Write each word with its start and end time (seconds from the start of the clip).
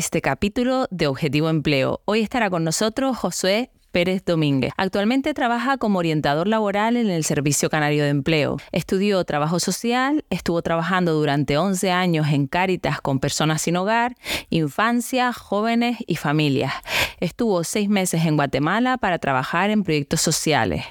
este 0.00 0.22
capítulo 0.22 0.86
de 0.90 1.08
Objetivo 1.08 1.50
Empleo. 1.50 2.00
Hoy 2.06 2.20
estará 2.20 2.48
con 2.48 2.64
nosotros 2.64 3.18
Josué 3.18 3.70
Pérez 3.92 4.24
Domínguez. 4.24 4.72
Actualmente 4.78 5.34
trabaja 5.34 5.76
como 5.76 5.98
orientador 5.98 6.48
laboral 6.48 6.96
en 6.96 7.10
el 7.10 7.22
Servicio 7.22 7.68
Canario 7.68 8.04
de 8.04 8.08
Empleo. 8.08 8.56
Estudió 8.72 9.22
trabajo 9.26 9.60
social, 9.60 10.24
estuvo 10.30 10.62
trabajando 10.62 11.12
durante 11.12 11.58
11 11.58 11.90
años 11.90 12.28
en 12.28 12.46
Cáritas 12.46 13.02
con 13.02 13.20
personas 13.20 13.60
sin 13.60 13.76
hogar, 13.76 14.16
infancia, 14.48 15.34
jóvenes 15.34 15.98
y 16.06 16.16
familias. 16.16 16.72
Estuvo 17.18 17.62
seis 17.62 17.90
meses 17.90 18.24
en 18.24 18.36
Guatemala 18.36 18.96
para 18.96 19.18
trabajar 19.18 19.68
en 19.68 19.84
proyectos 19.84 20.22
sociales. 20.22 20.86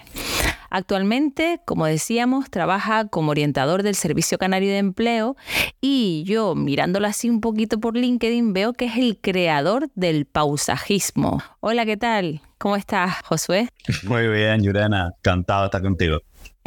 Actualmente, 0.69 1.61
como 1.65 1.85
decíamos, 1.85 2.49
trabaja 2.49 3.07
como 3.07 3.31
orientador 3.31 3.83
del 3.83 3.95
Servicio 3.95 4.37
Canario 4.37 4.69
de 4.69 4.77
Empleo 4.77 5.35
y 5.81 6.23
yo 6.25 6.55
mirándolo 6.55 7.07
así 7.07 7.29
un 7.29 7.41
poquito 7.41 7.79
por 7.79 7.95
LinkedIn 7.97 8.53
veo 8.53 8.73
que 8.73 8.85
es 8.85 8.97
el 8.97 9.17
creador 9.19 9.89
del 9.95 10.25
pausajismo. 10.25 11.41
Hola, 11.59 11.85
¿qué 11.85 11.97
tal? 11.97 12.41
¿Cómo 12.57 12.75
estás, 12.75 13.21
Josué? 13.23 13.69
Muy 14.03 14.27
bien, 14.27 14.61
Yurena. 14.61 15.11
Encantado 15.17 15.61
de 15.61 15.65
estar 15.67 15.81
contigo. 15.81 16.19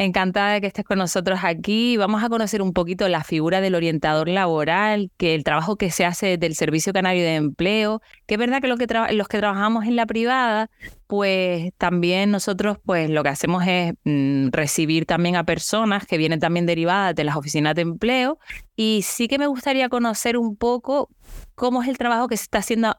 Encantada 0.02 0.54
de 0.54 0.60
que 0.60 0.66
estés 0.66 0.84
con 0.84 0.98
nosotros 0.98 1.40
aquí. 1.44 1.96
Vamos 1.96 2.24
a 2.24 2.28
conocer 2.28 2.60
un 2.60 2.72
poquito 2.72 3.08
la 3.08 3.22
figura 3.22 3.60
del 3.60 3.76
orientador 3.76 4.28
laboral, 4.28 5.12
que 5.16 5.36
el 5.36 5.44
trabajo 5.44 5.76
que 5.76 5.92
se 5.92 6.04
hace 6.04 6.38
del 6.38 6.56
Servicio 6.56 6.92
Canario 6.92 7.22
de 7.22 7.36
Empleo, 7.36 8.02
que 8.26 8.34
es 8.34 8.38
verdad 8.38 8.60
que, 8.60 8.66
los 8.66 9.28
que 9.28 9.38
trabajamos 9.38 9.84
en 9.84 9.94
la 9.94 10.04
privada, 10.06 10.70
pues 11.06 11.72
también 11.78 12.32
nosotros 12.32 12.78
pues 12.84 13.10
lo 13.10 13.22
que 13.22 13.28
hacemos 13.28 13.64
es 13.64 13.94
mm, 14.02 14.48
recibir 14.50 15.06
también 15.06 15.36
a 15.36 15.44
personas 15.44 16.04
que 16.04 16.18
vienen 16.18 16.40
también 16.40 16.66
derivadas 16.66 17.14
de 17.14 17.22
las 17.22 17.36
oficinas 17.36 17.76
de 17.76 17.82
empleo 17.82 18.40
y 18.74 19.02
sí 19.04 19.28
que 19.28 19.38
me 19.38 19.46
gustaría 19.46 19.88
conocer 19.88 20.36
un 20.36 20.56
poco 20.56 21.10
cómo 21.54 21.82
es 21.82 21.88
el 21.88 21.98
trabajo 21.98 22.26
que 22.26 22.36
se 22.36 22.44
está 22.44 22.58
haciendo 22.58 22.96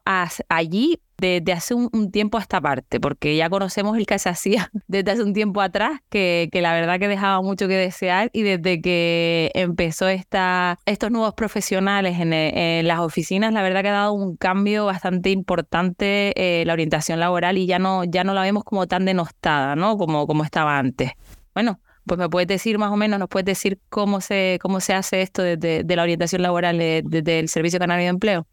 allí 0.47 1.01
desde 1.27 1.53
hace 1.53 1.73
un, 1.73 2.11
tiempo 2.11 2.37
a 2.37 2.41
esta 2.41 2.59
parte, 2.59 2.99
porque 2.99 3.35
ya 3.35 3.49
conocemos 3.49 3.97
el 3.97 4.05
que 4.05 4.19
se 4.19 4.29
hacía 4.29 4.69
desde 4.87 5.11
hace 5.11 5.23
un 5.23 5.33
tiempo 5.33 5.61
atrás, 5.61 6.01
que, 6.09 6.49
que 6.51 6.61
la 6.61 6.73
verdad 6.73 6.99
que 6.99 7.07
dejaba 7.07 7.41
mucho 7.41 7.67
que 7.67 7.75
desear 7.75 8.29
y 8.33 8.43
desde 8.43 8.81
que 8.81 9.51
empezó 9.53 10.07
esta, 10.09 10.79
estos 10.85 11.11
nuevos 11.11 11.33
profesionales 11.33 12.19
en, 12.19 12.33
en, 12.33 12.87
las 12.87 12.99
oficinas, 12.99 13.53
la 13.53 13.61
verdad 13.61 13.81
que 13.81 13.89
ha 13.89 13.93
dado 13.93 14.13
un 14.13 14.35
cambio 14.35 14.85
bastante 14.85 15.29
importante 15.29 16.33
eh, 16.35 16.65
la 16.65 16.73
orientación 16.73 17.19
laboral 17.19 17.57
y 17.57 17.67
ya 17.67 17.79
no, 17.79 18.03
ya 18.03 18.23
no 18.23 18.33
la 18.33 18.41
vemos 18.41 18.63
como 18.65 18.87
tan 18.87 19.05
denostada, 19.05 19.75
¿no? 19.75 19.97
Como, 19.97 20.27
como 20.27 20.43
estaba 20.43 20.77
antes. 20.77 21.11
Bueno, 21.53 21.79
pues 22.05 22.19
me 22.19 22.27
puedes 22.27 22.47
decir 22.47 22.77
más 22.77 22.91
o 22.91 22.97
menos, 22.97 23.17
nos 23.17 23.29
puedes 23.29 23.45
decir 23.45 23.79
cómo 23.89 24.19
se, 24.19 24.59
cómo 24.61 24.81
se 24.81 24.93
hace 24.93 25.21
esto 25.21 25.41
desde 25.41 25.83
de 25.83 25.95
la 25.95 26.03
orientación 26.03 26.41
laboral 26.41 26.77
desde 26.77 27.39
el 27.39 27.47
Servicio 27.47 27.79
Canario 27.79 28.03
de 28.03 28.09
Empleo. 28.09 28.47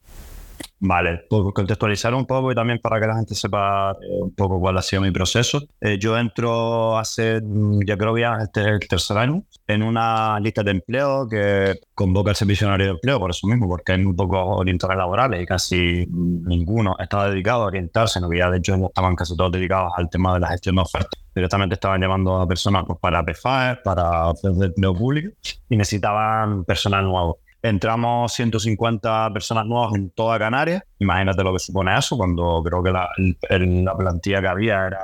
Vale, 0.83 1.27
por 1.28 1.53
contextualizar 1.53 2.14
un 2.14 2.25
poco 2.25 2.50
y 2.50 2.55
también 2.55 2.78
para 2.78 2.98
que 2.98 3.06
la 3.06 3.17
gente 3.17 3.34
sepa 3.34 3.92
eh, 4.00 4.23
un 4.23 4.34
poco 4.34 4.59
cuál 4.59 4.78
ha 4.78 4.83
sido 4.83 5.03
mi 5.03 5.11
proceso. 5.11 5.61
Eh, 5.78 5.98
yo 5.98 6.17
entro 6.17 6.97
hace, 6.97 7.39
mm, 7.42 7.81
ya 7.87 7.98
creo 7.98 8.14
que 8.14 8.22
ya 8.22 8.39
este 8.42 8.62
es 8.62 8.67
el 8.67 8.89
tercer 8.89 9.19
año, 9.19 9.45
en 9.67 9.83
una 9.83 10.41
lista 10.41 10.62
de 10.62 10.70
empleo 10.70 11.28
que 11.28 11.78
convoca 11.95 12.31
el 12.31 12.37
Servicio 12.37 12.67
de 12.78 12.87
Empleo, 12.87 13.19
por 13.20 13.31
eso 13.31 13.47
mismo, 13.47 13.69
porque 13.69 13.92
hay 13.92 14.03
muy 14.03 14.14
pocos 14.14 14.41
orientadores 14.42 14.97
laborales 14.97 15.42
y 15.42 15.47
casi 15.47 16.06
ninguno 16.09 16.97
estaba 16.98 17.28
dedicado 17.28 17.65
a 17.65 17.67
orientarse, 17.67 18.19
no 18.19 18.31
que 18.31 18.39
ya 18.39 18.50
de 18.50 18.56
hecho 18.56 18.75
estaban 18.87 19.15
casi 19.17 19.37
todos 19.37 19.53
dedicados 19.53 19.92
al 19.97 20.09
tema 20.09 20.33
de 20.33 20.41
la 20.41 20.48
gestión 20.48 20.77
de 20.77 20.83
ofertas. 20.83 21.21
Directamente 21.34 21.75
estaban 21.75 22.00
llamando 22.00 22.41
a 22.41 22.49
personas 22.49 22.84
pues, 22.87 22.99
para 22.99 23.22
PFAE, 23.22 23.76
para 23.84 24.32
de 24.43 24.66
empleo 24.66 24.94
público 24.94 25.37
y 25.69 25.76
necesitaban 25.76 26.65
personal 26.65 27.05
nuevo. 27.05 27.38
Entramos 27.62 28.32
150 28.32 29.32
personas 29.32 29.66
nuevas 29.66 29.94
en 29.94 30.10
toda 30.10 30.38
Canarias. 30.38 30.82
Imagínate 30.98 31.43
lo 31.43 31.53
que 31.53 31.59
supone 31.59 31.97
eso, 31.97 32.16
cuando 32.16 32.62
creo 32.65 32.82
que 32.82 32.91
la, 32.91 33.09
la 33.48 33.97
plantilla 33.97 34.41
que 34.41 34.48
había 34.48 34.87
era 34.87 35.00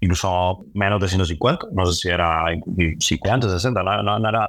incluso 0.00 0.64
menos 0.74 1.00
de 1.00 1.08
150. 1.08 1.66
No 1.72 1.86
sé 1.86 2.00
si 2.00 2.08
era 2.08 2.44
50, 2.98 3.50
60. 3.50 3.82
No, 3.82 4.18
no. 4.18 4.48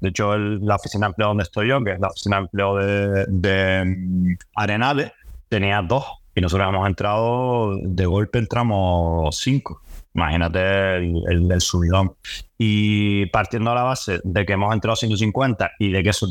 De 0.00 0.08
hecho, 0.08 0.36
la 0.36 0.76
oficina 0.76 1.06
de 1.06 1.10
empleo 1.10 1.28
donde 1.28 1.44
estoy 1.44 1.68
yo, 1.68 1.82
que 1.82 1.92
es 1.92 2.00
la 2.00 2.08
oficina 2.08 2.36
de 2.36 2.42
empleo 2.42 2.76
de, 2.76 3.26
de 3.28 3.84
mm, 3.84 4.34
Arenales, 4.56 5.12
tenía 5.48 5.82
dos. 5.82 6.04
Y 6.34 6.40
nosotros 6.40 6.68
hemos 6.68 6.86
entrado, 6.86 7.78
de 7.82 8.04
golpe 8.04 8.38
entramos 8.38 9.36
cinco. 9.38 9.80
Imagínate 10.16 10.96
el, 10.96 11.52
el, 11.52 11.60
subidón. 11.60 12.14
Y 12.56 13.26
partiendo 13.26 13.70
a 13.70 13.74
la 13.74 13.82
base 13.82 14.18
de 14.24 14.46
que 14.46 14.54
hemos 14.54 14.72
entrado 14.72 14.96
150 14.96 15.72
y 15.78 15.92
de 15.92 16.02
que 16.02 16.08
esos 16.08 16.26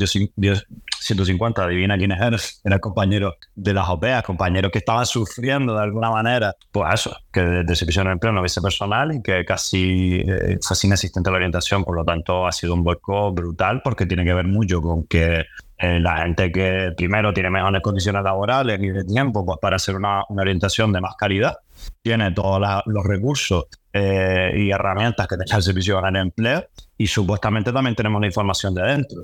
150, 0.98 1.62
adivina 1.62 1.96
quiénes 1.96 2.18
eran, 2.20 2.40
eran 2.64 2.80
compañeros 2.80 3.34
de 3.54 3.72
las 3.72 3.88
OPEAs, 3.88 4.24
compañeros 4.24 4.72
que 4.72 4.78
estaban 4.78 5.06
sufriendo 5.06 5.74
de 5.74 5.82
alguna 5.84 6.10
manera, 6.10 6.56
pues 6.72 6.94
eso, 6.94 7.16
que 7.32 7.42
desde 7.42 7.76
servicio 7.76 8.02
de 8.02 8.10
empleo 8.10 8.32
no 8.32 8.40
hubiese 8.40 8.60
personal 8.60 9.14
y 9.14 9.22
que 9.22 9.44
casi 9.44 10.16
eh, 10.26 10.58
fue 10.60 10.76
la 11.24 11.36
orientación, 11.36 11.84
por 11.84 11.94
lo 11.94 12.04
tanto 12.04 12.44
ha 12.44 12.50
sido 12.50 12.74
un 12.74 12.82
vuelco 12.82 13.32
brutal 13.32 13.82
porque 13.84 14.04
tiene 14.04 14.24
que 14.24 14.34
ver 14.34 14.48
mucho 14.48 14.82
con 14.82 15.06
que 15.06 15.44
eh, 15.78 16.00
la 16.00 16.22
gente 16.22 16.50
que 16.50 16.92
primero 16.96 17.32
tiene 17.32 17.50
mejores 17.50 17.82
condiciones 17.82 18.22
laborales 18.22 18.80
y 18.80 18.88
de 18.88 19.04
tiempo 19.04 19.44
pues, 19.44 19.58
para 19.60 19.76
hacer 19.76 19.96
una, 19.96 20.22
una 20.28 20.42
orientación 20.42 20.92
de 20.92 21.00
más 21.00 21.16
calidad 21.16 21.56
tiene 22.02 22.32
todos 22.32 22.60
los 22.86 23.04
recursos 23.04 23.66
eh, 23.92 24.52
y 24.56 24.70
herramientas 24.70 25.26
que 25.26 25.36
tenga 25.36 25.56
el 25.56 25.62
servicio 25.62 26.00
de 26.00 26.18
empleo 26.18 26.64
y 26.98 27.06
supuestamente 27.06 27.72
también 27.72 27.94
tenemos 27.94 28.20
la 28.20 28.26
información 28.26 28.74
de 28.74 28.82
dentro. 28.82 29.22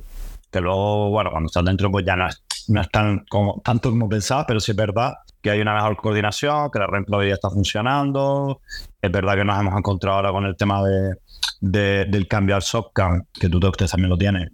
Que 0.50 0.60
luego, 0.60 1.10
bueno, 1.10 1.30
cuando 1.30 1.46
estás 1.46 1.64
dentro, 1.64 1.90
pues 1.90 2.04
ya 2.04 2.16
no 2.16 2.26
es, 2.26 2.42
no 2.68 2.80
es 2.80 2.90
tan 2.90 3.24
como, 3.30 3.60
tanto 3.64 3.90
como 3.90 4.08
pensabas, 4.08 4.44
pero 4.46 4.60
sí 4.60 4.72
es 4.72 4.76
verdad 4.76 5.14
que 5.40 5.50
hay 5.50 5.60
una 5.60 5.74
mejor 5.74 5.96
coordinación, 5.96 6.70
que 6.70 6.78
la 6.78 6.86
reempleabilidad 6.86 7.34
está 7.34 7.50
funcionando. 7.50 8.60
Es 9.00 9.10
verdad 9.10 9.34
que 9.34 9.44
nos 9.44 9.58
hemos 9.58 9.76
encontrado 9.76 10.18
ahora 10.18 10.30
con 10.30 10.44
el 10.44 10.56
tema 10.56 10.82
de, 10.84 12.06
del 12.06 12.28
cambio 12.28 12.54
al 12.54 12.62
SOCCAM, 12.62 13.24
que 13.32 13.48
tú 13.48 13.58
también 13.58 14.08
lo 14.08 14.18
tienes, 14.18 14.50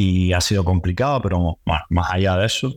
y 0.00 0.32
ha 0.32 0.40
sido 0.40 0.64
complicado, 0.64 1.20
pero 1.20 1.38
bueno, 1.38 1.58
más 1.90 2.10
allá 2.10 2.34
de 2.38 2.46
eso, 2.46 2.72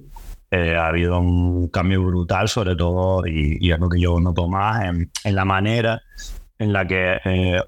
eh, 0.51 0.75
ha 0.75 0.87
habido 0.87 1.19
un 1.19 1.69
cambio 1.69 2.03
brutal, 2.03 2.49
sobre 2.49 2.75
todo, 2.75 3.25
y, 3.25 3.71
es 3.71 3.79
lo 3.79 3.87
que 3.87 4.01
yo 4.01 4.19
noto 4.19 4.49
más 4.49 4.83
en, 4.83 5.35
la 5.35 5.45
manera 5.45 6.01
en 6.59 6.73
la 6.73 6.85
que 6.85 7.21
eh, 7.23 7.61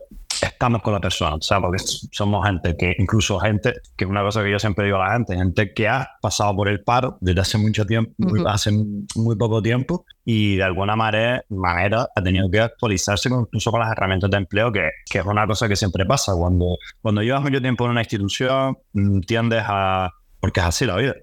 estamos 0.55 0.81
con 0.81 0.93
la 0.93 0.99
persona, 0.99 1.35
sea, 1.41 1.59
Porque 1.59 1.83
somos 2.11 2.45
gente 2.45 2.75
que, 2.77 2.95
incluso 2.97 3.39
gente, 3.39 3.73
que 3.95 4.05
es 4.05 4.09
una 4.09 4.23
cosa 4.23 4.41
que 4.41 4.51
yo 4.51 4.59
siempre 4.59 4.85
digo 4.85 4.97
a 4.97 5.07
la 5.07 5.13
gente, 5.13 5.35
gente 5.35 5.73
que 5.73 5.87
ha 5.87 6.09
pasado 6.21 6.55
por 6.55 6.69
el 6.69 6.81
paro 6.81 7.17
desde 7.21 7.41
hace 7.41 7.57
mucho 7.57 7.85
tiempo, 7.85 8.11
hace 8.47 8.71
muy 9.15 9.35
poco 9.35 9.61
tiempo, 9.61 10.05
y 10.23 10.55
de 10.55 10.63
alguna 10.63 10.95
manera, 10.95 11.43
manera 11.49 12.07
ha 12.15 12.23
tenido 12.23 12.49
que 12.49 12.61
actualizarse 12.61 13.29
incluso 13.29 13.71
con 13.71 13.81
las 13.81 13.91
herramientas 13.91 14.29
de 14.31 14.37
empleo, 14.37 14.71
que, 14.71 14.89
que 15.09 15.19
es 15.19 15.25
una 15.25 15.45
cosa 15.45 15.67
que 15.67 15.75
siempre 15.75 16.05
pasa. 16.05 16.33
Cuando, 16.35 16.77
cuando 17.01 17.21
llevas 17.21 17.43
mucho 17.43 17.61
tiempo 17.61 17.85
en 17.85 17.91
una 17.91 18.01
institución, 18.01 18.77
mm, 18.93 19.19
tiendes 19.21 19.63
a 19.67 20.11
porque 20.45 20.59
es 20.59 20.65
así 20.67 20.85
la 20.85 20.95
vida. 20.97 21.15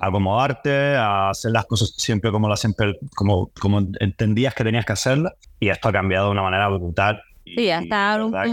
Acomodarte, 0.00 0.96
a 0.96 1.28
hacer 1.28 1.50
las 1.52 1.66
cosas 1.66 1.92
siempre 1.98 2.30
como 2.30 2.48
las 2.48 2.60
siempre, 2.60 2.98
como, 3.14 3.50
como 3.60 3.86
entendías 3.98 4.54
que 4.54 4.64
tenías 4.64 4.86
que 4.86 4.94
hacerlas, 4.94 5.34
y 5.58 5.68
esto 5.68 5.90
ha 5.90 5.92
cambiado 5.92 6.26
de 6.26 6.32
una 6.32 6.42
manera 6.42 6.66
brutal. 6.68 7.20
Sí, 7.56 7.66
ya 7.66 7.80
está 7.80 8.24
un 8.24 8.32
poco 8.32 8.46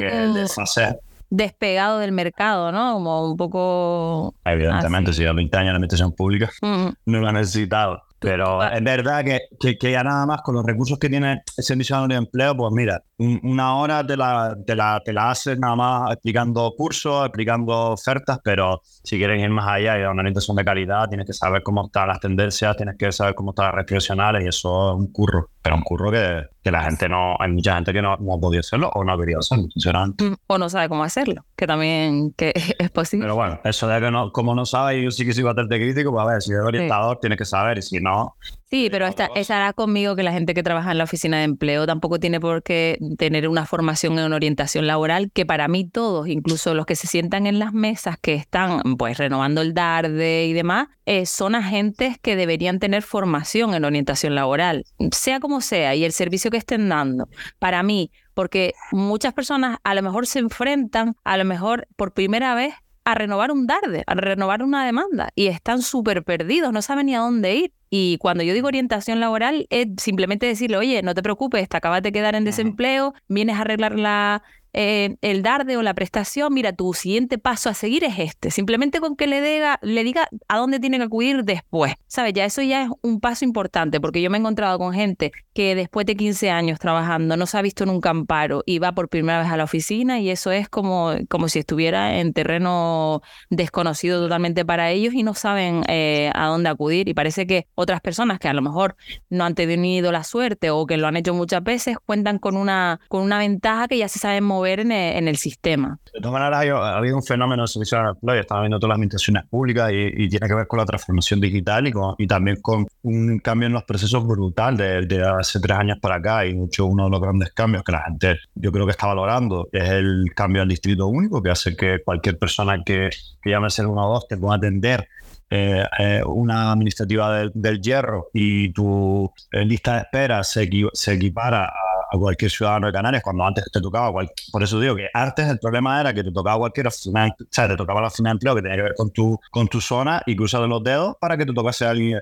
despegado 1.30 2.00
del 2.00 2.12
mercado, 2.12 2.72
¿no? 2.72 2.94
Como 2.94 3.32
un 3.32 3.38
poco... 3.38 4.34
Evidentemente, 4.46 5.14
si 5.14 5.26
a 5.26 5.34
20 5.34 5.58
años 5.58 5.72
la 5.72 5.76
administración 5.76 6.14
pública 6.14 6.50
no 6.62 7.20
lo 7.20 7.28
ha 7.28 7.34
necesitado. 7.34 8.04
Pero 8.20 8.64
es 8.64 8.84
verdad 8.84 9.24
que, 9.24 9.78
que, 9.78 9.92
ya 9.92 10.04
nada 10.04 10.26
más 10.26 10.42
con 10.42 10.56
los 10.56 10.66
recursos 10.66 10.98
que 10.98 11.08
tiene 11.08 11.44
el 11.56 11.64
Servicio 11.64 12.08
de 12.08 12.16
Empleo, 12.16 12.58
pues 12.58 12.74
mira, 12.74 13.04
una 13.20 13.78
hora 13.78 14.06
te 14.06 14.16
la, 14.16 14.56
te, 14.66 14.76
la, 14.76 15.02
te 15.04 15.12
la 15.12 15.32
haces 15.32 15.58
nada 15.58 15.76
más 15.76 16.12
explicando 16.12 16.72
cursos, 16.78 17.26
explicando 17.26 17.92
ofertas, 17.92 18.40
pero 18.44 18.82
si 18.84 19.18
quieres 19.18 19.42
ir 19.42 19.50
más 19.50 19.68
allá 19.68 19.98
y 19.98 20.02
dar 20.02 20.12
una 20.12 20.22
orientación 20.22 20.56
de 20.56 20.64
calidad, 20.64 21.08
tienes 21.08 21.26
que 21.26 21.34
saber 21.34 21.64
cómo 21.64 21.88
están 21.88 22.10
las 22.10 22.20
tendencias, 22.20 22.76
tienes 22.78 22.96
que 22.98 23.12
saber 23.12 23.34
cómo 23.34 23.52
están 23.52 23.66
las 23.66 23.76
redes 23.76 23.88
profesionales 23.88 24.44
y 24.46 24.48
eso 24.48 24.92
es 24.92 24.98
un 24.98 25.12
curro, 25.12 25.50
pero 25.62 25.76
un 25.76 25.82
curro 25.82 26.12
que, 26.12 26.44
que 26.62 26.72
la 26.72 26.84
gente 26.84 27.10
no, 27.10 27.36
hay 27.40 27.52
mucha 27.52 27.76
gente 27.76 27.92
que 27.92 28.02
no, 28.02 28.18
no 28.18 28.36
ha 28.36 28.40
podido 28.40 28.60
hacerlo 28.60 28.92
o 28.94 29.04
no 29.04 29.14
ha 29.14 29.18
querido 29.18 29.40
hacerlo, 29.40 29.68
sinceramente. 29.74 30.24
Mm, 30.24 30.36
o 30.46 30.58
no 30.60 30.70
sabe 30.70 30.88
cómo 30.88 31.04
hacerlo, 31.04 31.44
que 31.56 31.66
también 31.66 32.34
que 32.34 32.54
es 32.78 32.92
posible. 32.92 33.24
Pero 33.24 33.36
bueno, 33.36 33.60
eso 33.64 33.88
de 33.88 34.00
que 34.00 34.12
no, 34.12 34.32
como 34.32 34.54
no 34.54 34.66
sabe, 34.66 35.02
yo 35.02 35.10
sí 35.10 35.26
que 35.26 35.34
soy 35.34 35.44
bastante 35.44 35.78
crítico, 35.78 36.12
pues 36.12 36.24
a 36.24 36.30
ver, 36.30 36.42
si 36.42 36.54
es 36.54 36.60
orientador, 36.60 37.20
tienes 37.20 37.40
que 37.40 37.46
saber 37.46 37.80
y 37.80 37.82
si 37.82 38.00
no, 38.00 38.36
Sí, 38.70 38.90
pero 38.92 39.08
esta, 39.08 39.30
estará 39.36 39.72
conmigo 39.72 40.18
que 40.18 40.24
la 40.24 40.34
gente 40.34 40.54
que 40.54 40.62
trabaja 40.62 40.92
en 40.92 40.98
la 40.98 41.06
oficina 41.06 41.38
de 41.38 41.46
empleo 41.46 41.86
tampoco 41.86 42.20
tiene 42.20 42.42
por 42.42 42.64
qué 42.64 42.98
tener 43.18 43.48
una 43.48 43.66
formación 43.66 44.20
en 44.20 44.26
una 44.26 44.36
orientación 44.36 44.88
laboral, 44.88 45.32
que 45.34 45.46
para 45.46 45.70
mí 45.70 45.90
todos, 45.90 46.28
incluso 46.28 46.74
los 46.74 46.86
que 46.86 46.98
se 46.98 47.08
sientan 47.08 47.48
en 47.48 47.60
las 47.60 47.72
mesas 47.72 48.18
que 48.20 48.34
están 48.34 48.98
pues 48.98 49.18
renovando 49.18 49.62
el 49.62 49.74
DARDE 49.74 50.48
y 50.48 50.54
demás, 50.54 50.90
eh, 51.06 51.26
son 51.26 51.56
agentes 51.56 52.18
que 52.22 52.36
deberían 52.36 52.80
tener 52.80 53.04
formación 53.04 53.74
en 53.74 53.86
orientación 53.86 54.36
laboral, 54.36 54.84
sea 55.14 55.40
como 55.40 55.62
sea, 55.62 55.96
y 55.96 56.04
el 56.04 56.12
servicio 56.12 56.52
que 56.52 56.58
estén 56.58 56.90
dando. 56.90 57.30
Para 57.60 57.84
mí, 57.84 58.12
porque 58.34 58.74
muchas 58.92 59.34
personas 59.34 59.78
a 59.86 59.96
lo 59.96 60.02
mejor 60.02 60.28
se 60.28 60.40
enfrentan, 60.40 61.16
a 61.24 61.38
lo 61.38 61.46
mejor 61.46 61.88
por 61.96 62.12
primera 62.12 62.54
vez 62.54 62.74
a 63.06 63.16
renovar 63.16 63.54
un 63.54 63.66
DARDE, 63.66 64.04
a 64.06 64.16
renovar 64.16 64.62
una 64.62 64.86
demanda 64.86 65.30
y 65.34 65.48
están 65.48 65.82
súper 65.82 66.26
perdidos, 66.26 66.74
no 66.74 66.82
saben 66.82 67.06
ni 67.06 67.16
a 67.16 67.20
dónde 67.20 67.56
ir. 67.56 67.72
Y 67.90 68.18
cuando 68.18 68.44
yo 68.44 68.54
digo 68.54 68.68
orientación 68.68 69.20
laboral, 69.20 69.68
es 69.70 69.88
simplemente 69.98 70.46
decirle, 70.46 70.78
oye, 70.78 71.02
no 71.04 71.14
te 71.14 71.24
preocupes, 71.24 71.70
te 71.70 71.78
acabas 71.78 72.02
de 72.04 72.12
quedar 72.12 72.36
en 72.36 72.44
desempleo, 72.44 73.14
vienes 73.28 73.56
a 73.58 73.62
arreglar 73.62 73.98
la, 73.98 74.44
eh, 74.74 75.18
el 75.22 75.42
darde 75.42 75.78
o 75.78 75.82
la 75.82 75.94
prestación, 75.94 76.54
mira, 76.54 76.74
tu 76.74 76.94
siguiente 76.94 77.38
paso 77.38 77.70
a 77.70 77.74
seguir 77.74 78.04
es 78.04 78.20
este. 78.20 78.52
Simplemente 78.52 79.00
con 79.00 79.16
que 79.16 79.28
le 79.28 79.42
diga, 79.42 79.80
le 79.82 80.04
diga 80.04 80.28
a 80.48 80.58
dónde 80.58 80.80
tiene 80.80 80.98
que 80.98 81.06
acudir 81.06 81.44
después. 81.44 81.94
¿Sabes? 82.08 82.34
Ya 82.34 82.46
eso 82.46 82.62
ya 82.62 82.84
es 82.84 82.90
un 83.02 83.20
paso 83.20 83.46
importante 83.46 84.00
porque 84.00 84.22
yo 84.22 84.30
me 84.30 84.38
he 84.38 84.40
encontrado 84.40 84.78
con 84.78 84.94
gente 84.94 85.32
que 85.54 85.74
después 85.76 86.06
de 86.06 86.16
15 86.16 86.52
años 86.52 86.80
trabajando 86.80 87.36
no 87.38 87.46
se 87.48 87.58
ha 87.58 87.62
visto 87.62 87.84
en 87.84 87.90
un 87.90 88.02
camparo 88.02 88.62
y 88.66 88.80
va 88.80 88.92
por 88.92 89.10
primera 89.10 89.40
vez 89.40 89.52
a 89.52 89.58
la 89.58 89.64
oficina 89.64 90.20
y 90.20 90.30
eso 90.30 90.52
es 90.52 90.70
como, 90.70 91.14
como 91.30 91.50
si 91.50 91.60
estuviera 91.60 92.20
en 92.20 92.34
terreno 92.34 93.22
desconocido 93.50 94.22
totalmente 94.22 94.66
para 94.66 94.92
ellos 94.92 95.14
y 95.14 95.24
no 95.24 95.34
saben 95.34 95.82
eh, 95.88 96.30
a 96.36 96.46
dónde 96.46 96.70
acudir. 96.70 97.10
Y 97.10 97.14
parece 97.14 97.48
que 97.48 97.68
otras 97.76 98.02
personas 98.02 98.38
que 98.40 98.48
a 98.48 98.54
lo 98.54 98.62
mejor 98.62 98.96
no 99.30 99.46
han 99.46 99.56
tenido 99.56 100.12
la 100.12 100.24
suerte 100.24 100.70
o 100.70 100.86
que 100.86 100.98
lo 100.98 101.08
han 101.08 101.18
hecho 101.18 101.34
muchas 101.34 101.64
veces 101.64 101.98
cuentan 102.06 102.38
con 102.38 102.56
una, 102.56 103.00
con 103.08 103.24
una 103.24 103.40
ventaja 103.40 103.88
que 103.88 103.98
ya 103.98 104.08
se 104.08 104.20
saben 104.20 104.44
mover 104.44 104.67
en 104.68 105.28
el, 105.28 105.38
sistema. 105.38 106.00
De 106.14 106.20
todas 106.20 106.34
maneras, 106.34 106.66
ha 106.66 106.98
habido 106.98 107.16
un 107.16 107.24
fenómeno 107.24 107.64
en 107.64 107.68
servicio 107.68 108.02
de 108.02 108.10
empleo, 108.10 108.40
estaba 108.40 108.62
viendo 108.62 108.80
todas 108.80 108.90
las 108.90 108.96
administraciones 108.96 109.44
públicas 109.46 109.92
y, 109.94 110.28
tiene 110.30 110.48
que 110.48 110.56
ver 110.56 110.68
con 110.68 110.80
la 110.80 110.86
transformación 110.86 111.40
digital 111.40 111.88
y, 111.88 111.94
y 112.18 112.28
también 112.28 112.58
con 112.62 112.88
un 113.04 113.40
cambio 113.40 113.68
en 113.68 113.74
los 113.74 113.84
procesos 113.84 114.26
brutal 114.26 114.78
de, 114.78 115.24
hace 115.40 115.60
tres 115.60 115.78
años 115.78 115.98
para 116.02 116.16
acá 116.16 116.46
y 116.46 116.54
mucho 116.54 116.86
uno 116.86 117.06
de 117.06 117.12
los 117.12 117.22
grandes 117.22 117.52
cambios 117.54 117.84
que 117.84 117.92
la 117.92 118.04
gente 118.04 118.38
yo 118.56 118.72
creo 118.72 118.86
que 118.86 118.92
está 118.92 119.08
valorando 119.08 119.70
es 119.72 119.90
el 119.90 120.26
cambio 120.36 120.62
al 120.62 120.68
distrito 120.68 121.08
único 121.08 121.42
que 121.42 121.50
hace 121.50 121.76
que 121.76 122.00
cualquier 122.04 122.38
persona 122.38 122.84
que, 122.84 123.10
que 123.42 123.50
llame 123.50 123.68
a 123.68 123.70
ser 123.70 123.88
uno 123.88 124.08
o 124.08 124.14
dos 124.14 124.28
te 124.28 124.38
pueda 124.38 124.56
atender 124.56 125.08
eh, 125.50 125.86
eh, 125.98 126.22
una 126.26 126.74
administrativa 126.74 127.50
del, 127.54 127.82
hierro 127.82 128.28
y 128.34 128.74
tu 128.74 129.32
eh, 129.54 129.64
lista 129.64 129.94
de 129.94 130.00
espera 130.02 130.44
se, 130.44 130.70
se 130.92 131.14
equipara 131.14 131.72
a 132.12 132.18
cualquier 132.18 132.52
ciudadano 132.52 132.88
de 132.88 132.94
Canarias 132.94 133.24
cuando 133.24 133.44
antes 133.44 133.66
te 133.72 133.82
tocaba, 133.82 134.12
por 134.52 134.64
eso 134.64 134.80
digo 134.80 134.96
que 134.96 135.08
antes 135.14 135.48
el 135.48 135.60
problema 135.60 136.00
era 136.00 136.14
que 136.14 136.24
te 136.24 136.32
tocaba 136.32 136.58
cualquier 136.58 136.88
oficina, 136.88 137.28
o 137.28 137.46
sea, 137.50 137.68
te 137.68 137.76
tocaba 137.76 138.02
la 138.02 138.08
oficina 138.08 138.30
de 138.30 138.34
empleo 138.34 138.56
que 138.56 138.62
tenía 138.62 138.78
que 138.78 138.84
ver 138.84 138.96
con 138.96 139.12
tu, 139.12 139.40
con 139.52 139.68
tu 139.68 139.82
zona 139.82 140.22
y 140.26 140.36
cruzar 140.36 140.62
los 140.62 140.84
dedos 140.84 141.16
para 141.20 141.38
que 141.38 141.46
te 141.46 141.54
tocase 141.54 141.86
a 141.86 141.92
alguien 141.92 142.20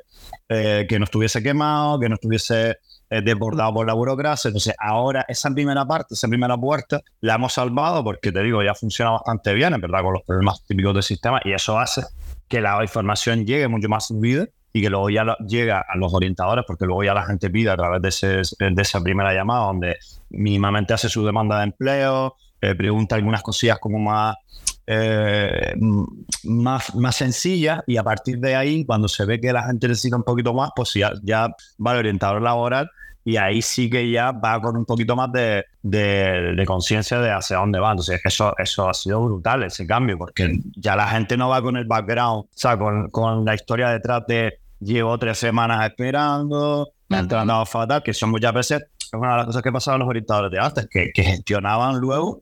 eh, 0.50 0.86
que 0.88 1.00
no 1.00 1.06
estuviese 1.06 1.42
quemado, 1.42 2.00
que 2.00 2.10
no 2.10 2.16
estuviese 2.16 2.78
eh, 3.10 3.22
desbordado 3.22 3.74
por 3.74 3.88
la 3.88 3.94
burocracia. 3.94 4.50
Entonces, 4.50 4.74
ahora 4.80 5.26
esa 5.28 5.52
primera 5.52 5.86
parte, 5.86 6.16
esa 6.16 6.28
primera 6.28 6.58
puerta, 6.58 7.02
la 7.22 7.36
hemos 7.36 7.54
salvado 7.54 8.04
porque 8.04 8.32
te 8.32 8.42
digo, 8.42 8.64
ya 8.64 8.74
funciona 8.74 9.12
bastante 9.12 9.54
bien, 9.54 9.74
en 9.74 9.82
verdad, 9.82 10.02
con 10.02 10.14
los 10.14 10.24
problemas 10.24 10.64
típicos 10.66 10.94
del 10.94 11.04
sistema 11.04 11.40
y 11.44 11.54
eso 11.54 11.78
hace 11.78 12.02
que 12.48 12.62
la 12.62 12.82
información 12.82 13.46
llegue 13.46 13.68
mucho 13.68 13.90
más 13.90 14.08
fluida 14.08 14.48
y 14.76 14.82
que 14.82 14.90
luego 14.90 15.10
ya 15.10 15.38
llega 15.48 15.86
a 15.88 15.96
los 15.96 16.14
orientadores, 16.14 16.66
porque 16.68 16.86
luego 16.86 17.02
ya 17.02 17.14
la 17.14 17.26
gente 17.26 17.50
pide 17.50 17.70
a 17.70 17.78
través 17.78 18.02
de, 18.02 18.10
ese, 18.10 18.28
de 18.60 18.82
esa 18.82 19.00
primera 19.00 19.34
llamada, 19.34 19.68
donde 19.68 19.96
mínimamente 20.32 20.94
hace 20.94 21.08
su 21.08 21.26
demanda 21.26 21.60
de 21.60 21.64
empleo, 21.64 22.36
eh, 22.60 22.76
pregunta 22.76 23.16
algunas 23.16 23.42
cosillas 23.42 23.80
como 23.80 24.00
más, 24.00 24.36
eh, 24.86 25.76
más, 26.44 26.94
más 26.94 27.16
sencillas, 27.16 27.84
y 27.88 27.96
a 27.96 28.04
partir 28.04 28.38
de 28.40 28.54
ahí, 28.54 28.84
cuando 28.84 29.08
se 29.08 29.24
ve 29.24 29.40
que 29.40 29.54
la 29.54 29.64
gente 29.64 29.88
necesita 29.88 30.18
un 30.18 30.24
poquito 30.24 30.54
más, 30.54 30.72
pues 30.76 30.94
ya, 30.94 31.14
ya 31.24 31.48
va 31.80 31.92
al 31.92 32.00
orientador 32.00 32.42
laboral 32.42 32.92
y 33.24 33.38
ahí 33.38 33.62
sí 33.62 33.90
que 33.90 34.12
ya 34.12 34.34
va 34.34 34.62
con 34.62 34.76
un 34.76 34.84
poquito 34.84 35.16
más 35.16 35.32
de, 35.32 35.64
de, 35.84 36.54
de 36.54 36.66
conciencia 36.66 37.18
de 37.22 37.32
hacia 37.32 37.58
dónde 37.58 37.80
va. 37.80 37.92
Entonces, 37.92 38.20
eso, 38.26 38.54
eso 38.58 38.90
ha 38.90 38.94
sido 38.94 39.24
brutal, 39.24 39.64
ese 39.64 39.88
cambio, 39.88 40.18
porque 40.18 40.60
ya 40.76 40.98
la 40.98 41.08
gente 41.08 41.38
no 41.38 41.48
va 41.48 41.62
con 41.62 41.78
el 41.78 41.86
background, 41.86 42.44
o 42.44 42.50
sea, 42.52 42.78
con, 42.78 43.10
con 43.10 43.46
la 43.46 43.56
historia 43.56 43.90
detrás 43.90 44.28
de 44.28 44.60
llevo 44.80 45.18
tres 45.18 45.38
semanas 45.38 45.86
esperando, 45.86 46.90
me 47.10 47.18
han 47.18 47.28
tratado 47.28 47.66
fatal, 47.66 48.04
que 48.04 48.14
son 48.14 48.32
muchas 48.32 48.54
veces, 48.54 48.84
es 49.00 49.14
una 49.14 49.32
de 49.32 49.38
las 49.38 49.46
cosas 49.48 49.62
que 49.62 49.72
pasaban 49.72 50.00
los 50.00 50.10
orientadores 50.10 50.52
de 50.52 50.60
antes, 50.60 50.88
que, 50.90 51.12
que 51.14 51.24
gestionaban 51.24 52.00
luego 52.00 52.42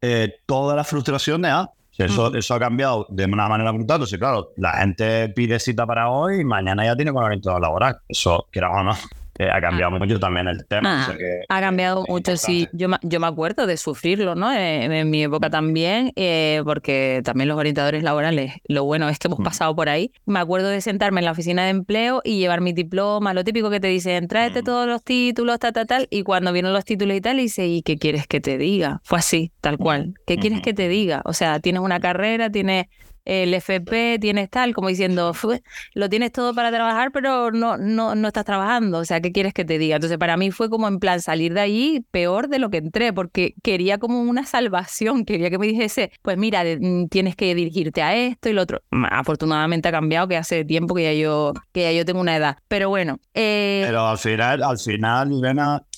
eh, 0.00 0.32
toda 0.46 0.76
la 0.76 0.84
frustración 0.84 1.42
de 1.42 1.50
antes. 1.50 1.74
Eso, 1.98 2.32
eso 2.32 2.54
ha 2.54 2.60
cambiado 2.60 3.06
de 3.08 3.24
una 3.24 3.48
manera 3.48 3.72
brutal. 3.72 3.96
Entonces, 3.96 4.20
claro, 4.20 4.52
la 4.56 4.74
gente 4.74 5.30
pide 5.30 5.58
cita 5.58 5.84
para 5.84 6.10
hoy 6.10 6.42
y 6.42 6.44
mañana 6.44 6.84
ya 6.84 6.94
tiene 6.94 7.12
con 7.12 7.22
el 7.22 7.26
orientador 7.26 7.60
laboral. 7.60 7.98
Eso, 8.08 8.46
quieras 8.52 8.70
o 8.72 8.82
no, 8.84 8.92
eh, 9.38 9.48
ha 9.50 9.60
cambiado 9.60 9.92
mucho 9.92 10.18
también 10.18 10.48
el 10.48 10.66
tema. 10.66 11.06
Ah, 11.06 11.14
ha 11.48 11.60
cambiado 11.60 12.04
mucho, 12.08 12.36
sí. 12.36 12.68
Yo, 12.72 12.88
yo 13.02 13.20
me 13.20 13.26
acuerdo 13.26 13.66
de 13.66 13.76
sufrirlo, 13.76 14.34
¿no? 14.34 14.52
Eh, 14.52 14.84
en, 14.84 15.10
mi 15.10 15.22
época 15.22 15.48
también, 15.48 16.12
eh, 16.16 16.60
porque 16.64 17.22
también 17.24 17.48
los 17.48 17.56
orientadores 17.56 18.02
laborales, 18.02 18.54
lo 18.66 18.84
bueno 18.84 19.08
es 19.08 19.18
que 19.20 19.28
hemos 19.28 19.38
pasado 19.40 19.76
por 19.76 19.88
ahí. 19.88 20.10
Me 20.26 20.40
acuerdo 20.40 20.68
de 20.68 20.80
sentarme 20.80 21.20
en 21.20 21.26
la 21.26 21.32
oficina 21.32 21.64
de 21.64 21.70
empleo 21.70 22.20
y 22.24 22.38
llevar 22.38 22.60
mi 22.60 22.72
diploma, 22.72 23.32
lo 23.32 23.44
típico 23.44 23.70
que 23.70 23.78
te 23.78 23.88
dicen, 23.88 24.26
tráete 24.26 24.62
todos 24.62 24.88
los 24.88 25.04
títulos, 25.04 25.60
tal, 25.60 25.72
tal, 25.72 25.86
tal. 25.86 26.08
Y 26.10 26.24
cuando 26.24 26.52
vienen 26.52 26.72
los 26.72 26.84
títulos 26.84 27.16
y 27.16 27.20
tal, 27.20 27.36
dice, 27.36 27.66
¿y 27.68 27.82
qué 27.82 27.96
quieres 27.96 28.26
que 28.26 28.40
te 28.40 28.58
diga? 28.58 29.00
Fue 29.04 29.18
así, 29.20 29.52
tal 29.60 29.78
cual. 29.78 30.14
¿Qué 30.26 30.36
quieres 30.38 30.62
que 30.62 30.74
te 30.74 30.88
diga? 30.88 31.22
O 31.24 31.32
sea, 31.32 31.60
tienes 31.60 31.80
una 31.80 32.00
carrera, 32.00 32.50
tienes 32.50 32.86
el 33.28 33.52
FP, 33.52 34.18
tienes 34.20 34.48
tal, 34.48 34.74
como 34.74 34.88
diciendo, 34.88 35.32
lo 35.94 36.08
tienes 36.08 36.32
todo 36.32 36.54
para 36.54 36.70
trabajar, 36.70 37.12
pero 37.12 37.50
no, 37.52 37.76
no, 37.76 38.14
no 38.14 38.28
estás 38.28 38.46
trabajando, 38.46 38.98
o 38.98 39.04
sea, 39.04 39.20
¿qué 39.20 39.32
quieres 39.32 39.52
que 39.52 39.66
te 39.66 39.78
diga? 39.78 39.96
Entonces, 39.96 40.16
para 40.16 40.38
mí 40.38 40.50
fue 40.50 40.70
como 40.70 40.88
en 40.88 40.98
plan 40.98 41.20
salir 41.20 41.52
de 41.52 41.60
allí 41.60 42.06
peor 42.10 42.48
de 42.48 42.58
lo 42.58 42.70
que 42.70 42.78
entré, 42.78 43.12
porque 43.12 43.54
quería 43.62 43.98
como 43.98 44.22
una 44.22 44.44
salvación, 44.46 45.26
quería 45.26 45.50
que 45.50 45.58
me 45.58 45.66
dijese, 45.66 46.10
pues 46.22 46.38
mira, 46.38 46.64
mm, 46.64 47.08
tienes 47.08 47.36
que 47.36 47.54
dirigirte 47.54 48.00
a 48.00 48.16
esto 48.16 48.48
y 48.48 48.54
lo 48.54 48.62
otro. 48.62 48.80
Afortunadamente 49.10 49.88
ha 49.88 49.92
cambiado, 49.92 50.26
que 50.26 50.36
hace 50.38 50.64
tiempo 50.64 50.94
que 50.94 51.02
ya 51.02 51.12
yo, 51.12 51.52
que 51.72 51.82
ya 51.82 51.92
yo 51.92 52.06
tengo 52.06 52.20
una 52.20 52.34
edad, 52.34 52.56
pero 52.66 52.88
bueno. 52.88 53.18
Eh... 53.34 53.82
Pero 53.84 54.06
al 54.06 54.16
final, 54.16 54.62
al 54.62 54.78
final, 54.78 55.30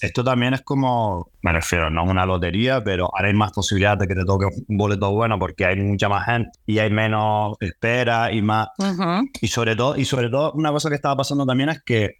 esto 0.01 0.25
también 0.25 0.55
es 0.55 0.63
como, 0.63 1.31
me 1.43 1.53
refiero, 1.53 1.91
no 1.91 2.05
es 2.05 2.11
una 2.11 2.27
lotería, 2.27 2.83
pero 2.83 3.05
ahora 3.05 3.29
hay 3.29 3.35
más 3.35 3.53
posibilidades 3.53 4.01
de 4.01 4.09
que 4.09 4.15
te 4.17 4.25
toque 4.25 4.47
un 4.47 4.77
boleto 4.77 5.13
bueno 5.13 5.39
porque 5.39 5.65
hay 5.65 5.77
mucha 5.77 6.09
más 6.09 6.27
gente 6.27 6.51
y 6.67 6.81
hay 6.81 6.91
menos 6.91 7.20
espera 7.61 8.33
y 8.33 8.43
más. 8.43 8.69
Y 9.41 9.49
sobre 9.49 9.77
todo, 9.77 9.97
y 9.97 10.05
sobre 10.05 10.29
todo, 10.29 10.53
una 10.53 10.71
cosa 10.71 10.89
que 10.89 10.95
estaba 10.95 11.17
pasando 11.17 11.47
también 11.47 11.71
es 11.71 11.83
que 11.83 12.17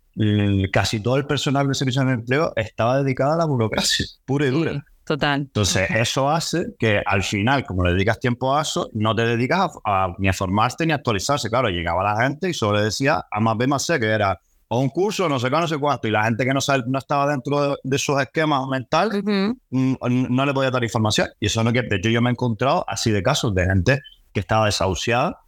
casi 0.73 1.01
todo 1.01 1.17
el 1.17 1.27
personal 1.27 1.69
de 1.69 1.75
servicio 1.75 2.05
de 2.05 2.13
empleo 2.13 2.53
estaba 2.57 3.03
dedicado 3.03 3.33
a 3.33 3.37
la 3.37 3.45
burocracia, 3.45 4.07
pura 4.25 4.47
y 4.47 4.51
dura. 4.51 4.85
total. 5.05 5.43
Entonces, 5.43 5.91
eso 5.91 6.31
hace 6.31 6.75
que 6.79 7.03
al 7.05 7.23
final, 7.23 7.65
como 7.65 7.85
le 7.85 7.93
dedicas 7.93 8.19
tiempo 8.19 8.55
a 8.55 8.63
eso, 8.63 8.91
no 8.93 9.15
te 9.15 9.23
dedicas 9.23 9.71
a, 9.85 10.15
ni 10.19 10.29
a 10.29 10.33
formarte 10.33 10.87
ni 10.87 10.93
a 10.93 10.97
actualizarse. 10.97 11.49
Claro, 11.49 11.69
llegaba 11.69 12.03
la 12.03 12.23
gente 12.23 12.49
y 12.49 12.55
solo 12.55 12.79
le 12.79 12.85
decía 12.85 13.25
a 13.31 13.41
más 13.41 13.57
B 13.57 13.67
más 13.67 13.85
C, 13.85 13.99
que 13.99 14.07
era 14.07 14.39
o 14.73 14.79
un 14.79 14.89
curso, 14.89 15.29
no 15.29 15.41
sé 15.41 15.51
qué, 15.51 15.57
no 15.57 15.67
sé 15.67 15.79
cuánto, 15.79 16.07
y 16.07 16.13
la 16.13 16.23
gente 16.23 16.45
que 16.45 16.55
no, 16.55 16.61
no 16.87 16.99
estaba 16.99 17.29
dentro 17.29 17.71
de, 17.71 17.77
de 17.83 17.99
sus 17.99 18.21
esquemas 18.21 18.69
mentales 18.69 19.21
mm, 19.25 19.95
no 20.01 20.47
le 20.47 20.55
podía 20.55 20.71
dar 20.71 20.85
información. 20.85 21.29
Y 21.41 21.47
eso 21.47 21.65
no 21.65 21.73
que, 21.73 21.83
de 21.83 21.97
hecho, 21.97 22.09
yo 22.09 22.23
me 22.23 22.31
he 22.31 22.33
encontrado 22.33 22.85
así 22.87 23.11
de 23.11 23.21
casos 23.21 23.53
de 23.53 23.67
gente 23.67 24.01
que 24.33 24.41
estaba 24.41 24.67
desahuciada 24.67 25.41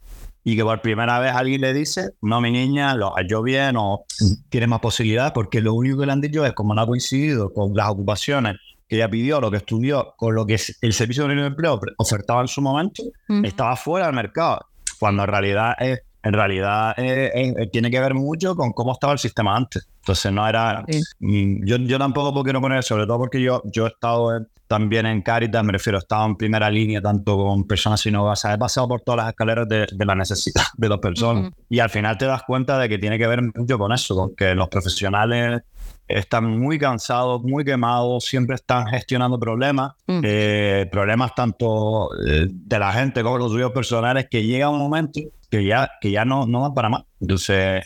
y 0.43 0.55
que 0.55 0.63
por 0.63 0.81
primera 0.81 1.19
vez 1.19 1.33
alguien 1.33 1.61
le 1.61 1.73
dice, 1.73 2.11
no, 2.21 2.41
mi 2.41 2.51
niña, 2.51 2.95
lo 2.95 3.17
ha 3.17 3.21
hecho 3.21 3.41
bien 3.41 3.75
o 3.77 4.05
tiene 4.49 4.67
más 4.67 4.81
posibilidades, 4.81 5.31
porque 5.31 5.61
lo 5.61 5.73
único 5.73 5.99
que 5.99 6.05
le 6.05 6.11
han 6.11 6.21
dicho 6.21 6.45
es, 6.45 6.53
como 6.53 6.75
no 6.75 6.81
ha 6.81 6.87
coincidido 6.87 7.53
con 7.53 7.73
las 7.73 7.89
ocupaciones 7.89 8.57
que 8.87 8.97
ella 8.97 9.09
pidió, 9.09 9.39
lo 9.39 9.49
que 9.49 9.57
estudió, 9.57 10.13
con 10.17 10.35
lo 10.35 10.45
que 10.45 10.59
el 10.81 10.93
Servicio 10.93 11.27
de 11.27 11.45
Empleo 11.45 11.79
ofertaba 11.97 12.41
en 12.41 12.47
su 12.47 12.61
momento, 12.61 13.03
estaba 13.43 13.75
fuera 13.75 14.07
del 14.07 14.15
mercado, 14.15 14.67
cuando 14.99 15.23
en 15.23 15.29
realidad 15.29 15.73
es 15.79 16.01
en 16.23 16.33
realidad 16.33 16.93
eh, 16.97 17.31
eh, 17.35 17.67
tiene 17.71 17.91
que 17.91 17.99
ver 17.99 18.13
mucho 18.13 18.55
con 18.55 18.71
cómo 18.71 18.93
estaba 18.93 19.13
el 19.13 19.19
sistema 19.19 19.55
antes. 19.57 19.87
Entonces 19.99 20.31
no 20.31 20.47
era... 20.47 20.85
Mm, 21.19 21.65
yo, 21.65 21.77
yo 21.77 21.99
tampoco 21.99 22.43
quiero 22.43 22.61
poner, 22.61 22.81
sobre 22.83 23.05
todo 23.05 23.17
porque 23.19 23.41
yo, 23.41 23.61
yo 23.65 23.85
he 23.85 23.89
estado 23.89 24.45
también 24.67 25.05
en 25.05 25.21
Caritas, 25.21 25.63
me 25.63 25.73
refiero, 25.73 25.97
he 25.97 25.99
estado 25.99 26.25
en 26.25 26.37
primera 26.37 26.69
línea 26.69 27.01
tanto 27.01 27.37
con 27.37 27.65
personas 27.65 27.99
sin 27.99 28.15
hogar, 28.15 28.33
o 28.33 28.35
sea, 28.37 28.53
he 28.53 28.57
pasado 28.57 28.87
por 28.87 29.01
todas 29.01 29.17
las 29.17 29.29
escaleras 29.29 29.67
de, 29.67 29.85
la 30.05 30.15
necesidad 30.15 30.63
de 30.77 30.89
las 30.89 30.99
personas. 30.99 31.51
Y 31.69 31.79
al 31.79 31.89
final 31.89 32.17
te 32.17 32.25
das 32.25 32.43
cuenta 32.43 32.79
de 32.79 32.87
que 32.87 32.97
tiene 32.97 33.19
que 33.19 33.27
ver 33.27 33.41
mucho 33.41 33.77
con 33.77 33.91
eso, 33.91 34.15
con 34.15 34.35
que 34.35 34.55
los 34.55 34.69
profesionales 34.69 35.61
están 36.07 36.57
muy 36.57 36.79
cansados, 36.79 37.43
muy 37.43 37.65
quemados, 37.65 38.25
siempre 38.25 38.55
están 38.55 38.87
gestionando 38.87 39.39
problemas, 39.39 39.93
eh, 40.07 40.87
problemas 40.91 41.35
tanto 41.35 42.09
de 42.17 42.79
la 42.79 42.93
gente 42.93 43.23
como 43.23 43.37
los 43.37 43.51
suyos 43.51 43.71
personales, 43.71 44.27
que 44.29 44.43
llega 44.43 44.69
un 44.69 44.79
momento 44.79 45.19
que 45.53 45.63
ya, 45.63 45.91
que 46.01 46.09
ya 46.09 46.25
no, 46.25 46.47
no 46.47 46.61
van 46.61 46.73
para 46.73 46.89
más. 46.89 47.03
Entonces, 47.21 47.85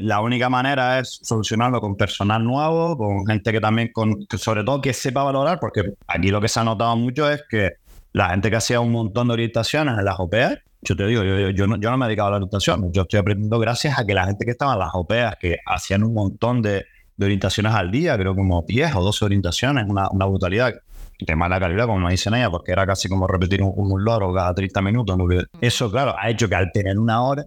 la 0.00 0.20
única 0.22 0.48
manera 0.48 0.98
es 0.98 1.20
solucionarlo 1.22 1.78
con 1.78 1.94
personal 1.94 2.42
nuevo, 2.42 2.96
con 2.96 3.26
gente 3.26 3.52
que 3.52 3.60
también, 3.60 3.90
con, 3.92 4.26
sobre 4.38 4.64
todo 4.64 4.80
que 4.80 4.94
sepa 4.94 5.22
valorar, 5.22 5.60
porque 5.60 5.92
aquí 6.06 6.28
lo 6.28 6.40
que 6.40 6.48
se 6.48 6.60
ha 6.60 6.64
notado 6.64 6.96
mucho 6.96 7.30
es 7.30 7.42
que 7.50 7.72
la 8.14 8.30
gente 8.30 8.48
que 8.48 8.56
hacía 8.56 8.80
un 8.80 8.92
montón 8.92 9.28
de 9.28 9.34
orientaciones 9.34 9.98
en 9.98 10.06
las 10.06 10.18
OPEA, 10.18 10.58
yo 10.80 10.96
te 10.96 11.06
digo, 11.06 11.22
yo, 11.22 11.50
yo, 11.50 11.66
no, 11.66 11.76
yo 11.76 11.90
no 11.90 11.98
me 11.98 12.06
he 12.06 12.08
dedicado 12.08 12.28
a 12.28 12.30
la 12.30 12.36
orientación, 12.38 12.90
yo 12.94 13.02
estoy 13.02 13.20
aprendiendo 13.20 13.58
gracias 13.58 13.98
a 13.98 14.06
que 14.06 14.14
la 14.14 14.24
gente 14.24 14.46
que 14.46 14.52
estaba 14.52 14.72
en 14.72 14.78
las 14.78 14.94
OPEA, 14.94 15.36
que 15.38 15.58
hacían 15.66 16.04
un 16.04 16.14
montón 16.14 16.62
de, 16.62 16.86
de 17.18 17.24
orientaciones 17.26 17.74
al 17.74 17.90
día, 17.90 18.16
creo 18.16 18.34
como 18.34 18.64
10 18.66 18.94
o 18.94 19.02
12 19.02 19.26
orientaciones, 19.26 19.84
una, 19.86 20.08
una 20.08 20.24
brutalidad 20.24 20.72
de 21.24 21.36
mala 21.36 21.60
calidad, 21.60 21.86
como 21.86 22.00
nos 22.00 22.10
dicen 22.10 22.34
ella, 22.34 22.50
porque 22.50 22.72
era 22.72 22.86
casi 22.86 23.08
como 23.08 23.26
repetir 23.26 23.62
un, 23.62 23.72
un 23.74 24.04
loro 24.04 24.32
cada 24.32 24.54
30 24.54 24.82
minutos. 24.82 25.16
Porque 25.16 25.44
eso, 25.60 25.90
claro, 25.90 26.14
ha 26.18 26.30
hecho 26.30 26.48
que 26.48 26.54
al 26.54 26.70
tener 26.72 26.98
una 26.98 27.22
hora, 27.22 27.44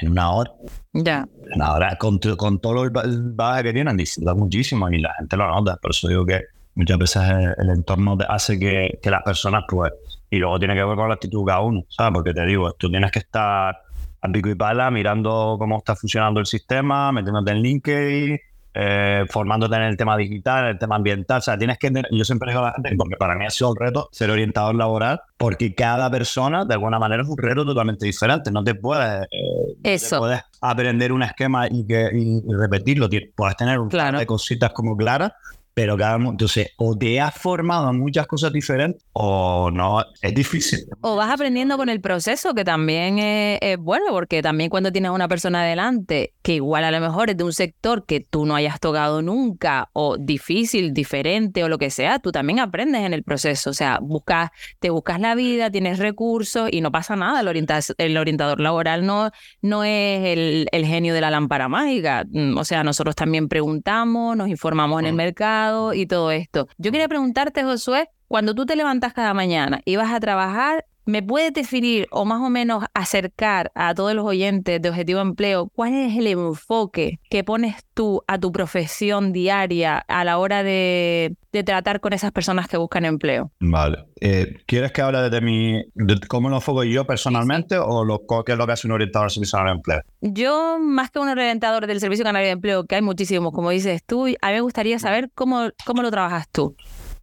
en 0.00 0.10
una 0.10 0.30
hora, 0.32 0.52
ya. 0.92 1.26
una 1.54 1.72
hora 1.74 1.96
con, 1.96 2.18
con 2.18 2.58
todo 2.60 2.84
el 2.84 2.90
bagaje 2.90 3.64
que 3.64 3.72
tienen, 3.72 3.96
disfruta 3.96 4.34
muchísimo 4.34 4.88
y 4.90 5.00
la 5.00 5.14
gente 5.14 5.36
lo 5.36 5.48
nota. 5.48 5.76
Por 5.76 5.90
eso 5.90 6.08
digo 6.08 6.24
que 6.24 6.42
muchas 6.74 6.98
veces 6.98 7.22
el, 7.58 7.70
entorno 7.70 8.16
hace 8.28 8.58
que, 8.58 8.98
que, 9.02 9.10
las 9.10 9.22
personas, 9.22 9.64
pues, 9.68 9.92
y 10.30 10.38
luego 10.38 10.58
tiene 10.58 10.74
que 10.74 10.84
ver 10.84 10.96
con 10.96 11.08
la 11.08 11.14
actitud 11.14 11.44
cada 11.44 11.60
uno, 11.60 11.84
¿sabes? 11.88 12.12
Porque 12.14 12.32
te 12.32 12.46
digo, 12.46 12.72
tú 12.72 12.90
tienes 12.90 13.10
que 13.10 13.18
estar 13.20 13.76
a 14.22 14.28
pico 14.28 14.48
y 14.48 14.54
pala 14.54 14.90
mirando 14.90 15.56
cómo 15.58 15.78
está 15.78 15.96
funcionando 15.96 16.40
el 16.40 16.46
sistema, 16.46 17.10
metiéndote 17.12 17.50
en 17.50 17.62
LinkedIn, 17.62 18.38
eh, 18.72 19.24
formándote 19.28 19.74
en 19.76 19.82
el 19.82 19.96
tema 19.96 20.16
digital, 20.16 20.64
en 20.64 20.70
el 20.70 20.78
tema 20.78 20.96
ambiental. 20.96 21.38
O 21.38 21.42
sea, 21.42 21.58
tienes 21.58 21.78
que. 21.78 21.90
Yo 22.10 22.24
siempre 22.24 22.50
digo 22.50 22.62
a 22.64 22.68
la 22.68 22.72
gente, 22.74 22.94
porque 22.96 23.16
para 23.16 23.34
mí 23.34 23.44
ha 23.44 23.50
sido 23.50 23.70
un 23.70 23.76
reto 23.76 24.08
ser 24.12 24.30
orientador 24.30 24.74
laboral, 24.74 25.20
porque 25.36 25.74
cada 25.74 26.10
persona, 26.10 26.64
de 26.64 26.74
alguna 26.74 26.98
manera, 26.98 27.22
es 27.22 27.28
un 27.28 27.38
reto 27.38 27.64
totalmente 27.64 28.06
diferente. 28.06 28.50
No 28.50 28.62
te 28.62 28.74
puedes. 28.74 29.24
Eh, 29.24 29.76
Eso. 29.82 30.18
puedes 30.18 30.42
aprender 30.60 31.12
un 31.12 31.22
esquema 31.22 31.66
y, 31.68 31.86
que, 31.86 32.10
y, 32.12 32.42
repetirlo. 32.52 33.08
Puedes 33.34 33.56
tener 33.56 33.78
un 33.78 33.88
claro. 33.88 34.18
de 34.18 34.26
cositas 34.26 34.72
como 34.72 34.96
claras, 34.96 35.32
pero 35.74 35.96
cada 35.96 36.16
entonces 36.16 36.70
o 36.76 36.96
te 36.96 37.20
has 37.20 37.34
formado 37.34 37.90
en 37.90 37.98
muchas 37.98 38.26
cosas 38.26 38.52
diferentes 38.52 39.02
o 39.12 39.70
no, 39.72 40.04
es 40.20 40.34
difícil. 40.34 40.80
O 41.00 41.16
vas 41.16 41.30
aprendiendo 41.32 41.76
con 41.76 41.88
el 41.88 42.00
proceso, 42.00 42.54
que 42.54 42.64
también 42.64 43.18
es, 43.18 43.58
es, 43.62 43.78
bueno, 43.78 44.06
porque 44.10 44.42
también 44.42 44.68
cuando 44.68 44.92
tienes 44.92 45.10
una 45.10 45.28
persona 45.28 45.62
adelante 45.62 46.34
que 46.42 46.54
igual 46.54 46.84
a 46.84 46.90
lo 46.90 47.00
mejor 47.00 47.30
es 47.30 47.36
de 47.36 47.44
un 47.44 47.52
sector 47.52 48.06
que 48.06 48.20
tú 48.20 48.46
no 48.46 48.54
hayas 48.54 48.80
tocado 48.80 49.22
nunca, 49.22 49.90
o 49.92 50.16
difícil, 50.16 50.94
diferente, 50.94 51.62
o 51.64 51.68
lo 51.68 51.78
que 51.78 51.90
sea, 51.90 52.18
tú 52.18 52.32
también 52.32 52.60
aprendes 52.60 53.02
en 53.02 53.12
el 53.12 53.22
proceso. 53.22 53.70
O 53.70 53.72
sea, 53.74 53.98
buscas, 54.00 54.50
te 54.78 54.90
buscas 54.90 55.20
la 55.20 55.34
vida, 55.34 55.70
tienes 55.70 55.98
recursos 55.98 56.68
y 56.72 56.80
no 56.80 56.90
pasa 56.90 57.16
nada. 57.16 57.40
El, 57.40 57.48
orienta 57.48 57.80
el 57.98 58.16
orientador 58.16 58.60
laboral 58.60 59.04
no, 59.04 59.30
no 59.60 59.84
es 59.84 60.24
el, 60.24 60.68
el, 60.72 60.86
genio 60.86 61.14
de 61.14 61.20
la 61.20 61.30
lámpara 61.30 61.68
mágica. 61.68 62.24
O 62.56 62.64
sea, 62.64 62.84
nosotros 62.84 63.14
también 63.14 63.48
preguntamos, 63.48 64.36
nos 64.36 64.48
informamos 64.48 65.00
en 65.00 65.06
el 65.06 65.14
mercado 65.14 65.92
y 65.94 66.06
todo 66.06 66.30
esto. 66.30 66.68
Yo 66.78 66.90
quería 66.90 67.08
preguntarte, 67.08 67.64
Josué, 67.64 68.08
cuando 68.28 68.54
tú 68.54 68.64
te 68.64 68.76
levantas 68.76 69.12
cada 69.12 69.34
mañana 69.34 69.80
y 69.84 69.96
vas 69.96 70.12
a 70.12 70.20
trabajar, 70.20 70.86
¿me 71.10 71.22
puedes 71.22 71.52
definir 71.52 72.06
o 72.10 72.24
más 72.24 72.40
o 72.40 72.48
menos 72.48 72.84
acercar 72.94 73.72
a 73.74 73.94
todos 73.94 74.14
los 74.14 74.24
oyentes 74.24 74.80
de 74.80 74.88
Objetivo 74.88 75.20
Empleo 75.20 75.68
cuál 75.74 75.92
es 75.94 76.16
el 76.16 76.28
enfoque 76.28 77.18
que 77.28 77.42
pones 77.42 77.84
tú 77.94 78.22
a 78.28 78.38
tu 78.38 78.52
profesión 78.52 79.32
diaria 79.32 79.98
a 79.98 80.24
la 80.24 80.38
hora 80.38 80.62
de, 80.62 81.34
de 81.52 81.64
tratar 81.64 82.00
con 82.00 82.12
esas 82.12 82.30
personas 82.30 82.68
que 82.68 82.76
buscan 82.76 83.04
empleo? 83.04 83.50
Vale. 83.58 84.04
Eh, 84.20 84.58
¿Quieres 84.66 84.92
que 84.92 85.02
hable 85.02 85.28
de, 85.30 85.40
mi, 85.40 85.82
de 85.94 86.20
cómo 86.28 86.48
lo 86.48 86.56
enfoco 86.56 86.84
yo 86.84 87.04
personalmente 87.04 87.74
sí, 87.74 87.82
o 87.84 88.04
lo, 88.04 88.22
qué 88.46 88.52
es 88.52 88.58
lo 88.58 88.66
que 88.66 88.72
hace 88.72 88.86
un 88.86 88.92
orientador 88.92 89.30
del 89.30 89.34
Servicio 89.34 89.54
Canario 89.54 89.72
de 89.72 89.72
Empleo? 89.72 90.02
Yo, 90.20 90.78
más 90.78 91.10
que 91.10 91.18
un 91.18 91.28
orientador 91.28 91.86
del 91.88 91.98
Servicio 91.98 92.24
Canario 92.24 92.46
de 92.46 92.52
Empleo, 92.52 92.84
que 92.84 92.94
hay 92.94 93.02
muchísimos, 93.02 93.52
como 93.52 93.70
dices 93.70 94.04
tú, 94.06 94.26
a 94.26 94.48
mí 94.48 94.54
me 94.54 94.60
gustaría 94.60 94.98
saber 95.00 95.30
cómo, 95.34 95.70
cómo 95.84 96.02
lo 96.02 96.10
trabajas 96.10 96.48
tú. 96.52 96.76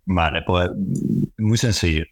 Vale, 0.05 0.41
pues 0.45 0.69
muy 1.37 1.57
sencillo. 1.57 2.05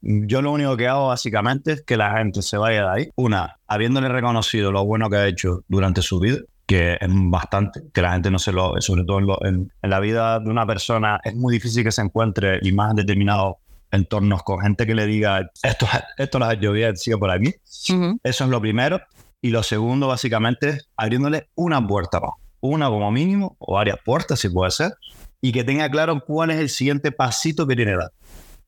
Yo 0.00 0.42
lo 0.42 0.52
único 0.52 0.76
que 0.76 0.88
hago 0.88 1.08
básicamente 1.08 1.72
es 1.72 1.82
que 1.82 1.96
la 1.96 2.16
gente 2.18 2.42
se 2.42 2.56
vaya 2.56 2.82
de 2.82 2.88
ahí. 2.88 3.10
Una, 3.16 3.56
habiéndole 3.66 4.08
reconocido 4.08 4.72
lo 4.72 4.84
bueno 4.84 5.08
que 5.10 5.16
ha 5.16 5.26
hecho 5.26 5.64
durante 5.68 6.02
su 6.02 6.18
vida, 6.18 6.38
que 6.66 6.94
es 6.94 7.08
bastante, 7.10 7.82
que 7.92 8.02
la 8.02 8.12
gente 8.12 8.30
no 8.30 8.38
se 8.38 8.52
lo, 8.52 8.80
sobre 8.80 9.04
todo 9.04 9.18
en, 9.18 9.26
lo, 9.26 9.44
en, 9.44 9.72
en 9.82 9.90
la 9.90 10.00
vida 10.00 10.40
de 10.40 10.50
una 10.50 10.66
persona, 10.66 11.20
es 11.24 11.34
muy 11.34 11.54
difícil 11.54 11.84
que 11.84 11.92
se 11.92 12.02
encuentre 12.02 12.58
y 12.62 12.72
más 12.72 12.90
en 12.90 12.96
determinados 12.96 13.56
entornos 13.90 14.42
con 14.42 14.60
gente 14.60 14.86
que 14.86 14.94
le 14.94 15.06
diga 15.06 15.50
esto, 15.62 15.86
esto 16.16 16.38
lo 16.38 16.46
has 16.46 16.54
hecho 16.54 16.72
bien, 16.72 16.96
sigue 16.96 17.18
por 17.18 17.30
aquí. 17.30 17.48
Uh 17.90 17.92
-huh. 17.94 18.20
Eso 18.22 18.44
es 18.44 18.50
lo 18.50 18.60
primero. 18.60 19.00
Y 19.42 19.50
lo 19.50 19.62
segundo, 19.62 20.06
básicamente, 20.08 20.68
es 20.70 20.88
abriéndole 20.96 21.48
una 21.54 21.84
puerta 21.86 22.20
más. 22.20 22.30
Una 22.60 22.88
como 22.88 23.10
mínimo, 23.10 23.56
o 23.58 23.74
varias 23.74 23.98
puertas, 24.04 24.38
si 24.38 24.48
puede 24.48 24.70
ser, 24.70 24.94
y 25.40 25.50
que 25.50 25.64
tenga 25.64 25.90
claro 25.90 26.22
cuál 26.24 26.50
es 26.52 26.60
el 26.60 26.68
siguiente 26.68 27.10
pasito 27.10 27.66
que 27.66 27.74
tiene 27.74 27.90
que 27.90 27.98
dar. 27.98 28.12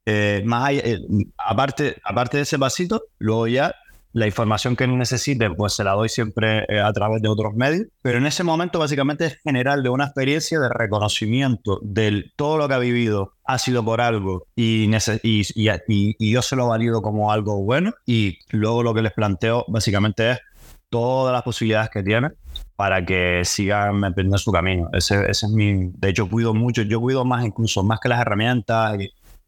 Eh, 0.06 0.42
más 0.44 0.70
eh, 0.72 1.00
aparte, 1.38 1.96
aparte 2.04 2.38
de 2.38 2.42
ese 2.42 2.58
pasito, 2.58 3.04
luego 3.18 3.46
ya 3.46 3.74
la 4.14 4.26
información 4.26 4.76
que 4.76 4.86
necesite, 4.86 5.50
pues 5.50 5.72
se 5.72 5.82
la 5.82 5.92
doy 5.92 6.08
siempre 6.08 6.64
eh, 6.68 6.80
a 6.80 6.92
través 6.92 7.20
de 7.20 7.28
otros 7.28 7.54
medios. 7.54 7.88
Pero 8.00 8.18
en 8.18 8.26
ese 8.26 8.44
momento, 8.44 8.78
básicamente, 8.78 9.26
es 9.26 9.38
generarle 9.42 9.88
una 9.88 10.04
experiencia 10.04 10.60
de 10.60 10.68
reconocimiento 10.68 11.80
de 11.82 12.30
todo 12.36 12.56
lo 12.56 12.68
que 12.68 12.74
ha 12.74 12.78
vivido 12.78 13.32
ha 13.44 13.58
sido 13.58 13.84
por 13.84 14.00
algo 14.00 14.46
y, 14.54 14.88
y, 15.22 15.42
y, 15.56 16.16
y 16.18 16.30
yo 16.32 16.42
se 16.42 16.54
lo 16.54 16.68
valido 16.68 17.02
como 17.02 17.32
algo 17.32 17.60
bueno. 17.62 17.92
Y 18.06 18.38
luego 18.50 18.84
lo 18.84 18.94
que 18.94 19.02
les 19.02 19.12
planteo, 19.12 19.64
básicamente, 19.66 20.30
es 20.30 20.38
todas 20.90 21.32
las 21.32 21.42
posibilidades 21.42 21.90
que 21.90 22.04
tiene 22.04 22.30
para 22.76 23.04
que 23.04 23.42
sigan 23.44 23.96
emprendiendo 23.96 24.38
su 24.38 24.52
camino. 24.52 24.90
Ese, 24.92 25.28
ese, 25.28 25.46
es 25.46 25.52
mi... 25.52 25.90
De 25.92 26.10
hecho, 26.10 26.28
cuido 26.30 26.54
mucho, 26.54 26.82
yo 26.82 27.00
cuido 27.00 27.24
más 27.24 27.44
incluso, 27.44 27.82
más 27.82 27.98
que 27.98 28.08
las 28.08 28.20
herramientas, 28.20 28.96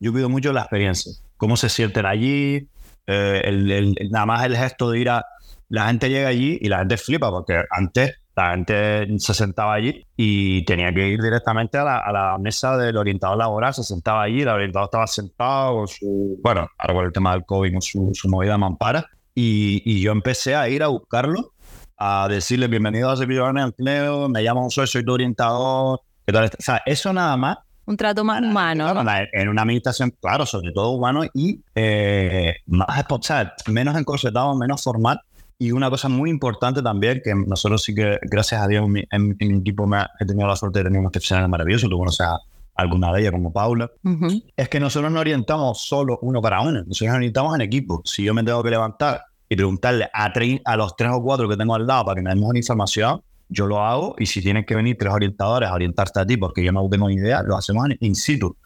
yo 0.00 0.12
cuido 0.12 0.28
mucho 0.28 0.52
la 0.52 0.62
experiencia. 0.62 1.12
Cómo 1.36 1.56
se 1.56 1.68
sienten 1.68 2.06
allí, 2.06 2.68
eh, 3.06 3.42
el, 3.44 3.70
el, 3.70 3.94
nada 4.10 4.26
más 4.26 4.44
el 4.44 4.56
gesto 4.56 4.90
de 4.90 5.00
ir 5.00 5.10
a... 5.10 5.24
La 5.68 5.88
gente 5.88 6.08
llega 6.08 6.28
allí 6.28 6.58
y 6.60 6.68
la 6.68 6.78
gente 6.78 6.96
flipa, 6.96 7.30
porque 7.30 7.60
antes 7.70 8.14
la 8.36 8.50
gente 8.50 9.18
se 9.18 9.34
sentaba 9.34 9.74
allí 9.74 10.06
y 10.16 10.64
tenía 10.64 10.92
que 10.92 11.08
ir 11.08 11.20
directamente 11.20 11.78
a 11.78 11.84
la, 11.84 11.98
a 11.98 12.12
la 12.12 12.38
mesa 12.38 12.76
del 12.76 12.96
orientador 12.96 13.38
laboral, 13.38 13.74
se 13.74 13.82
sentaba 13.82 14.22
allí, 14.22 14.42
el 14.42 14.48
orientador 14.48 14.86
estaba 14.86 15.06
sentado 15.06 15.76
con 15.76 15.88
su... 15.88 16.38
Bueno, 16.42 16.68
ahora 16.78 16.94
con 16.94 17.04
el 17.06 17.12
tema 17.12 17.32
del 17.32 17.44
COVID, 17.44 17.72
con 17.72 17.82
su, 17.82 18.10
su 18.14 18.28
movida 18.28 18.56
mampara, 18.58 19.06
y, 19.34 19.82
y, 19.84 20.00
yo 20.00 20.12
empecé 20.12 20.54
a 20.54 20.68
ir 20.68 20.82
a 20.82 20.88
buscarlo, 20.88 21.52
a 21.98 22.28
decirle 22.28 22.68
bienvenido 22.68 23.10
a 23.10 23.16
Servicio 23.16 23.52
de 23.52 23.60
Empleo, 23.60 24.28
me 24.28 24.42
llamo 24.42 24.62
José, 24.64 24.86
soy 24.86 25.04
tu 25.04 25.12
orientador. 25.12 26.00
¿qué 26.26 26.32
tal? 26.32 26.44
O 26.46 26.48
sea, 26.62 26.82
eso 26.84 27.12
nada 27.12 27.36
más. 27.36 27.58
Un 27.86 27.96
trato 27.96 28.24
más 28.24 28.42
humano. 28.42 28.84
Claro, 28.92 29.02
¿no? 29.04 29.40
En 29.40 29.48
una 29.48 29.62
administración, 29.62 30.12
claro, 30.20 30.44
sobre 30.44 30.72
todo 30.72 30.90
humano 30.90 31.22
y 31.32 31.60
eh, 31.74 32.56
más, 32.66 32.88
sea, 33.22 33.54
menos 33.68 33.96
encorsetado, 33.96 34.54
menos 34.56 34.82
formal. 34.82 35.20
Y 35.58 35.70
una 35.70 35.88
cosa 35.88 36.08
muy 36.08 36.28
importante 36.28 36.82
también, 36.82 37.22
que 37.24 37.34
nosotros 37.34 37.82
sí 37.82 37.94
que, 37.94 38.18
gracias 38.22 38.60
a 38.60 38.68
Dios, 38.68 38.84
en 38.84 38.92
mi, 38.92 39.00
en, 39.10 39.36
en 39.38 39.48
mi 39.52 39.58
equipo 39.60 39.86
me, 39.86 39.98
he 40.20 40.26
tenido 40.26 40.46
la 40.46 40.56
suerte 40.56 40.80
de 40.80 40.84
tener 40.84 41.00
unos 41.00 41.12
profesionales 41.12 41.48
maravillosos. 41.48 41.88
Tú 41.88 41.96
conoces 41.96 42.26
a 42.26 42.38
alguna 42.74 43.12
de 43.12 43.20
ellas, 43.20 43.32
como 43.32 43.52
Paula, 43.52 43.90
uh 44.04 44.08
-huh. 44.10 44.44
es 44.54 44.68
que 44.68 44.78
nosotros 44.78 45.10
no 45.10 45.20
orientamos 45.20 45.80
solo 45.80 46.18
uno 46.20 46.42
para 46.42 46.60
uno, 46.60 46.82
nosotros 46.84 47.08
nos 47.08 47.16
orientamos 47.16 47.54
en 47.54 47.62
equipo. 47.62 48.02
Si 48.04 48.22
yo 48.22 48.34
me 48.34 48.44
tengo 48.44 48.62
que 48.62 48.70
levantar 48.70 49.22
y 49.48 49.56
preguntarle 49.56 50.10
a, 50.12 50.30
a 50.64 50.76
los 50.76 50.94
tres 50.96 51.10
o 51.12 51.22
cuatro 51.22 51.48
que 51.48 51.56
tengo 51.56 51.74
al 51.74 51.86
lado 51.86 52.04
para 52.04 52.16
que 52.16 52.22
me 52.22 52.30
den 52.30 52.40
mejor 52.40 52.56
información, 52.56 53.22
yo 53.48 53.66
lo 53.66 53.80
hago 53.80 54.14
y 54.18 54.26
si 54.26 54.42
tienen 54.42 54.64
que 54.64 54.74
venir 54.74 54.96
tres 54.98 55.12
orientadores 55.12 55.68
a 55.68 55.74
orientarte 55.74 56.20
a 56.20 56.26
ti 56.26 56.36
porque 56.36 56.62
yo 56.64 56.72
no 56.72 56.88
tengo 56.88 57.08
ni 57.08 57.14
idea, 57.14 57.42
lo 57.42 57.56
hacemos 57.56 57.88
in 58.00 58.14
situ. 58.14 58.56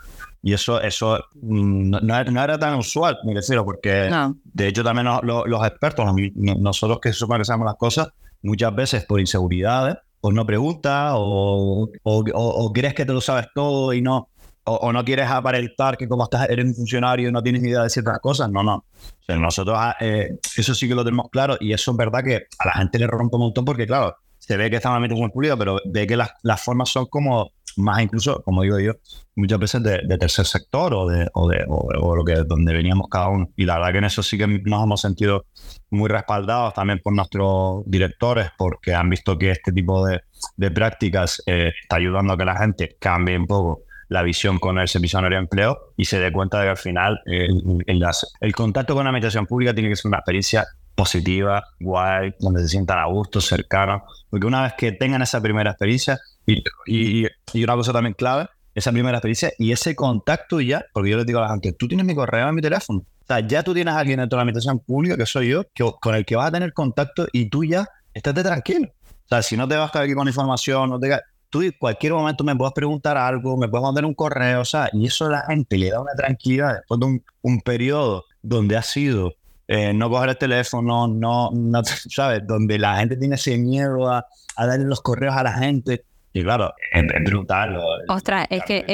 Y 0.42 0.54
eso, 0.54 0.80
eso 0.80 1.22
no, 1.42 2.00
no 2.00 2.42
era 2.44 2.58
tan 2.58 2.78
usual, 2.78 3.18
me 3.24 3.34
refiero, 3.34 3.64
porque 3.64 4.08
no. 4.10 4.36
de 4.44 4.68
hecho 4.68 4.82
también 4.82 5.06
los, 5.22 5.46
los 5.46 5.66
expertos, 5.66 6.06
nosotros 6.34 6.98
que 7.00 7.12
sabemos 7.12 7.66
las 7.66 7.76
cosas, 7.76 8.08
muchas 8.42 8.74
veces 8.74 9.04
por 9.04 9.20
inseguridades, 9.20 9.96
pues 10.20 10.34
no 10.34 10.46
preguntas 10.46 11.12
o, 11.14 11.88
o, 12.02 12.18
o, 12.18 12.24
o, 12.32 12.72
crees 12.72 12.94
que 12.94 13.04
te 13.04 13.12
lo 13.12 13.20
sabes 13.20 13.48
todo 13.54 13.92
y 13.92 14.00
no, 14.00 14.28
o, 14.64 14.92
no 14.92 15.04
quieres 15.04 15.28
aparentar 15.28 15.96
que 15.96 16.08
como 16.08 16.24
estás, 16.24 16.48
eres 16.48 16.64
un 16.64 16.74
funcionario 16.74 17.28
y 17.28 17.32
no 17.32 17.42
tienes 17.42 17.62
ni 17.62 17.70
idea 17.70 17.82
de 17.82 17.90
ciertas 17.90 18.18
cosas. 18.20 18.50
No, 18.50 18.62
no. 18.62 18.74
O 18.74 19.22
sea, 19.26 19.36
nosotros 19.36 19.78
eh, 20.00 20.38
eso 20.56 20.74
sí 20.74 20.88
que 20.88 20.94
lo 20.94 21.04
tenemos 21.04 21.28
claro 21.30 21.56
y 21.60 21.72
eso 21.72 21.90
es 21.90 21.96
verdad 21.96 22.22
que 22.22 22.46
a 22.58 22.66
la 22.66 22.72
gente 22.72 22.98
le 22.98 23.06
rompe 23.06 23.36
un 23.36 23.42
montón 23.42 23.64
porque, 23.64 23.86
claro, 23.86 24.16
se 24.50 24.56
ve 24.56 24.68
que 24.68 24.76
está 24.76 24.90
más 24.90 25.08
muy 25.08 25.30
pulido, 25.30 25.56
pero 25.56 25.78
ve 25.84 26.08
que 26.08 26.16
las, 26.16 26.32
las 26.42 26.60
formas 26.60 26.88
son 26.88 27.06
como 27.06 27.52
más 27.76 28.02
incluso, 28.02 28.42
como 28.42 28.62
digo 28.62 28.80
yo, 28.80 28.94
muchas 29.36 29.60
veces 29.60 29.80
de, 29.80 30.00
de 30.04 30.18
tercer 30.18 30.44
sector 30.44 30.92
o 30.92 31.06
de, 31.06 31.28
o 31.34 31.48
de 31.48 31.64
o, 31.68 31.86
o, 32.00 32.16
lo 32.16 32.24
que 32.24 32.34
donde 32.34 32.72
veníamos 32.72 33.06
cada 33.08 33.28
uno. 33.28 33.48
Y 33.56 33.64
la 33.64 33.76
verdad 33.76 33.92
que 33.92 33.98
en 33.98 34.04
eso 34.06 34.24
sí 34.24 34.36
que 34.36 34.48
nos 34.48 34.82
hemos 34.82 35.00
sentido 35.00 35.44
muy 35.90 36.08
respaldados 36.08 36.74
también 36.74 36.98
por 36.98 37.12
nuestros 37.12 37.84
directores, 37.86 38.48
porque 38.58 38.92
han 38.92 39.08
visto 39.08 39.38
que 39.38 39.52
este 39.52 39.70
tipo 39.70 40.04
de, 40.04 40.20
de 40.56 40.70
prácticas 40.72 41.40
eh, 41.46 41.70
está 41.80 41.94
ayudando 41.94 42.32
a 42.32 42.36
que 42.36 42.44
la 42.44 42.56
gente 42.56 42.96
cambie 42.98 43.38
un 43.38 43.46
poco 43.46 43.84
la 44.08 44.24
visión 44.24 44.58
con 44.58 44.80
el 44.80 44.88
servicio 44.88 45.20
de 45.20 45.36
empleo 45.36 45.92
y 45.96 46.06
se 46.06 46.18
dé 46.18 46.32
cuenta 46.32 46.58
de 46.58 46.64
que 46.64 46.70
al 46.70 46.76
final 46.76 47.20
el, 47.24 47.84
el, 47.86 48.04
el, 48.40 48.52
contacto 48.52 48.94
con 48.94 49.04
la 49.04 49.10
administración 49.10 49.46
pública 49.46 49.72
tiene 49.72 49.90
que 49.90 49.94
ser 49.94 50.08
una 50.08 50.18
experiencia 50.18 50.66
positiva, 51.00 51.64
guay, 51.80 52.34
donde 52.40 52.60
se 52.60 52.68
sientan 52.68 52.98
a 52.98 53.06
gusto, 53.06 53.40
cercanos, 53.40 54.02
porque 54.28 54.46
una 54.46 54.62
vez 54.64 54.74
que 54.76 54.92
tengan 54.92 55.22
esa 55.22 55.40
primera 55.40 55.70
experiencia, 55.70 56.20
y, 56.44 56.62
y, 56.86 57.26
y, 57.54 57.64
una 57.64 57.74
cosa 57.74 57.90
también 57.90 58.12
clave, 58.12 58.48
esa 58.74 58.92
primera 58.92 59.16
experiencia 59.16 59.50
y 59.58 59.72
ese 59.72 59.96
contacto 59.96 60.60
ya, 60.60 60.84
porque 60.92 61.10
yo 61.10 61.16
les 61.16 61.24
digo 61.24 61.38
a 61.38 61.42
la 61.42 61.50
gente, 61.52 61.72
tú 61.72 61.88
tienes 61.88 62.04
mi 62.04 62.14
correo 62.14 62.46
en 62.46 62.54
mi 62.54 62.60
teléfono, 62.60 62.98
o 62.98 63.26
sea, 63.26 63.40
ya 63.40 63.62
tú 63.62 63.72
tienes 63.72 63.94
a 63.94 63.98
alguien 63.98 64.18
dentro 64.18 64.36
de 64.36 64.40
la 64.40 64.42
administración 64.42 64.78
pública, 64.80 65.16
que 65.16 65.24
soy 65.24 65.48
yo, 65.48 65.64
que, 65.72 65.90
con 66.02 66.14
el 66.14 66.26
que 66.26 66.36
vas 66.36 66.48
a 66.48 66.52
tener 66.52 66.74
contacto 66.74 67.26
y 67.32 67.48
tú 67.48 67.64
ya 67.64 67.88
estate 68.12 68.42
tranquilo. 68.42 68.88
O 69.08 69.28
sea, 69.30 69.40
si 69.40 69.56
no 69.56 69.66
te 69.66 69.76
vas 69.76 69.84
a 69.84 69.86
estar 69.86 70.02
aquí 70.02 70.12
con 70.12 70.28
información, 70.28 70.90
no 70.90 71.00
te 71.00 71.18
tú 71.48 71.62
en 71.62 71.72
cualquier 71.78 72.12
momento 72.12 72.44
me 72.44 72.54
puedes 72.54 72.74
preguntar 72.74 73.16
algo, 73.16 73.56
me 73.56 73.68
puedes 73.68 73.82
mandar 73.82 74.04
un 74.04 74.14
correo, 74.14 74.60
o 74.60 74.64
sea, 74.66 74.90
y 74.92 75.06
eso 75.06 75.26
a 75.26 75.30
la 75.30 75.46
gente 75.46 75.78
le 75.78 75.90
da 75.90 76.00
una 76.00 76.12
tranquilidad 76.12 76.74
después 76.74 77.00
de 77.00 77.06
un, 77.06 77.24
un 77.40 77.60
periodo 77.62 78.24
donde 78.42 78.76
ha 78.76 78.82
sido 78.82 79.32
eh, 79.72 79.92
no 79.94 80.10
coger 80.10 80.30
el 80.30 80.36
teléfono, 80.36 81.06
no, 81.06 81.52
no, 81.52 81.84
¿sabes? 81.84 82.44
Donde 82.44 82.76
la 82.76 82.96
gente 82.96 83.16
tiene 83.16 83.36
ese 83.36 83.56
miedo 83.56 84.10
a, 84.10 84.26
a 84.56 84.66
darle 84.66 84.84
los 84.84 85.00
correos 85.00 85.36
a 85.36 85.44
la 85.44 85.52
gente. 85.52 86.06
Y 86.32 86.44
claro, 86.44 86.72
es, 86.92 87.24
brutal. 87.24 87.76
Ostras, 88.08 88.46
es 88.50 88.62
que 88.62 88.84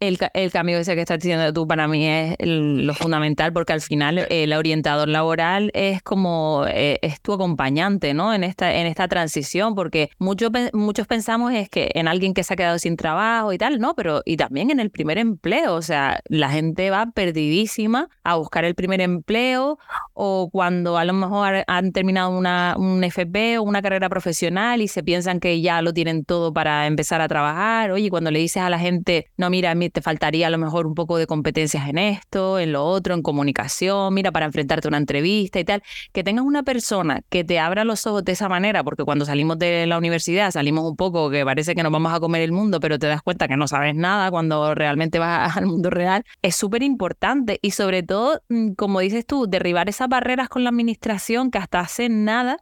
el, 0.00 0.18
el, 0.32 0.50
cambio 0.50 0.78
ese 0.78 0.96
que 0.96 1.02
estás 1.02 1.20
diciendo 1.20 1.52
tú 1.52 1.68
para 1.68 1.86
mí 1.86 2.04
es 2.08 2.36
lo 2.40 2.94
fundamental 2.94 3.52
porque 3.52 3.72
al 3.72 3.80
final 3.80 4.26
el 4.28 4.52
orientador 4.52 5.08
laboral 5.08 5.70
es 5.72 6.02
como, 6.02 6.64
eh, 6.66 6.98
es 7.02 7.20
tu 7.20 7.32
acompañante, 7.32 8.12
¿no? 8.12 8.34
En 8.34 8.42
esta, 8.42 8.74
en 8.74 8.88
esta 8.88 9.06
transición 9.06 9.76
porque 9.76 10.10
muchos, 10.18 10.50
muchos 10.72 11.06
pensamos 11.06 11.52
es 11.52 11.68
que 11.68 11.92
en 11.94 12.08
alguien 12.08 12.34
que 12.34 12.42
se 12.42 12.54
ha 12.54 12.56
quedado 12.56 12.80
sin 12.80 12.96
trabajo 12.96 13.52
y 13.52 13.58
tal, 13.58 13.78
¿no? 13.78 13.94
Pero 13.94 14.22
y 14.24 14.36
también 14.36 14.72
en 14.72 14.80
el 14.80 14.90
primer 14.90 15.18
empleo, 15.18 15.74
o 15.74 15.82
sea, 15.82 16.20
la 16.28 16.50
gente 16.50 16.90
va 16.90 17.06
perdidísima 17.12 18.08
a 18.24 18.34
buscar 18.34 18.64
el 18.64 18.74
primer 18.74 19.00
empleo 19.00 19.78
o 20.12 20.50
cuando 20.50 20.98
a 20.98 21.04
lo 21.04 21.12
mejor 21.12 21.62
han 21.68 21.92
terminado 21.92 22.36
una, 22.36 22.74
un 22.76 23.04
FP 23.04 23.58
o 23.58 23.62
una 23.62 23.80
carrera 23.80 24.08
profesional 24.08 24.82
y 24.82 24.88
se 24.88 25.04
piensan 25.04 25.38
que 25.38 25.60
ya 25.60 25.82
lo 25.82 25.92
tienen 25.92 26.24
todo 26.24 26.47
para 26.52 26.86
empezar 26.86 27.20
a 27.20 27.28
trabajar. 27.28 27.90
Oye, 27.90 28.10
cuando 28.10 28.30
le 28.30 28.38
dices 28.38 28.62
a 28.62 28.70
la 28.70 28.78
gente, 28.78 29.30
no, 29.36 29.50
mira, 29.50 29.70
a 29.70 29.74
mí 29.74 29.90
te 29.90 30.02
faltaría 30.02 30.46
a 30.46 30.50
lo 30.50 30.58
mejor 30.58 30.86
un 30.86 30.94
poco 30.94 31.18
de 31.18 31.26
competencias 31.26 31.88
en 31.88 31.98
esto, 31.98 32.58
en 32.58 32.72
lo 32.72 32.84
otro, 32.84 33.14
en 33.14 33.22
comunicación, 33.22 34.12
mira, 34.14 34.32
para 34.32 34.46
enfrentarte 34.46 34.88
a 34.88 34.90
una 34.90 34.98
entrevista 34.98 35.60
y 35.60 35.64
tal, 35.64 35.82
que 36.12 36.24
tengas 36.24 36.44
una 36.44 36.62
persona 36.62 37.22
que 37.28 37.44
te 37.44 37.58
abra 37.58 37.84
los 37.84 38.06
ojos 38.06 38.24
de 38.24 38.32
esa 38.32 38.48
manera, 38.48 38.84
porque 38.84 39.04
cuando 39.04 39.24
salimos 39.24 39.58
de 39.58 39.86
la 39.86 39.98
universidad 39.98 40.50
salimos 40.50 40.84
un 40.84 40.96
poco 40.96 41.30
que 41.30 41.44
parece 41.44 41.74
que 41.74 41.82
nos 41.82 41.92
vamos 41.92 42.12
a 42.12 42.20
comer 42.20 42.42
el 42.42 42.52
mundo, 42.52 42.80
pero 42.80 42.98
te 42.98 43.06
das 43.06 43.22
cuenta 43.22 43.48
que 43.48 43.56
no 43.56 43.68
sabes 43.68 43.94
nada 43.94 44.30
cuando 44.30 44.74
realmente 44.74 45.18
vas 45.18 45.56
al 45.56 45.66
mundo 45.66 45.90
real, 45.90 46.24
es 46.42 46.56
súper 46.56 46.82
importante 46.82 47.58
y 47.62 47.72
sobre 47.72 48.02
todo, 48.02 48.40
mm, 48.48 48.72
como 48.72 49.00
dices 49.00 49.26
tú, 49.26 49.46
derribar 49.46 49.88
esas 49.88 50.08
barreras 50.08 50.48
con 50.48 50.64
la 50.64 50.70
administración 50.70 51.50
que 51.50 51.58
hasta 51.58 51.80
hace 51.80 52.08
nada 52.08 52.58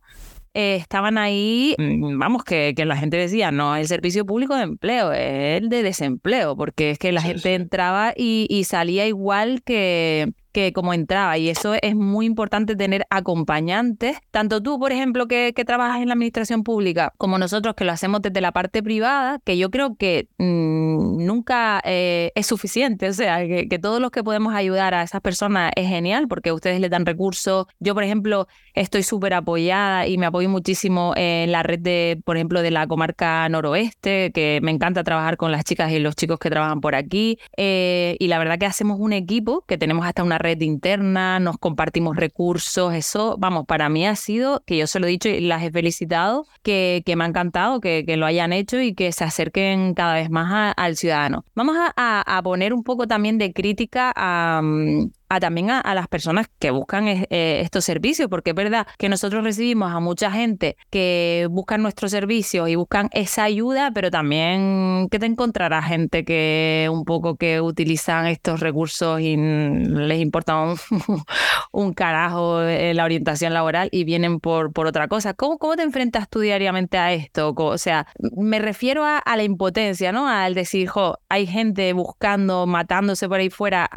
eh, 0.59 0.77
estaban 0.77 1.19
ahí, 1.19 1.75
mm, 1.77 2.19
vamos, 2.19 2.43
que, 2.43 2.73
que, 2.75 2.87
la 2.87 2.97
gente 2.97 3.19
decía, 3.19 3.51
no 3.51 3.77
el 3.77 3.87
servicio 3.87 4.25
público 4.25 4.57
de 4.57 4.63
empleo, 4.63 5.13
es 5.13 5.61
el 5.61 5.69
de 5.69 5.83
desempleo, 5.83 6.57
porque 6.57 6.93
es 6.93 6.99
que 6.99 7.13
la 7.13 7.21
gente 7.21 7.55
entraba 7.55 8.15
y, 8.17 8.47
y 8.49 8.65
salía 8.65 9.07
igual 9.07 9.63
que, 9.63 10.33
que 10.57 10.73
como 10.73 10.95
entraba. 10.95 11.37
Y 11.37 11.51
eso 11.51 11.75
es 11.83 11.95
muy 11.95 12.25
importante 12.25 12.77
tener 12.77 13.05
acompañantes. 13.11 14.17
Tanto 14.31 14.63
tú, 14.63 14.79
por 14.79 14.91
ejemplo, 14.91 15.29
que, 15.29 15.53
trabajas 15.67 16.01
en 16.01 16.09
la 16.09 16.15
administración 16.15 16.63
pública, 16.63 17.13
como 17.19 17.39
nosotros 17.39 17.75
que 17.75 17.85
lo 17.85 17.93
hacemos 17.93 18.23
desde 18.23 18.41
la 18.41 18.53
parte 18.53 18.83
privada, 18.83 19.41
que 19.45 19.59
yo 19.59 19.71
creo 19.71 19.97
que 19.97 20.29
mm, 20.39 21.27
nunca 21.27 21.83
eh, 21.85 22.33
es 22.35 22.47
suficiente. 22.47 23.09
O 23.09 23.13
sea, 23.13 23.47
que, 23.47 23.79
todos 23.79 24.01
los 24.01 24.11
que 24.11 24.25
podemos 24.25 24.55
ayudar 24.55 24.95
a 24.95 25.03
esas 25.03 25.21
personas 25.21 25.73
es 25.77 25.89
genial 25.89 26.27
porque 26.27 26.53
ustedes 26.53 26.81
les 26.81 26.91
dan 26.91 27.05
recursos. 27.05 27.67
Yo, 27.79 27.95
por 27.95 28.05
ejemplo, 28.05 28.49
estoy 28.73 29.03
súper 29.03 29.35
apoyada 29.35 30.07
y 30.07 30.17
me 30.17 30.25
apoyo 30.25 30.49
muchísimo 30.49 31.13
en 31.17 31.53
la 31.53 31.63
red 31.65 31.81
de, 31.81 32.19
por 32.25 32.37
ejemplo, 32.37 32.63
de 32.63 32.71
la 32.71 32.87
comarca 32.87 33.47
noroeste, 33.51 34.33
que 34.33 34.61
me 34.63 34.71
encanta 34.71 35.05
trabajar 35.05 35.37
con 35.37 35.53
las 35.53 35.65
chicas 35.65 35.93
y 35.93 35.99
los 35.99 36.17
chicos 36.17 36.39
que 36.39 36.49
trabajan 36.49 36.81
por 36.81 36.95
aquí. 36.95 37.39
Eh, 37.59 38.17
y 38.19 38.29
la 38.29 38.39
verdad 38.39 38.59
que 38.59 38.67
hacemos 38.67 38.99
un 38.99 39.13
equipo 39.13 39.65
que 39.67 39.77
tenemos 39.77 40.07
hasta 40.07 40.23
una 40.23 40.39
red 40.39 40.46
interna, 40.55 41.39
nos 41.41 41.59
compartimos 41.59 42.17
recursos, 42.17 42.95
eso, 42.95 43.37
vamos, 43.39 43.67
para 43.67 43.89
mí 43.89 44.07
ha 44.07 44.17
sido, 44.17 44.63
que 44.67 44.77
yo 44.77 44.87
se 44.87 45.01
lo 45.01 45.07
he 45.07 45.11
dicho 45.11 45.29
y 45.29 45.41
las 45.41 45.63
he 45.63 45.71
felicitado, 45.71 46.47
que, 46.63 47.03
que 47.05 47.17
me 47.17 47.25
ha 47.25 47.27
encantado 47.27 47.81
que, 47.81 48.05
que, 48.07 48.17
lo 48.17 48.27
hayan 48.27 48.53
hecho 48.53 48.81
y 48.81 48.95
que 48.95 49.13
se 49.13 49.25
acerquen 49.25 49.95
cada 49.95 50.15
vez 50.15 50.31
más 50.31 50.75
al 50.77 50.97
ciudadano. 50.97 51.45
Vamos 51.55 51.77
a, 51.79 52.37
a, 52.37 52.43
poner 52.43 52.73
un 52.73 52.83
poco 52.83 53.07
también 53.07 53.39
de 53.39 53.53
crítica 53.53 54.13
a, 54.17 54.61
mm, 54.63 55.11
a 55.29 55.41
también 55.41 55.71
a, 55.71 55.95
las 55.95 56.09
personas 56.09 56.47
que 56.59 56.71
buscan 56.71 57.09
eh, 57.09 57.27
estos 57.31 57.85
servicios, 57.85 58.29
porque 58.29 58.51
es 58.51 58.57
verdad 58.57 58.87
que 58.99 59.09
nosotros 59.09 59.43
recibimos 59.45 59.93
a 59.93 60.01
mucha 60.01 60.31
gente 60.31 60.77
que 60.91 61.47
buscan 61.51 61.83
nuestros 61.83 62.11
servicios 62.11 62.69
y 62.69 62.75
buscan 62.75 63.09
esa 63.13 63.45
ayuda, 63.45 63.91
pero 63.93 64.11
también 64.11 65.09
que 65.11 65.19
te 65.19 65.27
encontrará 65.27 65.83
gente 65.83 66.25
que 66.25 66.89
un 66.91 67.05
poco 67.05 67.37
que 67.37 67.61
utilizan 67.61 68.27
estos 68.27 68.61
recursos 68.61 69.21
y 69.21 69.37
les 69.37 70.21
importa 70.21 70.57
un, 70.57 70.77
un 71.73 71.93
carajo 71.93 72.61
la 72.61 73.05
orientación 73.05 73.53
laboral 73.53 73.89
y 73.93 74.05
vienen 74.05 74.41
por, 74.41 74.73
por 74.73 74.87
otra 74.87 75.09
cosa. 75.09 75.35
¿Cómo, 75.35 75.59
¿Cómo 75.59 75.77
te 75.77 75.83
enfrentas 75.83 76.29
tú 76.29 76.41
diariamente 76.41 76.99
a 76.99 77.13
esto? 77.13 77.55
O 77.57 77.79
sea, 77.79 78.07
me 78.37 78.59
refiero 78.59 79.05
a, 79.05 79.23
la 79.37 79.43
impotencia, 79.43 80.13
¿no? 80.13 80.29
Al 80.29 80.55
decir, 80.55 80.89
jo, 80.89 81.19
hay 81.29 81.47
gente 81.47 81.93
buscando, 81.93 82.67
matándose 82.67 83.29
por 83.29 83.41
ahí 83.41 83.51
fuera 83.51 83.89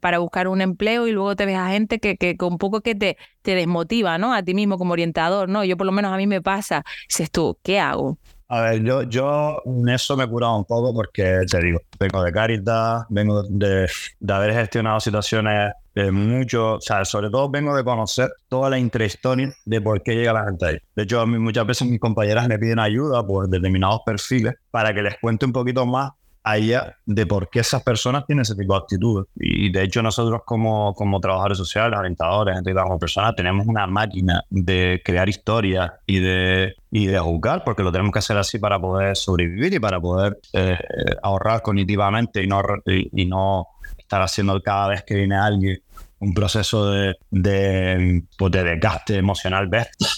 para 0.00 0.18
buscar 0.18 0.48
un 0.48 0.60
empleo 0.72 1.06
y 1.06 1.12
luego 1.12 1.36
te 1.36 1.46
ves 1.46 1.56
a 1.56 1.70
gente 1.70 1.98
que, 1.98 2.16
que 2.16 2.36
con 2.36 2.58
poco 2.58 2.80
que 2.80 2.94
te, 2.94 3.16
te 3.42 3.54
desmotiva, 3.54 4.18
¿no? 4.18 4.34
A 4.34 4.42
ti 4.42 4.54
mismo 4.54 4.78
como 4.78 4.92
orientador, 4.92 5.48
¿no? 5.48 5.64
Yo 5.64 5.76
por 5.76 5.86
lo 5.86 5.92
menos 5.92 6.12
a 6.12 6.16
mí 6.16 6.26
me 6.26 6.42
pasa, 6.42 6.84
dices 7.08 7.30
tú, 7.30 7.58
¿qué 7.62 7.78
hago? 7.80 8.18
A 8.48 8.60
ver, 8.60 8.82
yo, 8.82 9.02
yo 9.04 9.62
en 9.64 9.88
eso 9.88 10.14
me 10.14 10.24
he 10.24 10.28
curado 10.28 10.58
un 10.58 10.66
poco 10.66 10.92
porque, 10.92 11.40
te 11.50 11.58
digo, 11.58 11.80
vengo 11.98 12.22
de 12.22 12.32
Caritas, 12.32 13.06
vengo 13.08 13.42
de, 13.44 13.88
de 14.20 14.32
haber 14.32 14.52
gestionado 14.52 15.00
situaciones 15.00 15.72
de 15.94 16.10
mucho, 16.10 16.74
o 16.74 16.80
sea, 16.80 17.04
sobre 17.04 17.30
todo 17.30 17.50
vengo 17.50 17.74
de 17.74 17.84
conocer 17.84 18.30
toda 18.48 18.68
la 18.70 18.78
intrahistoria 18.78 19.54
de 19.64 19.80
por 19.80 20.02
qué 20.02 20.14
llega 20.14 20.32
la 20.32 20.44
gente 20.44 20.66
ahí. 20.66 20.78
De 20.94 21.02
hecho, 21.04 21.20
a 21.20 21.26
mí 21.26 21.38
muchas 21.38 21.66
veces 21.66 21.88
mis 21.88 22.00
compañeras 22.00 22.46
me 22.48 22.58
piden 22.58 22.78
ayuda 22.78 23.26
por 23.26 23.48
determinados 23.48 24.00
perfiles 24.04 24.54
para 24.70 24.92
que 24.92 25.02
les 25.02 25.18
cuente 25.18 25.46
un 25.46 25.52
poquito 25.52 25.86
más 25.86 26.10
allá 26.44 26.96
de 27.06 27.26
por 27.26 27.48
qué 27.48 27.60
esas 27.60 27.82
personas 27.82 28.26
tienen 28.26 28.42
ese 28.42 28.54
tipo 28.54 28.74
de 28.74 28.80
actitudes. 28.80 29.26
Y 29.36 29.70
de 29.70 29.84
hecho 29.84 30.02
nosotros 30.02 30.42
como, 30.44 30.94
como 30.94 31.20
trabajadores 31.20 31.58
sociales, 31.58 31.98
orientadores, 31.98 32.54
gente 32.54 32.74
como 32.74 32.98
personas, 32.98 33.34
tenemos 33.36 33.66
una 33.66 33.86
máquina 33.86 34.42
de 34.50 35.00
crear 35.04 35.28
historias 35.28 35.92
y 36.06 36.18
de, 36.20 36.74
y 36.90 37.06
de 37.06 37.18
juzgar, 37.18 37.62
porque 37.64 37.82
lo 37.82 37.92
tenemos 37.92 38.12
que 38.12 38.18
hacer 38.18 38.36
así 38.36 38.58
para 38.58 38.80
poder 38.80 39.16
sobrevivir 39.16 39.74
y 39.74 39.78
para 39.78 40.00
poder 40.00 40.38
eh, 40.52 40.78
ahorrar 41.22 41.62
cognitivamente 41.62 42.42
y 42.42 42.46
no, 42.46 42.62
y, 42.86 43.26
no 43.26 43.68
estar 43.96 44.20
haciendo 44.20 44.60
cada 44.62 44.88
vez 44.88 45.04
que 45.04 45.14
viene 45.14 45.36
alguien 45.36 45.80
un 46.18 46.34
proceso 46.34 46.90
de, 46.90 47.16
de, 47.30 48.22
pues 48.38 48.52
de 48.52 48.62
desgaste 48.62 49.16
emocional 49.16 49.66
bestia. 49.66 50.08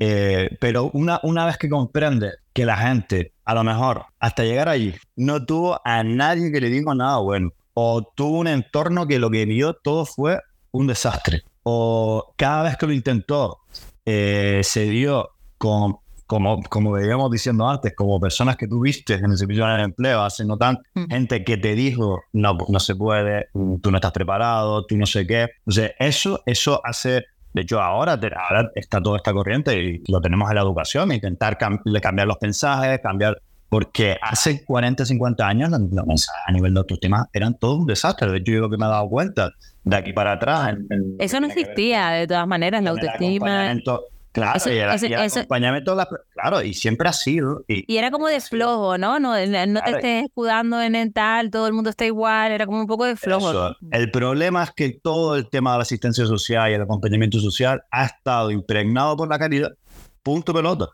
Eh, 0.00 0.56
pero 0.60 0.90
una, 0.92 1.20
una 1.22 1.46
vez 1.46 1.56
que 1.56 1.68
comprende 1.68 2.32
que 2.52 2.66
la 2.66 2.76
gente, 2.76 3.31
a 3.52 3.54
lo 3.54 3.64
mejor, 3.64 4.06
hasta 4.18 4.44
llegar 4.44 4.70
allí, 4.70 4.94
no 5.14 5.44
tuvo 5.44 5.78
a 5.84 6.02
nadie 6.02 6.50
que 6.50 6.58
le 6.58 6.70
diga 6.70 6.94
nada 6.94 7.18
bueno, 7.18 7.50
o 7.74 8.02
tuvo 8.02 8.38
un 8.38 8.46
entorno 8.46 9.06
que 9.06 9.18
lo 9.18 9.30
que 9.30 9.44
vio 9.44 9.74
todo 9.74 10.06
fue 10.06 10.40
un 10.70 10.86
desastre, 10.86 11.42
o 11.62 12.32
cada 12.36 12.62
vez 12.62 12.78
que 12.78 12.86
lo 12.86 12.94
intentó, 12.94 13.58
eh, 14.06 14.62
se 14.64 14.84
dio 14.84 15.32
con 15.58 15.98
como, 16.26 16.62
como 16.62 16.92
veíamos 16.92 17.30
diciendo 17.30 17.68
antes, 17.68 17.92
como 17.94 18.18
personas 18.18 18.56
que 18.56 18.66
tuviste 18.66 19.14
en 19.14 19.32
el 19.32 19.36
servicio 19.36 19.66
de 19.66 19.82
empleo 19.82 20.22
hace 20.22 20.46
no 20.46 20.56
tan, 20.56 20.78
gente 21.10 21.44
que 21.44 21.58
te 21.58 21.74
dijo, 21.74 22.22
no, 22.32 22.56
no 22.68 22.80
se 22.80 22.94
puede, 22.96 23.48
tú 23.82 23.90
no 23.90 23.98
estás 23.98 24.12
preparado, 24.12 24.86
tú 24.86 24.96
no 24.96 25.04
sé 25.04 25.26
qué. 25.26 25.48
Entonces, 25.58 25.92
eso, 25.98 26.40
eso 26.46 26.80
hace, 26.84 27.26
de 27.52 27.62
hecho, 27.62 27.80
ahora, 27.80 28.12
ahora 28.12 28.70
está 28.74 29.00
toda 29.00 29.18
esta 29.18 29.32
corriente 29.32 29.78
y 29.78 30.02
lo 30.10 30.20
tenemos 30.20 30.48
en 30.50 30.56
la 30.56 30.62
educación, 30.62 31.12
intentar 31.12 31.58
cambiar 31.58 32.26
los 32.26 32.38
mensajes, 32.40 33.00
cambiar 33.00 33.40
porque 33.68 34.18
hace 34.20 34.64
40, 34.64 35.06
50 35.06 35.48
años 35.48 35.70
los, 35.70 35.80
mensajes 35.80 36.42
a 36.46 36.52
nivel 36.52 36.74
de 36.74 36.80
autoestima 36.80 37.28
eran 37.32 37.54
todo 37.54 37.76
un 37.76 37.86
desastre. 37.86 38.30
De 38.30 38.36
hecho, 38.38 38.52
yo 38.52 38.60
lo 38.60 38.70
que 38.70 38.76
me 38.76 38.84
he 38.84 38.88
dado 38.88 39.08
cuenta 39.08 39.50
de 39.84 39.96
aquí 39.96 40.12
para 40.12 40.32
atrás. 40.32 40.76
Eso 41.18 41.40
no 41.40 41.46
existía, 41.46 42.10
de 42.10 42.26
todas 42.26 42.46
maneras, 42.46 42.82
la 42.82 42.90
autoestima. 42.90 43.74
Claro, 44.32 44.72
y, 44.72 44.78
el, 44.78 44.88
acompañamiento, 44.88 45.94
claro, 46.32 46.62
y 46.62 46.72
siempre 46.72 47.06
ha 47.06 47.12
sido. 47.12 47.64
Y, 47.68 47.96
era 47.96 48.10
como 48.10 48.28
de 48.28 48.40
flojo, 48.40 48.96
¿no? 48.96 49.20
No, 49.20 49.34
no 49.34 49.82
te 49.82 49.90
estés 49.90 50.24
escudando 50.24 50.80
en 50.80 50.94
el 50.94 51.12
tal, 51.12 51.50
todo 51.50 51.66
el 51.66 51.74
mundo 51.74 51.90
está 51.90 52.06
igual, 52.06 52.50
era 52.50 52.64
como 52.64 52.80
un 52.80 52.86
poco 52.86 53.04
de 53.04 53.16
flojo. 53.16 53.76
El 53.90 54.10
problema 54.10 54.64
es 54.64 54.70
que 54.70 54.98
todo 55.02 55.36
el 55.36 55.50
tema 55.50 55.72
de 55.72 55.78
la 55.78 55.82
asistencia 55.82 56.24
social 56.24 56.70
y 56.70 56.74
el 56.74 56.82
acompañamiento 56.82 57.40
social 57.40 57.82
ha 57.90 58.06
estado 58.06 58.50
impregnado 58.50 59.18
por 59.18 59.28
la 59.28 59.38
calidad, 59.38 59.72
punto 60.22 60.54
pelota. 60.54 60.88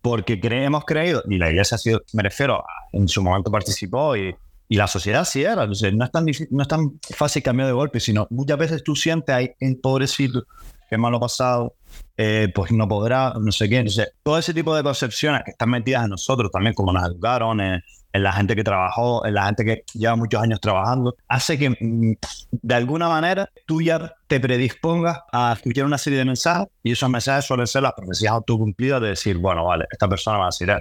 Porque 0.00 0.38
hemos 0.42 0.84
creído, 0.84 1.22
y 1.28 1.38
la 1.38 1.50
iglesia 1.50 1.74
ha 1.76 1.78
sido, 1.78 2.02
me 2.12 2.22
refiero, 2.22 2.62
en 2.92 3.08
su 3.08 3.22
momento 3.22 3.50
participó 3.50 4.14
y, 4.16 4.36
y 4.68 4.76
la 4.76 4.86
sociedad 4.86 5.24
sí 5.24 5.42
era. 5.42 5.62
Entonces, 5.62 5.94
no 5.94 6.04
es, 6.04 6.12
tan 6.12 6.26
no 6.50 6.62
es 6.62 6.68
tan 6.68 7.00
fácil 7.16 7.42
cambiar 7.42 7.68
de 7.68 7.72
golpe, 7.72 8.00
sino 8.00 8.26
muchas 8.30 8.58
veces 8.58 8.84
tú 8.84 8.94
sientes 8.94 9.34
ahí 9.34 9.50
empobrecido, 9.60 10.44
que 10.88 10.98
malo 10.98 11.18
pasado, 11.18 11.74
eh, 12.16 12.48
pues 12.54 12.70
no 12.70 12.86
podrá, 12.86 13.34
no 13.40 13.50
sé 13.50 13.68
qué. 13.68 13.78
Entonces, 13.78 14.12
todo 14.22 14.38
ese 14.38 14.54
tipo 14.54 14.74
de 14.74 14.84
percepciones 14.84 15.42
que 15.44 15.50
están 15.50 15.70
metidas 15.70 16.04
en 16.04 16.10
nosotros 16.10 16.50
también, 16.52 16.74
como 16.74 16.92
nos 16.92 17.06
educaron, 17.06 17.60
en, 17.60 17.82
la 18.12 18.32
gente 18.32 18.54
que 18.54 18.62
trabajó, 18.62 19.26
en 19.26 19.34
la 19.34 19.46
gente 19.46 19.64
que 19.64 19.82
lleva 19.92 20.14
muchos 20.14 20.40
años 20.40 20.60
trabajando, 20.60 21.16
hace 21.26 21.58
que 21.58 21.70
mm, 21.70 22.12
de 22.52 22.74
alguna 22.74 23.08
manera 23.08 23.50
tú 23.66 23.82
ya 23.82 24.14
te 24.28 24.38
predispongas 24.38 25.18
a 25.32 25.54
escuchar 25.54 25.84
una 25.84 25.98
serie 25.98 26.20
de 26.20 26.24
mensajes 26.24 26.68
y 26.84 26.92
esos 26.92 27.10
mensajes 27.10 27.44
suelen 27.44 27.66
ser 27.66 27.82
las 27.82 27.92
profecías 27.92 28.32
autocumplidas 28.32 29.00
de 29.00 29.08
decir, 29.08 29.36
bueno, 29.38 29.64
vale, 29.64 29.86
esta 29.90 30.08
persona 30.08 30.38
va 30.38 30.44
a 30.44 30.48
decir. 30.48 30.72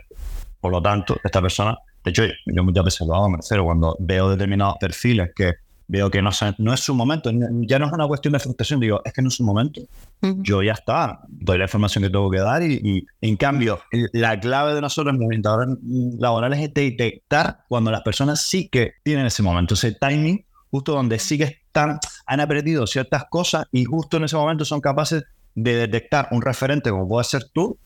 Por 0.62 0.72
lo 0.72 0.82
tanto, 0.82 1.18
esta 1.24 1.42
persona 1.42 1.76
De 2.06 2.12
hecho, 2.12 2.24
yo 2.46 2.64
muchas 2.64 2.86
veces 2.86 3.08
lo 3.08 3.16
hago, 3.16 3.30
me 3.30 3.38
refiero, 3.38 3.66
cuando 3.66 3.96
veo 4.00 4.30
determinados 4.30 4.76
perfiles 4.80 5.32
que 5.36 5.54
veo 5.88 6.10
que 6.10 6.22
no, 6.22 6.30
no 6.58 6.74
es 6.74 6.80
su 6.80 6.94
momento, 6.94 7.30
ya 7.62 7.80
no 7.80 7.88
es 7.88 7.92
una 7.92 8.08
cuestión 8.08 8.34
de 8.34 8.40
frustración, 8.40 8.80
digo, 8.80 9.02
es 9.04 9.14
que 9.14 9.22
no 9.22 9.28
es 9.28 9.36
su 9.36 9.44
momento. 9.44 9.82
Yo 10.22 10.64
ya 10.64 10.74
está, 10.74 11.20
doy 11.28 11.58
la 11.58 11.66
información 11.66 12.04
que 12.04 12.10
tengo 12.10 12.30
que 12.32 12.40
dar 12.40 12.64
y, 12.64 13.06
en 13.22 13.36
cambio, 13.36 13.80
la 14.14 14.40
clave 14.40 14.74
de 14.74 14.82
nosotros 14.82 15.16
en 15.16 15.24
orientadores 15.24 15.76
laborales 16.18 16.60
es 16.60 16.74
detectar 16.74 17.60
cuando 17.68 17.92
las 17.92 18.02
personas 18.02 18.42
sí 18.42 18.70
que 18.70 18.94
tienen 19.04 19.26
ese 19.26 19.44
momento, 19.44 19.74
ese 19.74 19.92
timing, 19.92 20.46
justo 20.72 20.94
donde 20.94 21.20
sí 21.20 21.38
que 21.38 21.44
están, 21.44 22.00
han 22.26 22.40
aprendido 22.40 22.88
ciertas 22.88 23.26
cosas 23.30 23.66
y 23.72 23.84
justo 23.84 24.18
en 24.18 24.24
ese 24.24 24.36
momento 24.36 24.66
son 24.66 24.82
capaces 24.82 25.24
de 25.56 25.76
detectar 25.76 26.30
un 26.32 26.42
referente 26.42 26.90
como 26.90 27.08
puede 27.08 27.26
ser 27.26 27.44
tú 27.54 27.78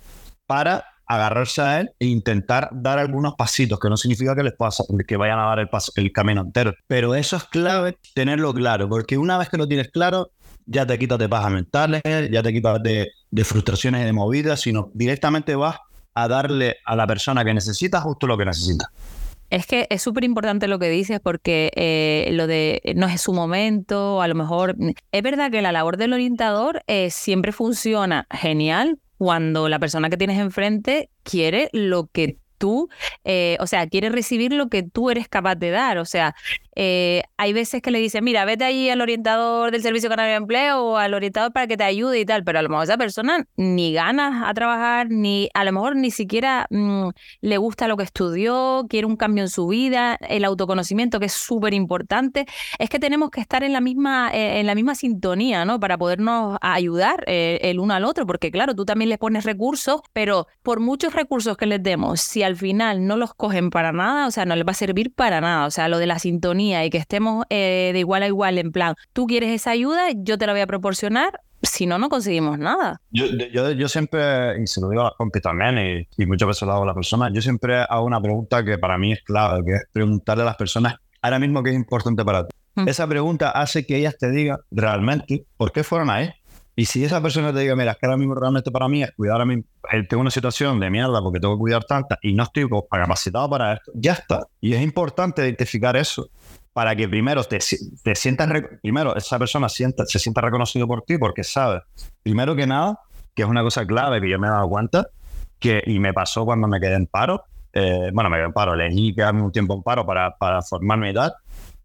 para 0.46 0.86
agarrarse 1.08 1.62
a 1.62 1.80
él 1.80 1.92
e 2.00 2.06
intentar 2.06 2.70
dar 2.72 3.00
algunos 3.00 3.36
pasitos, 3.36 3.80
que 3.80 3.90
no 3.90 3.98
significa 3.98 4.36
que 4.36 4.44
les 4.44 4.54
pasa, 4.54 4.84
que 5.08 5.18
vayan 5.18 5.40
a 5.40 5.46
dar 5.46 5.60
el, 5.60 5.70
paso, 5.70 5.92
el 5.96 6.12
camino 6.12 6.42
entero. 6.42 6.74
Pero 6.88 7.16
eso 7.16 7.38
es 7.38 7.46
clave 7.46 7.98
tenerlo 8.14 8.54
claro, 8.54 8.90
porque 8.90 9.18
una 9.18 9.38
vez 9.38 9.50
que 9.50 9.58
lo 9.58 9.68
tienes 9.68 9.90
claro, 9.90 10.32
ya 10.66 10.86
te 10.86 11.00
quitas 11.00 11.18
de 11.18 11.30
pajas 11.30 11.52
mentales, 11.52 12.02
ya 12.04 12.44
te 12.44 12.54
quitas 12.54 12.84
de, 12.84 13.10
frustraciones 13.44 14.02
y 14.02 14.06
de 14.06 14.14
movidas, 14.14 14.62
sino 14.62 14.92
directamente 14.94 15.56
vas 15.56 15.78
a 16.14 16.28
darle 16.28 16.78
a 16.86 16.96
la 16.96 17.08
persona 17.08 17.46
que 17.46 17.54
necesita 17.54 18.02
justo 18.02 18.28
lo 18.28 18.38
que 18.38 18.46
necesita. 18.46 18.92
Es 19.50 19.66
que 19.66 19.88
es 19.90 20.02
súper 20.02 20.26
importante 20.26 20.68
lo 20.68 20.78
que 20.78 20.90
dices 20.90 21.22
porque 21.22 21.72
eh, 21.74 22.30
lo 22.34 22.48
de 22.48 22.82
no 22.98 23.08
es 23.08 23.22
su 23.22 23.32
momento, 23.32 24.22
a 24.22 24.28
lo 24.28 24.36
mejor 24.36 24.76
es 25.14 25.24
verdad 25.24 25.50
que 25.50 25.62
la 25.62 25.72
labor 25.72 25.96
del 25.96 26.12
orientador 26.12 26.84
eh, 26.88 27.12
siempre 27.12 27.54
funciona 27.54 28.28
genial 28.30 29.00
cuando 29.18 29.68
la 29.70 29.80
persona 29.80 30.10
que 30.10 30.18
tienes 30.18 30.40
enfrente 30.40 31.10
quiere 31.24 31.70
lo 31.74 32.08
que 32.08 32.38
tú, 32.58 32.90
eh, 33.24 33.58
o 33.60 33.68
sea, 33.68 33.88
quiere 33.88 34.10
recibir 34.10 34.54
lo 34.54 34.70
que 34.70 34.84
tú 34.84 35.10
eres 35.10 35.28
capaz 35.28 35.56
de 35.56 35.72
dar. 35.72 35.98
O 35.98 36.06
sea, 36.06 36.36
eh, 36.76 37.24
hay 37.38 37.54
veces 37.54 37.82
que 37.82 37.90
le 37.90 38.00
dicen, 38.00 38.24
mira, 38.24 38.46
vete 38.46 38.64
ahí 38.64 38.90
al 38.90 39.02
orientador 39.02 39.72
del 39.72 39.82
Servicio 39.82 40.10
Canario 40.10 40.32
de 40.32 40.38
Empleo 40.38 40.84
o 40.84 40.98
al 40.98 41.14
orientador 41.14 41.52
para 41.52 41.66
que 41.66 41.76
te 41.76 41.84
ayude 41.84 42.20
y 42.20 42.26
tal, 42.26 42.44
pero 42.44 42.60
a 42.60 42.62
lo 42.62 42.70
mejor 42.70 42.84
esa 42.84 42.98
persona 42.98 43.48
ni 43.56 43.94
ganas 43.94 44.44
a 44.48 44.54
trabajar, 44.54 45.08
ni 45.10 45.50
a 45.56 45.64
lo 45.64 45.72
mejor 45.72 45.96
ni 45.96 46.12
siquiera 46.12 46.68
mm, 46.70 47.10
le 47.42 47.58
gusta 47.58 47.88
lo 47.88 47.98
que 47.98 48.04
estudió, 48.04 48.86
quiere 48.90 49.08
un 49.08 49.16
cambio 49.16 49.44
en 49.44 49.50
su 49.50 49.68
vida, 49.68 50.20
el 50.30 50.46
autoconocimiento 50.46 51.20
que 51.20 51.26
es 51.26 51.34
súper 51.34 51.74
importante. 51.74 52.46
Es 52.78 52.90
que 52.90 53.00
tenemos 53.00 53.32
que 53.32 53.42
estar 53.42 53.64
en 53.64 53.74
la 53.74 53.82
misma, 53.82 54.30
eh, 54.34 54.60
en 54.60 54.68
la 54.68 54.76
misma 54.76 54.94
sintonía, 54.94 55.66
¿no? 55.66 55.80
Para 55.80 55.98
podernos 55.98 56.58
ayudar 56.62 57.24
el 57.28 57.80
uno 57.80 57.94
al 57.94 58.04
otro, 58.04 58.28
porque 58.28 58.52
claro, 58.52 58.76
tú 58.76 58.86
también 58.86 59.10
les 59.10 59.18
pones 59.18 59.46
recursos, 59.46 60.02
pero 60.14 60.48
por 60.62 60.80
muchos 60.80 61.14
recursos 61.14 61.58
que 61.58 61.66
les 61.66 61.82
demos, 61.82 62.22
si 62.22 62.44
al 62.48 62.56
final 62.56 63.06
no 63.06 63.18
los 63.18 63.34
cogen 63.34 63.70
para 63.70 63.92
nada, 63.92 64.28
o 64.28 64.32
sea, 64.32 64.46
no 64.46 64.56
les 64.56 64.66
va 64.66 64.72
a 64.72 64.76
servir 64.76 65.14
para 65.14 65.42
nada. 65.42 65.68
O 65.68 65.72
sea, 65.72 65.88
lo 65.88 66.00
de 66.00 66.08
la 66.08 66.20
sintonía 66.20 66.86
y 66.86 66.90
que 66.90 66.98
estemos 66.98 67.46
eh, 67.50 67.92
de 67.94 68.00
igual 68.00 68.24
a 68.24 68.28
igual 68.28 68.58
en 68.58 68.72
plan, 68.72 68.96
tú 69.14 69.28
quieres 69.28 69.52
esa 69.52 69.72
ayuda, 69.72 70.08
yo 70.16 70.38
te 70.38 70.48
la 70.48 70.54
voy 70.54 70.62
a 70.62 70.68
proporcionar, 70.68 71.42
si 71.62 71.86
no, 71.86 71.98
no 71.98 72.10
conseguimos 72.10 72.58
nada. 72.58 73.02
Yo, 73.12 73.26
yo, 73.26 73.72
yo 73.72 73.88
siempre, 73.88 74.62
y 74.62 74.68
se 74.68 74.82
lo 74.82 74.90
digo 74.90 75.02
a 75.02 75.06
las 75.06 75.14
compis 75.14 75.42
también, 75.42 76.08
y, 76.18 76.26
muchas 76.26 76.48
veces 76.48 76.64
lo 76.64 76.74
hago 76.74 76.84
a 76.84 76.88
las 76.88 76.96
personas, 76.96 77.32
yo 77.34 77.42
siempre 77.42 77.78
hago 77.78 78.06
una 78.06 78.22
pregunta 78.22 78.64
que 78.64 78.78
para 78.78 78.98
mí 78.98 79.14
es 79.14 79.22
clave, 79.24 79.64
que 79.66 79.74
es 79.74 79.84
preguntarle 79.92 80.44
a 80.44 80.48
las 80.48 80.56
personas 80.56 80.96
ahora 81.22 81.40
mismo 81.40 81.64
qué 81.64 81.72
es 81.72 81.76
importante 81.76 82.24
para 82.24 82.48
ti. 82.48 82.56
Mm. 82.76 82.88
Esa 82.88 83.08
pregunta 83.08 83.50
hace 83.50 83.86
que 83.86 83.98
ellas 83.98 84.18
te 84.18 84.32
digan 84.32 84.60
realmente 84.72 85.46
por 85.58 85.72
qué 85.72 85.84
fueron 85.84 86.10
ahí. 86.10 86.30
Y 86.80 86.86
si 86.86 87.04
esa 87.04 87.20
persona 87.24 87.52
te 87.52 87.62
diga, 87.62 87.76
mira, 87.76 87.94
es 87.94 87.98
que 87.98 88.06
ahora 88.06 88.18
mismo 88.18 88.36
realmente 88.36 88.70
para 88.70 88.88
mí 88.88 89.02
es 89.02 89.12
cuidar 89.14 89.42
a 89.42 89.46
mí, 89.46 89.56
eh, 89.92 90.04
tengo 90.08 90.22
una 90.22 90.30
situación 90.30 90.80
de 90.80 90.92
mierda 90.92 91.24
porque 91.24 91.40
tengo 91.40 91.56
que 91.56 91.60
cuidar 91.60 91.84
tanta 91.86 92.20
y 92.22 92.36
no 92.36 92.44
estoy 92.44 92.70
capacitado 92.92 93.50
para 93.50 93.74
esto, 93.74 93.92
ya 93.96 94.14
está. 94.14 94.46
Y 94.62 94.76
es 94.76 94.82
importante 94.84 95.44
identificar 95.44 95.98
eso 95.98 96.30
para 96.74 96.96
que 96.96 97.10
primero 97.10 97.44
te, 97.46 97.58
te 98.04 98.14
sientas, 98.14 98.48
primero 98.84 99.16
esa 99.16 99.40
persona 99.40 99.70
sienta, 99.70 100.06
se 100.06 100.20
sienta 100.20 100.40
reconocido 100.42 100.86
por 100.86 101.02
ti 101.02 101.18
porque 101.18 101.44
sabe, 101.44 101.82
primero 102.22 102.56
que 102.56 102.68
nada, 102.68 103.00
que 103.34 103.42
es 103.42 103.50
una 103.50 103.64
cosa 103.64 103.84
clave 103.88 104.22
que 104.22 104.30
yo 104.30 104.38
me 104.38 104.46
he 104.46 104.52
dado 104.52 104.70
cuenta, 104.70 105.08
que, 105.58 105.82
y 105.84 105.98
me 105.98 106.14
pasó 106.14 106.46
cuando 106.46 106.68
me 106.68 106.80
quedé 106.80 106.94
en 106.94 107.08
paro, 107.08 107.46
eh, 107.74 108.12
bueno, 108.14 108.30
me 108.30 108.38
quedé 108.38 108.46
en 108.46 108.54
paro, 108.54 108.76
elegí 108.76 109.16
quedarme 109.16 109.42
un 109.42 109.52
tiempo 109.52 109.74
en 109.74 109.82
paro 109.82 110.06
para, 110.06 110.38
para 110.38 110.62
formarme 110.62 111.10
y 111.10 111.14
tal, 111.16 111.34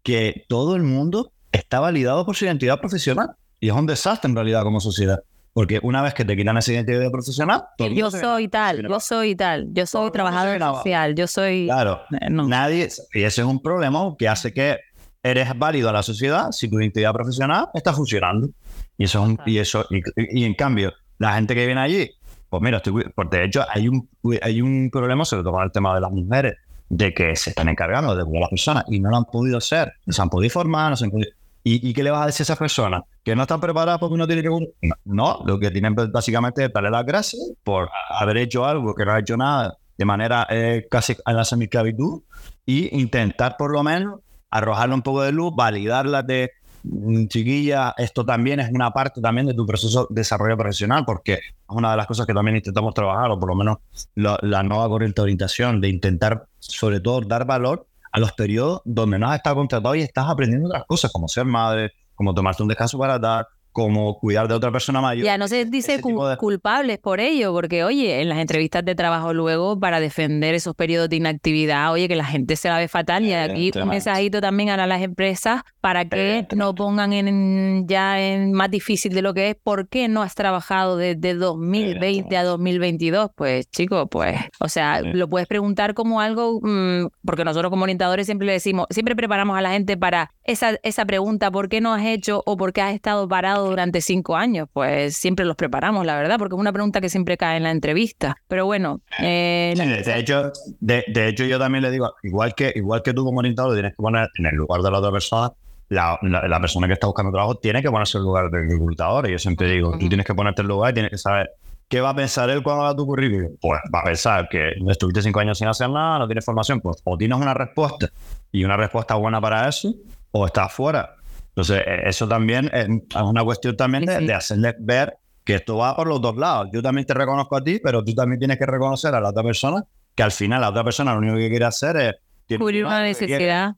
que 0.03 0.45
todo 0.47 0.75
el 0.75 0.83
mundo 0.83 1.31
está 1.51 1.79
validado 1.79 2.27
por 2.27 2.35
su 2.35 2.45
identidad 2.45 2.79
profesional. 2.79 3.35
Y 3.63 3.69
es 3.69 3.73
un 3.73 3.85
desastre 3.85 4.29
en 4.29 4.35
realidad 4.35 4.63
como 4.63 4.81
sociedad. 4.81 5.23
Porque 5.53 5.79
una 5.83 6.01
vez 6.01 6.13
que 6.13 6.25
te 6.25 6.35
quitan 6.35 6.57
esa 6.57 6.73
identidad 6.73 7.09
profesional... 7.09 7.63
Yo 7.95 8.11
soy 8.11 8.49
tal, 8.49 8.85
yo 8.85 8.99
soy 8.99 9.35
tal, 9.37 9.69
yo 9.71 9.85
soy 9.85 10.11
trabajador 10.11 10.59
social, 10.59 11.15
yo 11.15 11.27
soy... 11.27 11.67
Claro, 11.67 12.01
eh, 12.11 12.29
nadie... 12.29 12.89
Y 13.13 13.23
ese 13.23 13.41
es 13.41 13.47
un 13.47 13.61
problema 13.61 14.13
que 14.19 14.27
hace 14.27 14.51
que 14.53 14.79
eres 15.23 15.57
válido 15.57 15.87
a 15.87 15.93
la 15.93 16.03
sociedad 16.03 16.51
si 16.51 16.69
tu 16.69 16.77
identidad 16.77 17.13
profesional 17.13 17.69
está 17.73 17.93
funcionando. 17.93 18.49
Y 18.97 19.05
eso, 19.05 19.25
y, 19.45 19.57
eso 19.59 19.87
y, 19.89 20.43
en 20.43 20.55
cambio, 20.55 20.91
la 21.17 21.35
gente 21.35 21.55
que 21.55 21.65
viene 21.65 21.79
allí, 21.79 22.11
pues 22.49 22.61
mira, 22.61 22.77
estoy, 22.77 23.05
porque 23.15 23.37
de 23.37 23.45
hecho 23.45 23.63
hay 23.69 23.87
un, 23.87 24.09
hay 24.41 24.61
un 24.61 24.89
problema 24.91 25.23
sobre 25.23 25.43
todo 25.43 25.53
con 25.53 25.63
el 25.63 25.71
tema 25.71 25.95
de 25.95 26.01
las 26.01 26.11
mujeres, 26.11 26.55
de 26.89 27.13
que 27.13 27.33
se 27.37 27.51
están 27.51 27.69
encargando 27.69 28.13
de 28.13 28.39
las 28.39 28.49
personas 28.49 28.83
y 28.89 28.99
no 28.99 29.09
lo 29.09 29.15
han 29.15 29.25
podido 29.25 29.59
hacer, 29.59 29.93
no 30.05 30.11
se 30.11 30.21
han 30.21 30.29
podido 30.29 30.51
formar, 30.51 30.89
no 30.89 30.97
se 30.97 31.05
han 31.05 31.11
podido 31.11 31.31
¿Y, 31.65 31.93
qué 31.93 32.03
le 32.03 32.11
vas 32.11 32.23
a 32.23 32.25
decir 32.25 32.41
a 32.41 32.43
esas 32.43 32.57
personas? 32.57 33.03
¿Que 33.23 33.35
no 33.35 33.43
están 33.43 33.61
preparadas 33.61 33.99
porque 33.99 34.17
no 34.17 34.27
tienen 34.27 34.43
que... 34.43 34.91
No, 35.05 35.41
lo 35.45 35.57
que 35.59 35.71
tienen 35.71 35.95
básicamente 35.95 36.65
es 36.65 36.73
darle 36.73 36.89
las 36.89 37.05
gracias 37.05 37.41
por 37.63 37.89
haber 38.09 38.37
hecho 38.37 38.65
algo 38.65 38.93
que 38.93 39.05
no 39.05 39.13
ha 39.13 39.19
hecho 39.19 39.37
nada 39.37 39.77
de 39.97 40.05
manera 40.05 40.45
eh, 40.49 40.87
casi 40.91 41.15
a 41.23 41.31
la 41.31 41.45
semiclavitud 41.45 42.23
y 42.65 42.99
intentar 42.99 43.55
por 43.57 43.71
lo 43.71 43.81
menos 43.81 44.19
arrojarle 44.49 44.95
un 44.95 45.01
poco 45.01 45.21
de 45.21 45.31
luz, 45.31 45.53
validarla 45.55 46.21
de 46.21 46.51
mm, 46.83 47.27
chiquilla, 47.27 47.93
esto 47.97 48.25
también 48.25 48.59
es 48.59 48.69
una 48.69 48.91
parte 48.91 49.21
también 49.21 49.47
de 49.47 49.53
tu 49.53 49.65
proceso 49.65 50.07
de 50.09 50.19
desarrollo 50.19 50.57
profesional, 50.57 51.05
porque 51.05 51.33
es 51.33 51.41
una 51.69 51.91
de 51.91 51.97
las 51.97 52.07
cosas 52.07 52.25
que 52.25 52.33
también 52.33 52.57
intentamos 52.57 52.93
trabajar, 52.93 53.31
o 53.31 53.39
por 53.39 53.49
lo 53.49 53.55
menos 53.55 53.77
la, 54.15 54.37
la 54.41 54.63
nueva 54.63 54.89
corriente 54.89 55.21
de 55.21 55.23
orientación, 55.23 55.79
de 55.79 55.89
intentar 55.89 56.45
sobre 56.59 56.99
todo 56.99 57.21
dar 57.21 57.45
valor 57.45 57.87
a 58.13 58.19
los 58.19 58.31
periodos 58.31 58.81
donde 58.85 59.17
no 59.17 59.27
has 59.29 59.37
estado 59.37 59.55
contratado 59.55 59.95
y 59.95 60.01
estás 60.01 60.29
aprendiendo 60.29 60.69
otras 60.69 60.85
cosas, 60.85 61.11
como 61.11 61.27
ser 61.27 61.45
madre, 61.45 61.93
como 62.13 62.33
tomarte 62.33 62.61
un 62.61 62.69
descanso 62.69 62.97
para 62.97 63.17
dar, 63.17 63.47
como 63.73 64.19
cuidar 64.19 64.47
de 64.47 64.53
otra 64.53 64.71
persona 64.71 65.01
mayor. 65.01 65.25
Ya 65.25 65.37
no 65.37 65.47
se 65.47 65.65
dice 65.65 65.99
culpables 66.37 66.99
por 66.99 67.19
ello, 67.19 67.51
porque 67.51 67.83
oye, 67.83 68.21
en 68.21 68.29
las 68.29 68.37
entrevistas 68.37 68.85
de 68.85 68.95
trabajo 68.95 69.33
luego 69.33 69.79
para 69.79 69.99
defender 69.99 70.53
esos 70.53 70.75
periodos 70.75 71.09
de 71.09 71.17
inactividad, 71.17 71.91
oye, 71.91 72.07
que 72.07 72.15
la 72.15 72.25
gente 72.25 72.55
se 72.55 72.69
la 72.69 72.77
ve 72.77 72.87
fatal 72.87 73.25
y 73.25 73.33
aquí 73.33 73.71
un 73.81 73.89
mensajito 73.89 74.39
también 74.41 74.69
a 74.69 74.87
las 74.87 75.01
empresas 75.01 75.63
para 75.81 76.05
que 76.05 76.47
no 76.55 76.75
pongan 76.75 77.13
en, 77.13 77.87
ya 77.87 78.21
en 78.21 78.53
más 78.53 78.69
difícil 78.69 79.13
de 79.13 79.21
lo 79.21 79.33
que 79.33 79.49
es, 79.49 79.55
¿por 79.55 79.89
qué 79.89 80.07
no 80.07 80.21
has 80.21 80.35
trabajado 80.35 80.95
desde 80.95 81.33
2020 81.33 82.37
a 82.37 82.43
2022? 82.43 83.31
Pues 83.35 83.69
chico, 83.71 84.07
pues, 84.07 84.39
o 84.59 84.69
sea, 84.69 85.01
lo 85.01 85.27
puedes 85.27 85.47
preguntar 85.47 85.95
como 85.95 86.21
algo, 86.21 86.59
mm, 86.61 87.07
porque 87.25 87.43
nosotros 87.43 87.71
como 87.71 87.83
orientadores 87.83 88.27
siempre 88.27 88.45
le 88.45 88.53
decimos, 88.53 88.85
siempre 88.91 89.15
preparamos 89.15 89.57
a 89.57 89.61
la 89.61 89.71
gente 89.71 89.97
para 89.97 90.31
esa, 90.43 90.77
esa 90.83 91.05
pregunta, 91.05 91.51
¿por 91.51 91.69
qué 91.69 91.81
no 91.81 91.93
has 91.93 92.05
hecho 92.05 92.43
o 92.45 92.57
por 92.57 92.73
qué 92.73 92.81
has 92.81 92.93
estado 92.93 93.27
parado 93.27 93.69
durante 93.69 94.01
cinco 94.01 94.35
años? 94.35 94.67
Pues 94.71 95.15
siempre 95.15 95.45
los 95.45 95.55
preparamos, 95.55 96.05
la 96.05 96.17
verdad, 96.17 96.37
porque 96.37 96.55
es 96.55 96.59
una 96.59 96.73
pregunta 96.73 97.01
que 97.01 97.09
siempre 97.09 97.37
cae 97.37 97.57
en 97.57 97.63
la 97.63 97.71
entrevista. 97.71 98.37
Pero 98.47 98.65
bueno. 98.65 99.01
Eh, 99.19 99.73
de, 99.75 100.19
hecho, 100.19 100.51
de, 100.79 101.03
hecho, 101.27 101.45
yo 101.45 101.59
también 101.59 101.83
le 101.83 101.91
digo, 101.91 102.13
igual 102.23 102.55
que, 102.55 102.73
igual 102.75 103.01
que 103.01 103.13
tú 103.13 103.23
como 103.23 103.39
orientador, 103.39 103.73
tienes 103.73 103.91
que 103.91 104.01
poner 104.01 104.29
en 104.37 104.45
el 104.45 104.55
lugar 104.55 104.81
de 104.81 104.91
la 104.91 104.99
otra 104.99 105.11
persona. 105.11 105.51
La, 105.89 106.17
la, 106.21 106.59
persona 106.59 106.87
que 106.87 106.93
está 106.93 107.05
buscando 107.05 107.31
trabajo 107.31 107.55
tiene 107.55 107.83
que 107.83 107.91
ponerse 107.91 108.17
en 108.17 108.21
el 108.21 108.25
lugar 108.25 108.49
del 108.49 108.69
reclutador. 108.69 109.27
Y 109.29 109.33
yo 109.33 109.39
siempre 109.39 109.69
digo, 109.69 109.91
tú 109.97 110.07
tienes 110.07 110.25
que 110.25 110.33
ponerte 110.33 110.61
en 110.61 110.65
el 110.65 110.69
lugar 110.69 110.91
y 110.91 110.93
tienes 110.95 111.11
que 111.11 111.17
saber 111.17 111.51
¿Qué 111.93 112.01
va 112.01 112.09
a 112.09 112.15
pensar 112.15 112.49
él 112.49 112.63
cuando 112.63 112.85
haga 112.85 112.95
tu 112.95 113.05
currículum? 113.05 113.55
Pues 113.61 113.79
va 113.93 113.99
a 113.99 114.03
pensar 114.03 114.49
que 114.49 114.71
estuviste 114.89 115.21
cinco 115.21 115.41
años 115.41 115.59
sin 115.59 115.67
hacer 115.67 115.91
nada, 115.91 116.17
no 116.17 116.25
tienes 116.25 116.43
formación, 116.43 116.81
pues 116.81 116.97
o 117.03 117.15
tienes 117.17 117.37
una 117.37 117.53
respuesta 117.53 118.09
y 118.51 118.63
una 118.63 118.75
respuesta 118.77 119.13
buena 119.13 119.39
para 119.39 119.69
eso, 119.69 119.93
o 120.33 120.45
estás 120.45 120.73
fuera. 120.73 121.15
Entonces, 121.49 121.83
e, 121.85 122.09
eso 122.09 122.27
también 122.27 122.69
es 122.73 122.87
una 123.15 123.43
cuestión 123.43 123.77
también 123.77 124.05
de, 124.05 124.33
hacerles 124.33 124.75
ver 124.79 125.17
que 125.43 125.55
esto 125.55 125.77
va 125.77 125.95
por 125.95 126.07
los 126.07 126.21
dos 126.21 126.35
lados. 126.35 126.69
Yo 126.73 126.81
también 126.81 127.05
te 127.05 127.13
reconozco 127.13 127.55
a 127.55 127.63
ti, 127.63 127.79
pero 127.81 128.03
tú 128.03 128.13
también 128.13 128.39
tienes 128.39 128.57
que 128.57 128.65
reconocer 128.65 129.13
a 129.13 129.21
la 129.21 129.29
otra 129.29 129.43
persona 129.43 129.83
que 130.15 130.23
al 130.23 130.31
final 130.31 130.61
la 130.61 130.69
otra 130.69 130.83
persona 130.83 131.13
lo 131.13 131.19
único 131.19 131.37
que 131.37 131.49
quiere 131.49 131.65
hacer 131.65 131.97
es... 131.97 132.57
Cubrir 132.57 132.85
una 132.85 133.01
necesidad. 133.01 133.75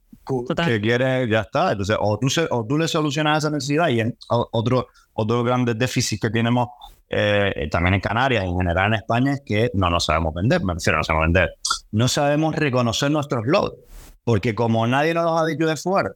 Que 0.66 0.80
quiere, 0.80 1.28
ya 1.28 1.42
está. 1.42 1.72
Entonces, 1.72 1.96
o 2.00 2.18
tú, 2.18 2.28
o 2.50 2.66
tú 2.66 2.78
le 2.78 2.88
solucionas 2.88 3.38
esa 3.38 3.50
necesidad 3.50 3.88
y 3.88 4.00
en, 4.00 4.16
otro, 4.28 4.88
otro 5.12 5.44
grande 5.44 5.74
déficit 5.74 6.20
que 6.20 6.30
tenemos 6.30 6.68
eh, 7.08 7.68
también 7.70 7.94
en 7.94 8.00
Canarias 8.00 8.44
y 8.44 8.48
en 8.48 8.58
general 8.58 8.88
en 8.88 8.94
España 8.94 9.32
es 9.34 9.42
que 9.44 9.70
no 9.74 9.88
nos 9.88 10.06
sabemos 10.06 10.34
vender, 10.34 10.62
me 10.64 10.74
refiero, 10.74 10.98
no 10.98 11.04
sabemos 11.04 11.26
vender. 11.26 11.54
No 11.96 12.08
sabemos 12.08 12.54
reconocer 12.54 13.10
nuestros 13.10 13.46
logros, 13.46 13.80
porque 14.22 14.54
como 14.54 14.86
nadie 14.86 15.14
nos 15.14 15.24
los 15.24 15.40
ha 15.40 15.46
dicho 15.46 15.66
de 15.66 15.78
fuera, 15.78 16.12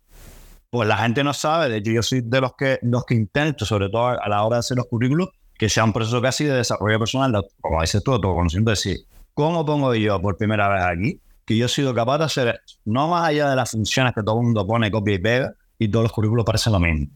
pues 0.69 0.87
la 0.87 0.99
gente 0.99 1.25
no 1.25 1.33
sabe. 1.33 1.71
De 1.71 1.79
hecho, 1.79 1.91
yo 1.91 2.03
soy 2.03 2.21
de 2.21 2.39
los 2.43 2.53
que, 2.55 2.79
los 2.83 3.07
que 3.07 3.15
intento, 3.15 3.65
sobre 3.65 3.89
todo 3.89 4.09
a 4.09 4.29
la 4.29 4.45
hora 4.45 4.57
de 4.57 4.61
hacer 4.61 4.77
los 4.77 4.85
currículos, 4.89 5.31
que 5.55 5.71
sea 5.71 5.85
un 5.85 5.95
proceso 5.95 6.21
casi 6.21 6.45
de 6.45 6.53
desarrollo 6.53 6.99
personal, 6.99 7.47
como 7.63 7.81
dices 7.81 8.05
tú, 8.05 8.21
todo 8.21 8.35
conociendo 8.35 8.71
decir, 8.71 8.99
¿cómo 9.33 9.65
pongo 9.65 9.95
yo 9.95 10.21
por 10.21 10.37
primera 10.37 10.69
vez 10.69 10.83
aquí? 10.83 11.21
que 11.47 11.57
yo 11.57 11.65
he 11.65 11.69
sido 11.71 11.95
capaz 11.95 12.19
de 12.19 12.25
hacer 12.25 12.61
no 12.85 13.09
más 13.09 13.27
allá 13.27 13.49
de 13.49 13.57
las 13.57 13.71
funciones 13.71 14.13
que 14.15 14.23
todo 14.23 14.37
el 14.37 14.45
mundo 14.45 14.67
pone, 14.67 14.91
copia 14.91 15.15
y 15.15 15.19
pega, 15.19 15.55
y 15.79 15.89
todos 15.89 16.03
los 16.03 16.13
currículos 16.13 16.45
parecen 16.45 16.75
lo 16.75 16.79
mismo. 16.79 17.07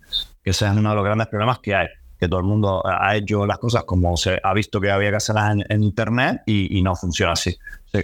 Que 0.43 0.51
ese 0.51 0.65
es 0.65 0.73
uno 0.73 0.89
de 0.89 0.97
los 0.97 1.05
grandes 1.05 1.27
problemas 1.27 1.59
que 1.59 1.75
hay, 1.75 1.89
que 2.19 2.29
todo 2.29 2.41
el 2.41 2.47
mundo 2.47 2.83
ha 2.85 3.17
hecho 3.17 3.47
las 3.47 3.59
cosas 3.59 3.85
como 3.85 4.17
se 4.17 4.41
ha 4.43 4.55
visto 4.55 4.81
que 4.81 4.91
había 4.91 5.11
que 5.11 5.17
hacerlas 5.17 5.57
en, 5.69 5.83
Internet 5.83 6.43
y, 6.47 6.83
no 6.83 6.95
funciona 6.95 7.33
así. 7.33 7.57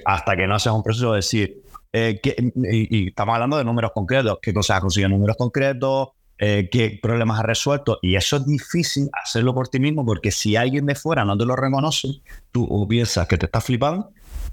hasta 0.04 0.36
que 0.36 0.46
no 0.46 0.54
haces 0.54 0.72
un 0.72 0.82
proceso 0.82 1.12
de 1.12 1.16
decir, 1.16 1.62
eh, 1.92 2.20
y, 2.22 3.08
estamos 3.08 3.34
hablando 3.34 3.56
de 3.56 3.64
números 3.64 3.92
concretos, 3.94 4.38
qué 4.42 4.52
cosas 4.52 4.76
has 4.76 4.82
conseguido 4.82 5.08
números 5.08 5.36
concretos, 5.36 6.08
eh, 6.38 6.68
qué 6.70 6.98
problemas 7.02 7.38
has 7.40 7.46
resuelto. 7.46 7.98
Y 8.02 8.16
eso 8.16 8.36
es 8.36 8.46
difícil 8.46 9.10
hacerlo 9.22 9.54
por 9.54 9.68
ti 9.68 9.78
mismo 9.78 10.04
porque 10.04 10.30
si 10.30 10.56
alguien 10.56 10.86
de 10.86 10.94
fuera 10.94 11.24
no 11.24 11.36
te 11.36 11.44
lo 11.44 11.56
reconoce, 11.56 12.08
tú 12.50 12.66
o 12.68 12.86
piensas 12.88 13.26
que 13.26 13.36
te 13.36 13.46
estás 13.46 13.64
flipando 13.64 14.10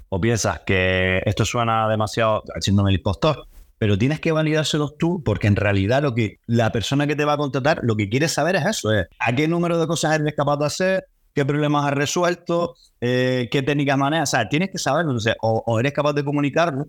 o 0.08 0.20
piensas 0.20 0.60
que 0.60 1.22
esto 1.24 1.44
suena 1.44 1.88
demasiado 1.88 2.42
haciéndome 2.54 2.90
el 2.90 2.96
impostor 2.96 3.46
pero 3.78 3.96
tienes 3.96 4.20
que 4.20 4.32
validárselos 4.32 4.98
tú 4.98 5.22
porque 5.24 5.46
en 5.46 5.56
realidad 5.56 6.02
lo 6.02 6.14
que 6.14 6.40
la 6.46 6.70
persona 6.72 7.06
que 7.06 7.16
te 7.16 7.24
va 7.24 7.34
a 7.34 7.36
contratar 7.36 7.80
lo 7.82 7.96
que 7.96 8.08
quiere 8.08 8.28
saber 8.28 8.56
es 8.56 8.66
eso, 8.66 8.92
es 8.92 9.06
a 9.18 9.32
qué 9.34 9.48
número 9.48 9.78
de 9.78 9.86
cosas 9.86 10.18
eres 10.18 10.34
capaz 10.34 10.56
de 10.58 10.66
hacer, 10.66 11.04
qué 11.34 11.44
problemas 11.44 11.86
has 11.86 11.94
resuelto, 11.94 12.74
eh, 13.00 13.48
qué 13.50 13.62
técnicas 13.62 13.96
manejas, 13.96 14.30
o 14.30 14.36
sea, 14.36 14.48
tienes 14.48 14.70
que 14.70 14.78
saberlo, 14.78 15.16
o, 15.40 15.80
eres 15.80 15.92
capaz 15.92 16.12
de 16.12 16.24
comunicarlo 16.24 16.86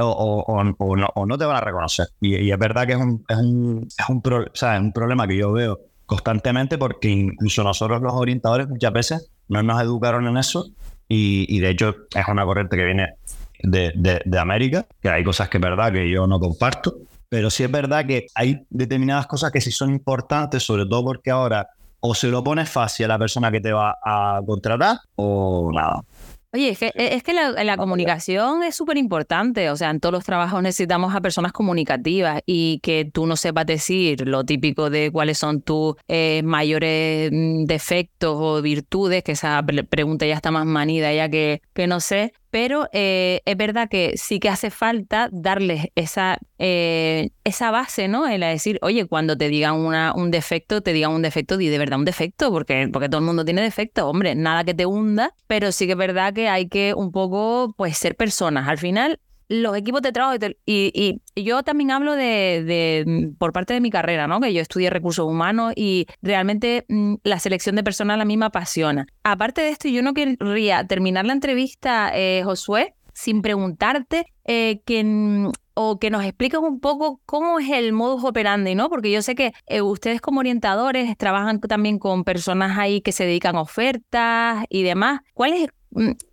o, 0.00 1.26
no, 1.26 1.38
te 1.38 1.44
van 1.44 1.56
a 1.56 1.60
reconocer. 1.60 2.06
Y, 2.20 2.50
es 2.50 2.58
verdad 2.58 2.86
que 2.86 2.92
es 2.92 2.98
un, 2.98 3.24
es, 3.28 3.36
un, 3.36 3.88
es, 3.88 4.08
un 4.08 4.84
un 4.84 4.92
problema 4.92 5.26
que 5.26 5.36
yo 5.36 5.52
veo 5.52 5.80
constantemente 6.06 6.78
porque 6.78 7.08
incluso 7.08 7.62
nosotros 7.64 8.00
los 8.00 8.14
orientadores 8.14 8.68
muchas 8.68 8.92
veces 8.92 9.30
no 9.48 9.62
nos 9.62 9.82
educaron 9.82 10.26
en 10.26 10.38
eso 10.38 10.70
y, 11.06 11.44
y 11.54 11.60
de 11.60 11.70
hecho 11.70 11.94
es 12.14 12.28
una 12.28 12.44
corriente 12.44 12.76
que 12.76 12.84
viene 12.84 13.14
de, 13.62 13.92
de, 14.24 14.38
América, 14.38 14.86
que 15.00 15.08
hay 15.08 15.24
cosas 15.24 15.48
que 15.48 15.58
es 15.58 15.62
verdad 15.62 15.92
que 15.92 16.10
yo 16.10 16.26
no 16.26 16.38
comparto, 16.40 16.96
pero 17.28 17.50
sí 17.50 17.64
es 17.64 17.70
verdad 17.70 18.06
que 18.06 18.26
hay 18.34 18.64
determinadas 18.70 19.26
cosas 19.26 19.50
que 19.50 19.60
sí 19.60 19.70
son 19.70 19.90
importantes, 19.90 20.62
sobre 20.62 20.86
todo 20.86 21.04
porque 21.04 21.30
ahora 21.30 21.68
o 22.00 22.14
se 22.14 22.28
lo 22.28 22.44
pones 22.44 22.68
fácil 22.70 23.06
a 23.06 23.08
la 23.08 23.18
persona 23.18 23.50
que 23.50 23.60
te 23.60 23.72
va 23.72 23.96
a 24.04 24.40
contratar 24.46 24.98
o 25.16 25.70
nada. 25.72 26.02
Oye, 26.50 26.70
es 26.70 26.78
que, 26.78 26.92
es 26.94 27.22
que 27.22 27.34
la, 27.34 27.76
comunicación 27.76 28.62
es 28.62 28.74
súper 28.74 28.96
importante. 28.96 29.68
O 29.68 29.76
sea, 29.76 29.90
en 29.90 30.00
todos 30.00 30.14
los 30.14 30.24
trabajos 30.24 30.62
necesitamos 30.62 31.14
a 31.14 31.20
personas 31.20 31.52
comunicativas 31.52 32.40
y 32.46 32.80
que 32.80 33.04
tú 33.04 33.26
no 33.26 33.36
sepas 33.36 33.66
decir 33.66 34.26
lo 34.26 34.44
típico 34.44 34.88
de 34.88 35.10
cuáles 35.12 35.36
son 35.36 35.60
tus 35.60 35.96
eh, 36.08 36.40
mayores 36.44 37.30
mm, 37.30 37.64
defectos 37.64 38.34
o 38.40 38.62
virtudes, 38.62 39.22
que 39.24 39.32
esa 39.32 39.62
pregunta 39.90 40.24
ya 40.24 40.36
está 40.36 40.50
más 40.50 40.64
manida 40.64 41.12
ya 41.12 41.28
que, 41.28 41.60
que 41.74 41.86
no 41.86 42.00
sé 42.00 42.32
pero 42.50 42.88
eh, 42.92 43.42
es 43.44 43.56
verdad 43.56 43.88
que 43.88 44.14
sí 44.16 44.40
que 44.40 44.48
hace 44.48 44.70
falta 44.70 45.28
darles 45.32 45.88
esa, 45.94 46.38
eh, 46.58 47.30
esa 47.44 47.70
base, 47.70 48.08
¿no? 48.08 48.26
El 48.26 48.40
decir, 48.40 48.78
oye, 48.82 49.06
cuando 49.06 49.36
te 49.36 49.48
digan 49.48 49.74
una, 49.74 50.12
un 50.14 50.30
defecto, 50.30 50.80
te 50.80 50.92
digan 50.92 51.12
un 51.12 51.22
defecto, 51.22 51.56
di 51.56 51.68
de 51.68 51.78
verdad 51.78 51.98
un 51.98 52.04
defecto, 52.04 52.50
porque, 52.50 52.88
porque 52.92 53.08
todo 53.08 53.20
el 53.20 53.26
mundo 53.26 53.44
tiene 53.44 53.62
defectos, 53.62 54.04
hombre, 54.04 54.34
nada 54.34 54.64
que 54.64 54.74
te 54.74 54.86
hunda, 54.86 55.34
pero 55.46 55.72
sí 55.72 55.86
que 55.86 55.92
es 55.92 55.98
verdad 55.98 56.32
que 56.32 56.48
hay 56.48 56.68
que 56.68 56.94
un 56.94 57.12
poco, 57.12 57.74
pues, 57.76 57.98
ser 57.98 58.16
personas. 58.16 58.68
Al 58.68 58.78
final, 58.78 59.20
los 59.48 59.76
equipos 59.76 60.02
de 60.02 60.12
trabajo 60.12 60.36
y, 60.66 61.20
yo 61.34 61.62
también 61.62 61.90
hablo 61.90 62.14
de, 62.14 63.04
mm, 63.06 63.36
por 63.36 63.52
parte 63.52 63.74
de 63.74 63.80
mi 63.80 63.90
carrera, 63.90 64.26
¿no? 64.26 64.40
Que 64.40 64.52
yo 64.52 64.60
estudié 64.60 64.90
recursos 64.90 65.26
humanos 65.26 65.72
y 65.76 66.06
realmente 66.22 66.84
mm, 66.88 67.14
la 67.24 67.38
selección 67.38 67.76
de 67.76 67.82
personas 67.82 68.14
a 68.14 68.18
la 68.18 68.24
misma 68.24 68.46
apasiona. 68.46 69.06
Aparte 69.24 69.62
de 69.62 69.70
esto, 69.70 69.88
yo 69.88 70.02
no 70.02 70.14
querría 70.14 70.86
terminar 70.86 71.24
la 71.24 71.32
entrevista, 71.32 72.10
eh, 72.14 72.42
Josué, 72.44 72.94
sin 73.14 73.42
preguntarte 73.42 74.26
eh, 74.44 74.80
que, 74.84 75.50
o 75.74 75.98
que 75.98 76.10
nos 76.10 76.24
expliques 76.24 76.60
un 76.60 76.80
poco 76.80 77.20
cómo 77.26 77.58
es 77.58 77.70
el 77.70 77.92
modus 77.92 78.24
operandi, 78.24 78.74
¿no? 78.74 78.88
Porque 78.88 79.10
yo 79.10 79.22
sé 79.22 79.34
que 79.34 79.52
eh, 79.66 79.80
ustedes 79.80 80.20
como 80.20 80.40
orientadores 80.40 81.16
trabajan 81.16 81.60
también 81.60 81.98
con 81.98 82.24
personas 82.24 82.78
ahí 82.78 83.00
que 83.00 83.12
se 83.12 83.24
dedican 83.24 83.56
a 83.56 83.62
ofertas 83.62 84.64
y 84.68 84.82
demás. 84.82 85.20
¿Cuál 85.34 85.54
es 85.54 85.68
Mm, 85.68 85.77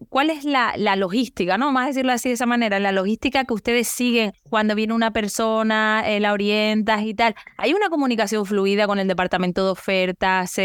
¿Cuál 0.09 0.29
es 0.29 0.45
la, 0.45 0.73
la, 0.77 0.95
logística, 0.95 1.57
no? 1.57 1.71
Más 1.71 1.87
decirlo 1.87 2.11
así 2.11 2.29
de 2.29 2.35
esa 2.35 2.45
manera, 2.45 2.79
la 2.79 2.91
logística 2.91 3.43
que 3.45 3.53
ustedes 3.53 3.87
siguen 3.87 4.33
cuando 4.49 4.75
viene 4.75 4.93
una 4.93 5.11
persona, 5.11 6.03
eh, 6.05 6.19
la 6.19 6.33
orientas 6.33 7.03
y 7.03 7.13
tal. 7.13 7.35
¿Hay 7.57 7.73
una 7.73 7.89
comunicación 7.89 8.45
fluida 8.45 8.87
con 8.87 8.99
el 8.99 9.07
departamento 9.07 9.65
de 9.65 9.71
ofertas? 9.71 10.55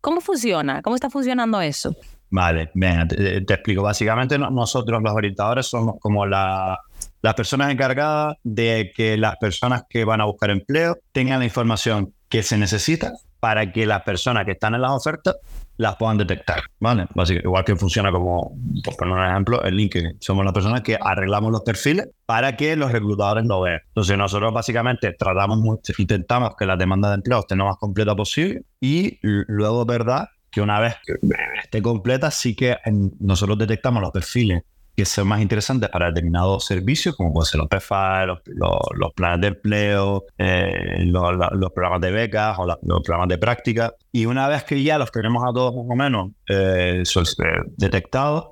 ¿Cómo 0.00 0.20
funciona? 0.20 0.82
¿Cómo 0.82 0.94
está 0.94 1.10
funcionando 1.10 1.60
eso? 1.60 1.94
Vale, 2.30 2.70
venga, 2.74 3.06
te, 3.06 3.38
explico. 3.38 3.82
Básicamente 3.82 4.38
nosotros 4.38 5.02
los 5.02 5.12
orientadores 5.12 5.66
somos 5.66 5.96
como 6.00 6.26
la, 6.26 6.78
las 7.22 7.34
personas 7.34 7.70
encargadas 7.70 8.36
de 8.42 8.92
que 8.94 9.16
las 9.16 9.36
personas 9.36 9.84
que 9.88 10.04
van 10.04 10.20
a 10.20 10.24
buscar 10.24 10.50
empleo 10.50 10.96
tengan 11.12 11.38
la 11.38 11.44
información 11.44 12.14
que 12.28 12.42
se 12.42 12.58
necesita 12.58 13.12
para 13.40 13.72
que 13.72 13.86
las 13.86 14.02
personas 14.02 14.44
que 14.44 14.52
están 14.52 14.74
en 14.74 14.82
las 14.82 14.90
ofertas 14.90 15.36
las 15.78 15.96
puedan 15.96 16.18
detectar, 16.18 16.62
¿vale? 16.80 17.06
Básicamente, 17.14 17.48
igual 17.48 17.64
que 17.64 17.76
funciona 17.76 18.10
como, 18.10 18.56
por 18.82 18.96
poner 18.96 19.14
un 19.14 19.24
ejemplo, 19.24 19.62
el 19.62 19.76
LinkedIn. 19.76 20.16
Somos 20.20 20.44
las 20.44 20.54
personas 20.54 20.80
que 20.82 20.98
arreglamos 21.00 21.52
los 21.52 21.62
perfiles 21.62 22.08
para 22.24 22.56
que 22.56 22.76
los 22.76 22.90
reclutadores 22.92 23.44
lo 23.44 23.60
vean. 23.60 23.80
Entonces 23.88 24.16
nosotros 24.16 24.52
básicamente 24.52 25.12
tratamos, 25.12 25.58
intentamos 25.98 26.56
que 26.56 26.66
la 26.66 26.76
demanda 26.76 27.08
de 27.10 27.16
empleo 27.16 27.40
esté 27.40 27.56
lo 27.56 27.66
más 27.66 27.76
completa 27.76 28.14
posible 28.16 28.62
y 28.80 29.18
luego, 29.22 29.84
¿verdad? 29.84 30.28
Que 30.50 30.60
una 30.60 30.80
vez 30.80 30.94
que 31.04 31.14
esté 31.62 31.82
completa, 31.82 32.30
sí 32.30 32.56
que 32.56 32.76
nosotros 33.20 33.58
detectamos 33.58 34.00
los 34.02 34.12
perfiles 34.12 34.62
que 34.96 35.04
son 35.04 35.28
más 35.28 35.42
interesantes 35.42 35.90
para 35.90 36.06
determinados 36.06 36.64
servicios, 36.64 37.14
como 37.14 37.32
pueden 37.32 37.46
ser 37.46 37.60
los 37.60 37.68
PFA, 37.68 38.24
los, 38.24 39.12
planes 39.14 39.42
de 39.42 39.48
empleo, 39.48 40.24
eh, 40.38 41.04
los, 41.04 41.70
programas 41.74 42.00
de 42.00 42.10
becas 42.10 42.58
o 42.58 42.66
los 42.66 43.02
programas 43.02 43.28
de 43.28 43.36
práctica. 43.36 43.94
Y 44.10 44.24
una 44.24 44.48
vez 44.48 44.64
que 44.64 44.82
ya 44.82 44.96
los 44.96 45.12
tenemos 45.12 45.44
a 45.44 45.52
todos 45.52 45.74
más 45.74 45.84
o 45.86 45.94
menos 45.94 46.30
eh, 46.48 47.02
eh, 47.04 47.44
detectados, 47.76 48.48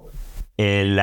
el, 0.58 1.00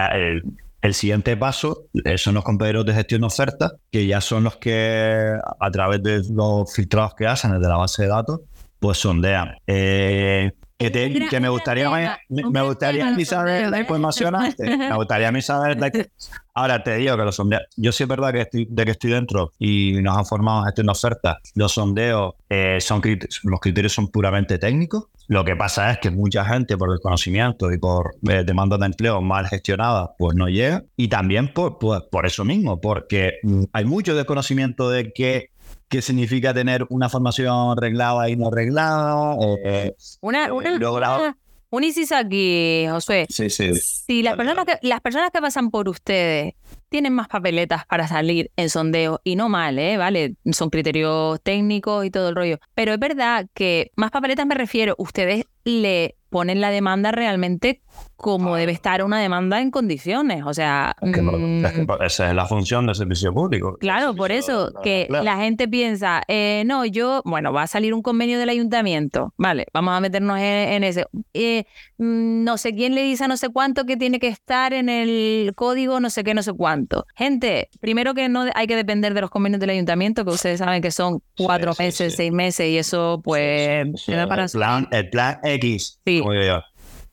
el, 0.81 0.93
siguiente 0.93 1.35
paso 1.35 1.85
son 2.17 2.35
los 2.35 2.43
compañeros 2.43 2.85
de 2.85 2.93
gestión 2.93 3.21
de 3.21 3.27
ofertas, 3.27 3.73
que 3.91 4.05
ya 4.05 4.21
son 4.21 4.43
los 4.43 4.57
que 4.57 5.33
a 5.59 5.71
través 5.71 6.03
de 6.03 6.21
los 6.31 6.71
filtrados 6.71 7.15
que 7.15 7.25
hacen 7.25 7.51
desde 7.51 7.67
la 7.67 7.77
base 7.77 8.03
de 8.03 8.09
datos, 8.09 8.41
pues 8.79 8.99
sondean. 8.99 9.55
Que, 11.29 11.39
me 11.39 11.49
gustaría 11.49 12.17
me, 12.29 12.61
gustaría 12.63 13.07
a 13.07 13.11
mí 13.11 13.25
saber 13.25 13.69
la 13.69 13.79
información 13.79 14.33
me 14.57 14.95
gustaría 14.95 15.27
a 15.27 15.31
mí 15.31 15.41
saber 15.41 15.77
ahora 16.53 16.83
te 16.83 16.95
digo 16.95 17.15
que 17.17 17.23
los 17.23 17.35
sondeos 17.35 17.61
yo 17.77 17.91
sí 17.91 18.03
es 18.03 18.09
verdad 18.09 18.31
que 18.31 18.41
estoy, 18.41 18.67
de 18.69 18.85
que 18.85 18.91
estoy 18.91 19.11
dentro 19.11 19.51
y 19.59 19.93
nos 20.01 20.17
han 20.17 20.25
formado 20.25 20.63
gestión 20.65 20.87
de 20.87 20.91
ofertas. 20.91 21.37
Los 21.55 21.73
sondeos 21.73 22.35
eh, 22.49 22.77
son 22.79 23.01
los 23.43 23.59
criterios 23.59 23.93
son 23.93 24.07
puramente 24.09 24.57
técnicos. 24.57 25.05
Lo 25.27 25.45
que 25.45 25.55
pasa 25.55 25.91
es 25.91 25.99
que 25.99 26.11
mucha 26.11 26.43
gente 26.45 26.77
por 26.77 26.91
desconocimiento 26.91 27.71
y 27.71 27.77
por 27.77 28.15
eh, 28.29 28.43
demandas 28.45 28.79
de 28.79 28.87
empleo 28.87 29.21
mal 29.21 29.47
gestionadas 29.47 30.09
pues 30.17 30.35
no 30.35 30.47
llega. 30.47 30.83
Y 30.97 31.07
también 31.07 31.53
por, 31.53 31.79
por, 31.79 32.09
por 32.09 32.25
eso 32.25 32.43
mismo 32.43 32.81
porque 32.81 33.35
mm, 33.43 33.63
hay 33.73 33.85
mucho 33.85 34.15
desconocimiento 34.15 34.89
de 34.89 35.11
que 35.13 35.51
qué 35.91 36.01
significa 36.01 36.53
tener 36.53 36.87
una 36.89 37.09
formación 37.09 37.75
reglada 37.75 38.29
y 38.29 38.37
no 38.37 38.49
reglada. 38.49 39.35
Eh, 39.63 39.93
una, 40.21 40.47
eh, 40.47 40.51
una, 40.51 41.35
un 41.69 41.83
inciso 41.83 42.15
aquí, 42.15 42.85
Josué. 42.89 43.27
Sí, 43.29 43.49
sí. 43.49 43.75
Si 43.75 44.23
las 44.23 44.37
personas, 44.37 44.65
que, 44.65 44.79
las 44.87 45.01
personas 45.01 45.31
que 45.31 45.41
pasan 45.41 45.69
por 45.69 45.89
ustedes 45.89 46.53
tienen 46.87 47.13
más 47.13 47.27
papeletas 47.27 47.85
para 47.85 48.07
salir 48.07 48.51
en 48.55 48.69
sondeo 48.69 49.19
y 49.25 49.35
no 49.35 49.49
mal, 49.49 49.77
¿eh? 49.79 49.97
¿Vale? 49.97 50.35
Son 50.53 50.69
criterios 50.69 51.41
técnicos 51.43 52.05
y 52.05 52.09
todo 52.09 52.29
el 52.29 52.35
rollo. 52.35 52.59
Pero 52.73 52.93
es 52.93 52.99
verdad 52.99 53.47
que 53.53 53.91
más 53.97 54.11
papeletas 54.11 54.45
me 54.45 54.55
refiero, 54.55 54.95
ustedes 54.97 55.43
le 55.65 56.15
ponen 56.29 56.61
la 56.61 56.71
demanda 56.71 57.11
realmente 57.11 57.81
como 58.21 58.55
debe 58.55 58.71
estar 58.71 59.03
una 59.03 59.19
demanda 59.19 59.59
en 59.59 59.71
condiciones. 59.71 60.43
O 60.45 60.53
sea. 60.53 60.95
Mm, 61.01 61.65
esa 62.05 62.29
es 62.29 62.35
la 62.35 62.45
función 62.45 62.85
del 62.85 62.95
servicio 62.95 63.33
público. 63.33 63.77
Claro, 63.79 64.15
por 64.15 64.31
eso 64.31 64.71
que 64.83 65.07
la 65.09 65.37
gente 65.37 65.67
piensa, 65.67 66.21
eh, 66.27 66.63
no, 66.65 66.85
yo, 66.85 67.21
bueno, 67.25 67.51
va 67.51 67.63
a 67.63 67.67
salir 67.67 67.93
un 67.93 68.01
convenio 68.01 68.37
del 68.39 68.49
ayuntamiento, 68.49 69.33
vale, 69.37 69.65
vamos 69.73 69.93
a 69.93 69.99
meternos 69.99 70.37
en, 70.39 70.83
ese. 70.83 71.05
Eh, 71.33 71.65
mm, 71.97 72.43
no 72.43 72.57
sé 72.57 72.73
quién 72.73 72.95
le 72.95 73.03
dice 73.03 73.25
a 73.25 73.27
no 73.27 73.37
sé 73.37 73.49
cuánto 73.49 73.85
que 73.85 73.97
tiene 73.97 74.19
que 74.19 74.27
estar 74.27 74.73
en 74.73 74.89
el 74.89 75.53
código, 75.55 75.99
no 75.99 76.09
sé 76.09 76.23
qué, 76.23 76.33
no 76.33 76.43
sé 76.43 76.53
cuánto. 76.53 77.05
Gente, 77.15 77.69
primero 77.79 78.13
que 78.13 78.29
no 78.29 78.45
hay 78.53 78.67
que 78.67 78.75
depender 78.75 79.13
de 79.13 79.21
los 79.21 79.29
convenios 79.29 79.59
del 79.59 79.71
ayuntamiento, 79.71 80.23
que 80.23 80.31
ustedes 80.31 80.59
saben 80.59 80.81
que 80.81 80.91
son 80.91 81.21
cuatro 81.37 81.73
meses, 81.79 82.15
seis 82.15 82.31
meses, 82.31 82.67
y 82.67 82.77
eso, 82.77 83.19
pues. 83.23 83.87
el, 84.07 84.27
plan, 84.51 84.87
el 84.91 85.09
plan 85.09 85.39
X. 85.43 85.99
Sí 86.05 86.21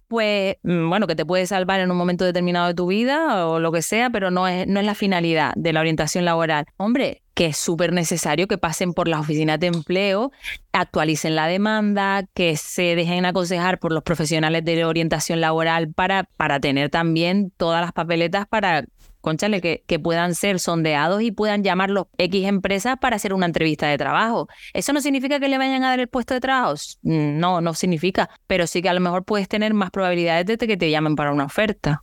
pues 0.08 0.56
mm, 0.62 0.88
bueno, 0.88 1.06
que 1.06 1.14
te 1.14 1.24
puede 1.24 1.46
salvar 1.46 1.80
en 1.80 1.90
un 1.90 1.96
momento 1.96 2.24
determinado 2.24 2.66
de 2.66 2.74
tu 2.74 2.86
vida 2.86 3.46
o 3.46 3.60
lo 3.60 3.70
que 3.70 3.82
sea, 3.82 4.10
pero 4.10 4.30
no 4.30 4.48
es, 4.48 4.66
no 4.66 4.80
es 4.80 4.86
la 4.86 4.94
finalidad 4.94 5.52
de 5.54 5.72
la 5.72 5.80
orientación 5.80 6.24
laboral. 6.24 6.66
Hombre, 6.78 7.22
que 7.34 7.46
es 7.46 7.56
súper 7.56 7.92
necesario 7.92 8.48
que 8.48 8.58
pasen 8.58 8.94
por 8.94 9.06
las 9.06 9.20
oficinas 9.20 9.60
de 9.60 9.68
empleo, 9.68 10.32
actualicen 10.72 11.36
la 11.36 11.46
demanda, 11.46 12.24
que 12.34 12.56
se 12.56 12.96
dejen 12.96 13.26
aconsejar 13.26 13.78
por 13.78 13.92
los 13.92 14.02
profesionales 14.02 14.64
de 14.64 14.84
orientación 14.84 15.40
laboral 15.40 15.92
para, 15.92 16.24
para 16.36 16.58
tener 16.58 16.90
también 16.90 17.52
todas 17.56 17.80
las 17.80 17.92
papeletas 17.92 18.48
para 18.48 18.86
conchale, 19.20 19.60
que, 19.60 19.98
puedan 19.98 20.34
ser 20.34 20.60
sondeados 20.60 21.22
y 21.22 21.32
puedan 21.32 21.64
llamarlos 21.64 22.06
X 22.18 22.46
empresas 22.46 22.96
para 23.00 23.16
hacer 23.16 23.34
una 23.34 23.46
entrevista 23.46 23.88
de 23.88 23.98
trabajo. 23.98 24.48
¿Eso 24.72 24.92
no 24.92 25.00
significa 25.00 25.40
que 25.40 25.48
le 25.48 25.58
vayan 25.58 25.82
a 25.82 25.90
dar 25.90 26.00
el 26.00 26.08
puesto 26.08 26.34
de 26.34 26.40
trabajo? 26.40 26.74
No, 27.02 27.60
no 27.60 27.74
significa, 27.74 28.30
pero 28.46 28.66
sí 28.66 28.80
que 28.80 28.88
a 28.88 28.94
lo 28.94 29.00
mejor 29.00 29.24
puedes 29.24 29.48
tener 29.48 29.74
más 29.74 29.90
probabilidades 29.90 30.46
de 30.46 30.66
que 30.66 30.76
te 30.76 30.90
llamen 30.90 31.16
para 31.16 31.32
una 31.32 31.44
oferta. 31.44 32.02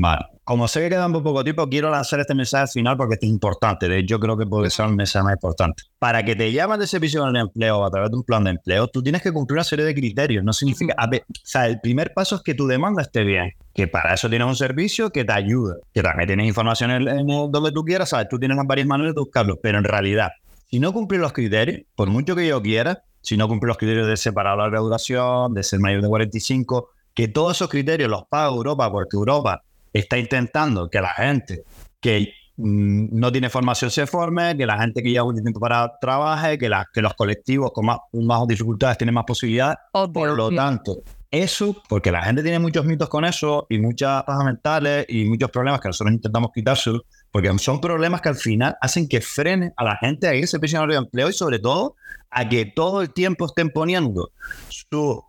Vale. 0.00 0.26
Como 0.44 0.68
sé 0.68 0.80
que 0.80 0.90
queda 0.90 1.08
muy 1.08 1.22
poco 1.22 1.42
tiempo, 1.42 1.68
quiero 1.68 1.90
lanzar 1.90 2.20
este 2.20 2.32
mensaje 2.32 2.62
al 2.62 2.68
final 2.68 2.96
porque 2.96 3.16
es 3.16 3.22
importante. 3.24 3.88
De 3.88 3.98
hecho, 3.98 4.20
creo 4.20 4.36
que 4.38 4.46
puede 4.46 4.70
ser 4.70 4.86
un 4.86 4.94
mensaje 4.94 5.24
más 5.24 5.34
importante. 5.34 5.82
Para 5.98 6.24
que 6.24 6.36
te 6.36 6.52
llamen 6.52 6.78
de 6.78 6.86
servicio 6.86 7.24
de 7.24 7.40
empleo 7.40 7.84
a 7.84 7.90
través 7.90 8.08
de 8.08 8.16
un 8.16 8.22
plan 8.22 8.44
de 8.44 8.50
empleo, 8.50 8.86
tú 8.86 9.02
tienes 9.02 9.22
que 9.22 9.32
cumplir 9.32 9.56
una 9.56 9.64
serie 9.64 9.84
de 9.84 9.94
criterios. 9.94 10.44
No 10.44 10.52
significa. 10.52 10.94
A 10.96 11.08
ver, 11.08 11.24
o 11.28 11.34
sea, 11.42 11.66
el 11.66 11.80
primer 11.80 12.14
paso 12.14 12.36
es 12.36 12.42
que 12.42 12.54
tu 12.54 12.68
demanda 12.68 13.02
esté 13.02 13.24
bien. 13.24 13.50
Que 13.74 13.88
para 13.88 14.14
eso 14.14 14.30
tienes 14.30 14.46
un 14.46 14.54
servicio 14.54 15.10
que 15.10 15.24
te 15.24 15.32
ayuda. 15.32 15.74
Que 15.92 16.00
también 16.00 16.28
tienes 16.28 16.46
información 16.46 16.92
en, 16.92 17.26
donde 17.26 17.72
tú 17.72 17.82
quieras, 17.82 18.10
¿sabes? 18.10 18.28
Tú 18.28 18.38
tienes 18.38 18.56
las 18.56 18.68
varias 18.68 18.86
maneras 18.86 19.16
de 19.16 19.20
buscarlo. 19.20 19.58
Pero 19.60 19.78
en 19.78 19.84
realidad, 19.84 20.30
si 20.70 20.78
no 20.78 20.92
cumplir 20.92 21.20
los 21.20 21.32
criterios, 21.32 21.80
por 21.96 22.08
mucho 22.08 22.36
que 22.36 22.46
yo 22.46 22.62
quiera, 22.62 23.02
si 23.20 23.36
no 23.36 23.48
cumplir 23.48 23.66
los 23.66 23.78
criterios 23.78 24.06
de 24.06 24.16
separar 24.16 24.56
la 24.56 24.78
duración, 24.78 25.54
de 25.54 25.64
ser 25.64 25.80
mayor 25.80 26.02
de 26.02 26.08
45, 26.08 26.88
que 27.14 27.26
todos 27.26 27.56
esos 27.56 27.68
criterios 27.68 28.08
los 28.08 28.22
paga 28.30 28.54
Europa 28.54 28.92
porque 28.92 29.16
Europa 29.16 29.64
está 29.92 30.18
intentando 30.18 30.88
que 30.88 31.00
la 31.00 31.10
gente 31.14 31.64
que 32.00 32.32
mm, 32.56 33.18
no 33.18 33.32
tiene 33.32 33.50
formación 33.50 33.90
se 33.90 34.06
forme, 34.06 34.56
que 34.56 34.66
la 34.66 34.78
gente 34.78 35.02
que 35.02 35.10
lleva 35.10 35.24
un 35.24 35.40
tiempo 35.40 35.60
para 35.60 35.98
trabaje, 36.00 36.58
que, 36.58 36.70
que 36.92 37.02
los 37.02 37.14
colectivos 37.14 37.72
con 37.72 37.86
más, 37.86 37.98
más 38.12 38.46
dificultades 38.46 38.98
tienen 38.98 39.14
más 39.14 39.24
posibilidades. 39.24 39.78
Por 39.92 40.36
lo 40.36 40.50
tanto, 40.50 41.02
eso, 41.30 41.82
porque 41.88 42.10
la 42.10 42.22
gente 42.22 42.42
tiene 42.42 42.58
muchos 42.58 42.86
mitos 42.86 43.08
con 43.08 43.24
eso 43.24 43.66
y 43.68 43.78
muchas 43.78 44.22
pajas 44.24 44.44
mentales 44.44 45.06
y 45.08 45.24
muchos 45.26 45.50
problemas 45.50 45.80
que 45.80 45.88
nosotros 45.88 46.14
intentamos 46.14 46.50
quitárselo, 46.54 47.02
porque 47.30 47.56
son 47.58 47.80
problemas 47.80 48.22
que 48.22 48.30
al 48.30 48.36
final 48.36 48.76
hacen 48.80 49.08
que 49.08 49.20
frene 49.20 49.72
a 49.76 49.84
la 49.84 49.96
gente 49.96 50.26
a 50.26 50.34
irse 50.34 50.56
a 50.56 50.86
de 50.86 50.96
empleo 50.96 51.28
y 51.28 51.32
sobre 51.32 51.58
todo 51.58 51.96
a 52.30 52.48
que 52.48 52.64
todo 52.64 53.02
el 53.02 53.12
tiempo 53.12 53.46
estén 53.46 53.70
poniendo 53.70 54.30
su 54.68 55.22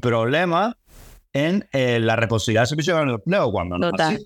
problema 0.00 0.76
en 1.36 1.68
eh, 1.70 2.00
la 2.00 2.16
responsabilidad 2.16 2.62
del 2.62 2.68
servicio 2.68 2.96
de 2.96 3.12
empleo 3.12 3.52
cuando 3.52 3.76
no 3.76 3.90
Total. 3.90 4.18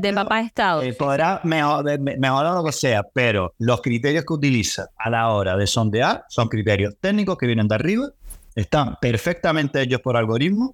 de 0.00 0.12
papá 0.12 0.40
Estado. 0.40 0.82
Eh, 0.82 0.92
podrá 0.92 1.40
mejorar 1.42 2.54
lo 2.54 2.64
que 2.64 2.70
sea, 2.70 3.02
pero 3.02 3.52
los 3.58 3.82
criterios 3.82 4.24
que 4.24 4.32
utiliza 4.32 4.86
a 4.96 5.10
la 5.10 5.30
hora 5.30 5.56
de 5.56 5.66
sondear 5.66 6.24
son 6.28 6.48
criterios 6.48 6.94
técnicos 7.00 7.36
que 7.36 7.46
vienen 7.46 7.66
de 7.66 7.74
arriba, 7.74 8.10
están 8.54 8.96
perfectamente 9.00 9.82
hechos 9.82 10.00
por 10.00 10.16
algoritmos, 10.16 10.72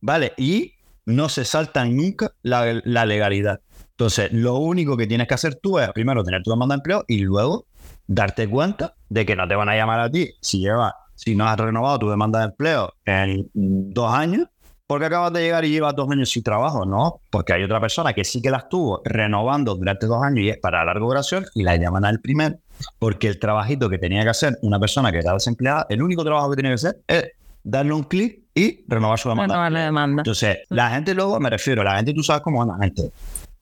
¿vale? 0.00 0.34
Y 0.36 0.72
no 1.06 1.30
se 1.30 1.46
saltan 1.46 1.96
nunca 1.96 2.32
la, 2.42 2.82
la 2.84 3.06
legalidad. 3.06 3.60
Entonces, 3.92 4.30
lo 4.30 4.56
único 4.56 4.96
que 4.96 5.06
tienes 5.06 5.26
que 5.26 5.34
hacer 5.34 5.54
tú 5.54 5.78
es 5.78 5.90
primero 5.92 6.22
tener 6.22 6.42
tu 6.42 6.50
demanda 6.50 6.74
de 6.74 6.80
empleo 6.80 7.04
y 7.08 7.20
luego 7.20 7.66
darte 8.06 8.46
cuenta 8.46 8.94
de 9.08 9.24
que 9.24 9.36
no 9.36 9.48
te 9.48 9.54
van 9.54 9.70
a 9.70 9.76
llamar 9.76 10.00
a 10.00 10.10
ti 10.10 10.30
si 10.42 10.58
lleva, 10.58 10.94
si 11.14 11.34
no 11.34 11.46
has 11.48 11.58
renovado 11.58 11.98
tu 11.98 12.10
demanda 12.10 12.40
de 12.40 12.44
empleo 12.46 12.92
en 13.06 13.48
dos 13.54 14.12
años 14.12 14.48
porque 14.86 15.06
acabas 15.06 15.32
de 15.32 15.40
llegar 15.40 15.64
y 15.64 15.70
llevas 15.70 15.96
dos 15.96 16.10
años 16.10 16.30
sin 16.30 16.42
trabajo, 16.42 16.84
no, 16.84 17.20
porque 17.30 17.54
hay 17.54 17.62
otra 17.62 17.80
persona 17.80 18.12
que 18.12 18.24
sí 18.24 18.42
que 18.42 18.50
la 18.50 18.58
estuvo 18.58 19.00
renovando 19.04 19.74
durante 19.74 20.06
dos 20.06 20.22
años 20.22 20.40
y 20.40 20.50
es 20.50 20.58
para 20.58 20.84
larga 20.84 21.04
duración 21.04 21.44
y 21.54 21.62
la 21.62 21.76
llaman 21.76 22.04
al 22.04 22.20
primer, 22.20 22.58
porque 22.98 23.28
el 23.28 23.38
trabajito 23.38 23.88
que 23.88 23.98
tenía 23.98 24.22
que 24.22 24.30
hacer 24.30 24.58
una 24.62 24.78
persona 24.78 25.10
que 25.10 25.18
era 25.18 25.32
desempleada, 25.32 25.86
el 25.88 26.02
único 26.02 26.22
trabajo 26.22 26.50
que 26.50 26.56
tenía 26.56 26.72
que 26.72 26.74
hacer 26.74 26.96
es 27.06 27.32
darle 27.62 27.94
un 27.94 28.04
clic 28.04 28.40
y 28.54 28.84
renovar 28.86 29.18
su 29.18 29.30
demanda. 29.30 29.70
demanda. 29.70 30.20
Entonces, 30.20 30.58
la 30.68 30.90
gente 30.90 31.14
luego, 31.14 31.40
me 31.40 31.48
refiero, 31.48 31.82
la 31.82 31.96
gente, 31.96 32.12
tú 32.12 32.22
sabes 32.22 32.42
cómo 32.42 32.62
es 32.62 32.68
la 32.68 32.76
gente, 32.76 33.10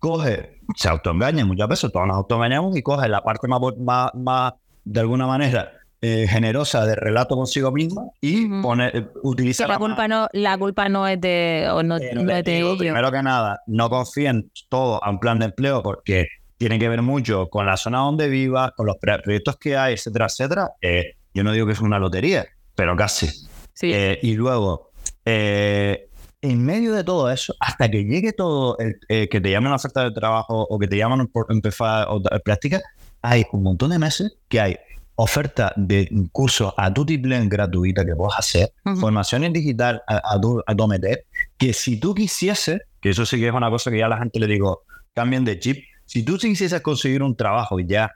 coge, 0.00 0.58
se 0.76 0.88
autoengaña 0.88 1.44
muchas 1.44 1.68
veces, 1.68 1.92
todos 1.92 2.06
nos 2.08 2.16
autoengañamos 2.16 2.76
y 2.76 2.82
coge 2.82 3.08
la 3.08 3.22
parte 3.22 3.46
más, 3.46 3.60
más, 3.78 4.10
más 4.14 4.54
de 4.84 5.00
alguna 5.00 5.28
manera, 5.28 5.70
eh, 6.04 6.26
generosa 6.28 6.84
de 6.84 6.96
relato 6.96 7.36
consigo 7.36 7.70
misma 7.70 8.06
y 8.20 8.48
pone, 8.60 8.88
eh, 8.92 9.06
utiliza... 9.22 9.68
la, 9.68 9.78
culpa 9.78 10.08
no, 10.08 10.26
la 10.32 10.58
culpa 10.58 10.88
no 10.88 11.06
es 11.06 11.20
de, 11.20 11.68
o 11.70 11.84
no, 11.84 11.96
de 11.96 12.74
Primero 12.76 13.12
que 13.12 13.22
nada, 13.22 13.60
no 13.68 13.88
confíen 13.88 14.50
todo 14.68 15.02
a 15.04 15.08
un 15.10 15.20
plan 15.20 15.38
de 15.38 15.44
empleo 15.44 15.80
porque 15.80 16.26
tiene 16.56 16.80
que 16.80 16.88
ver 16.88 17.02
mucho 17.02 17.48
con 17.48 17.66
la 17.66 17.76
zona 17.76 17.98
donde 17.98 18.28
vivas, 18.28 18.72
con 18.72 18.86
los 18.86 18.96
proyectos 18.96 19.56
que 19.58 19.76
hay, 19.76 19.94
etcétera, 19.94 20.26
etcétera. 20.26 20.72
Eh, 20.80 21.14
yo 21.34 21.44
no 21.44 21.52
digo 21.52 21.66
que 21.66 21.72
es 21.74 21.80
una 21.80 22.00
lotería, 22.00 22.46
pero 22.74 22.96
casi. 22.96 23.28
Sí. 23.72 23.94
y 24.22 24.34
luego, 24.34 24.90
en 25.24 26.64
medio 26.64 26.94
de 26.94 27.04
todo 27.04 27.30
eso, 27.30 27.54
hasta 27.60 27.88
que 27.88 28.02
llegue 28.02 28.32
todo, 28.32 28.76
el, 28.78 28.98
que 29.28 29.40
te 29.40 29.52
llamen 29.52 29.70
a 29.70 29.76
oferta 29.76 30.02
de 30.02 30.10
trabajo 30.10 30.66
o 30.68 30.78
que 30.80 30.88
te 30.88 30.96
llaman 30.96 31.28
por 31.28 31.46
empezar 31.50 32.08
práctica, 32.44 32.80
hay 33.22 33.44
un 33.52 33.62
montón 33.62 33.90
de 33.90 34.00
meses 34.00 34.36
que 34.48 34.60
hay 34.60 34.76
oferta 35.22 35.72
de 35.76 36.10
cursos 36.32 36.74
a 36.76 36.92
tu 36.92 37.04
blend 37.04 37.50
gratuita 37.50 38.04
que 38.04 38.14
puedas 38.16 38.38
hacer, 38.38 38.72
formación 38.98 39.44
en 39.44 39.52
digital 39.52 40.02
a, 40.08 40.16
a, 40.16 40.40
a, 40.66 40.86
meter, 40.88 41.26
que 41.56 41.72
si 41.72 41.98
tú 41.98 42.14
quisieses, 42.14 42.82
que 43.00 43.10
eso 43.10 43.24
sí 43.24 43.38
que 43.38 43.48
es 43.48 43.54
una 43.54 43.70
cosa 43.70 43.90
que 43.90 43.98
ya 43.98 44.06
a 44.06 44.08
la 44.08 44.18
gente 44.18 44.40
le 44.40 44.46
digo, 44.48 44.82
cambien 45.14 45.44
de 45.44 45.58
chip, 45.58 45.84
si 46.06 46.24
tú 46.24 46.38
quisieses 46.38 46.80
conseguir 46.80 47.22
un 47.22 47.36
trabajo 47.36 47.78
y 47.78 47.86
ya 47.86 48.12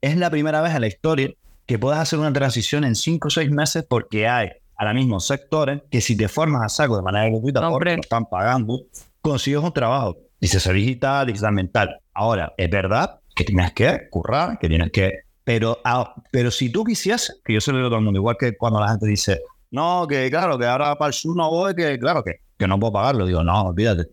es 0.00 0.16
la 0.16 0.30
primera 0.30 0.62
vez 0.62 0.74
en 0.74 0.80
la 0.80 0.86
historia 0.86 1.30
que 1.66 1.78
puedas 1.78 2.00
hacer 2.00 2.18
una 2.18 2.32
transición 2.32 2.84
en 2.84 2.94
5 2.94 3.28
o 3.28 3.30
6 3.30 3.50
meses 3.50 3.84
porque 3.88 4.26
hay 4.26 4.50
ahora 4.76 4.94
mismo 4.94 5.20
sectores 5.20 5.82
que 5.90 6.00
si 6.00 6.16
te 6.16 6.28
formas 6.28 6.62
a 6.62 6.68
saco 6.68 6.96
de 6.96 7.02
manera 7.02 7.28
gratuita 7.28 7.68
porque 7.68 7.96
lo 7.96 8.02
están 8.02 8.26
pagando, 8.26 8.80
consigues 9.20 9.62
un 9.62 9.72
trabajo, 9.72 10.16
dices 10.40 10.66
digital, 10.72 11.26
digital 11.26 11.52
mental. 11.52 12.00
Ahora, 12.14 12.52
es 12.56 12.70
verdad 12.70 13.20
que 13.34 13.44
tienes 13.44 13.72
que 13.72 14.08
currar, 14.10 14.58
que 14.58 14.68
tienes 14.68 14.90
que 14.90 15.20
pero, 15.44 15.78
ah, 15.84 16.14
pero 16.30 16.50
si 16.50 16.70
tú 16.70 16.84
quisieras, 16.84 17.40
que 17.44 17.54
yo 17.54 17.60
se 17.60 17.72
lo 17.72 17.78
digo 17.78 17.86
a 17.88 17.90
todo 17.90 17.98
el 17.98 18.04
mundo, 18.04 18.18
igual 18.18 18.36
que 18.38 18.56
cuando 18.56 18.80
la 18.80 18.88
gente 18.88 19.06
dice, 19.06 19.40
no, 19.70 20.06
que 20.06 20.30
claro, 20.30 20.58
que 20.58 20.66
ahora 20.66 20.96
para 20.96 21.08
el 21.08 21.14
sur 21.14 21.36
no 21.36 21.50
voy, 21.50 21.74
que 21.74 21.98
claro, 21.98 22.22
que, 22.22 22.40
que 22.56 22.68
no 22.68 22.78
puedo 22.78 22.92
pagarlo. 22.92 23.26
Digo, 23.26 23.42
no, 23.42 23.62
olvídate. 23.68 24.08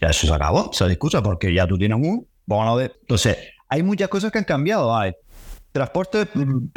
Ya 0.00 0.08
eso 0.08 0.26
se 0.26 0.32
acabó, 0.32 0.72
se 0.72 0.88
discusa 0.88 1.22
porque 1.22 1.52
ya 1.52 1.66
tú 1.66 1.78
tienes 1.78 1.98
un, 1.98 2.26
a 2.50 2.74
ver. 2.74 2.96
Entonces, 3.00 3.36
hay 3.68 3.82
muchas 3.82 4.08
cosas 4.08 4.32
que 4.32 4.38
han 4.38 4.44
cambiado. 4.44 4.94
Hay 4.96 5.12
transporte 5.72 6.26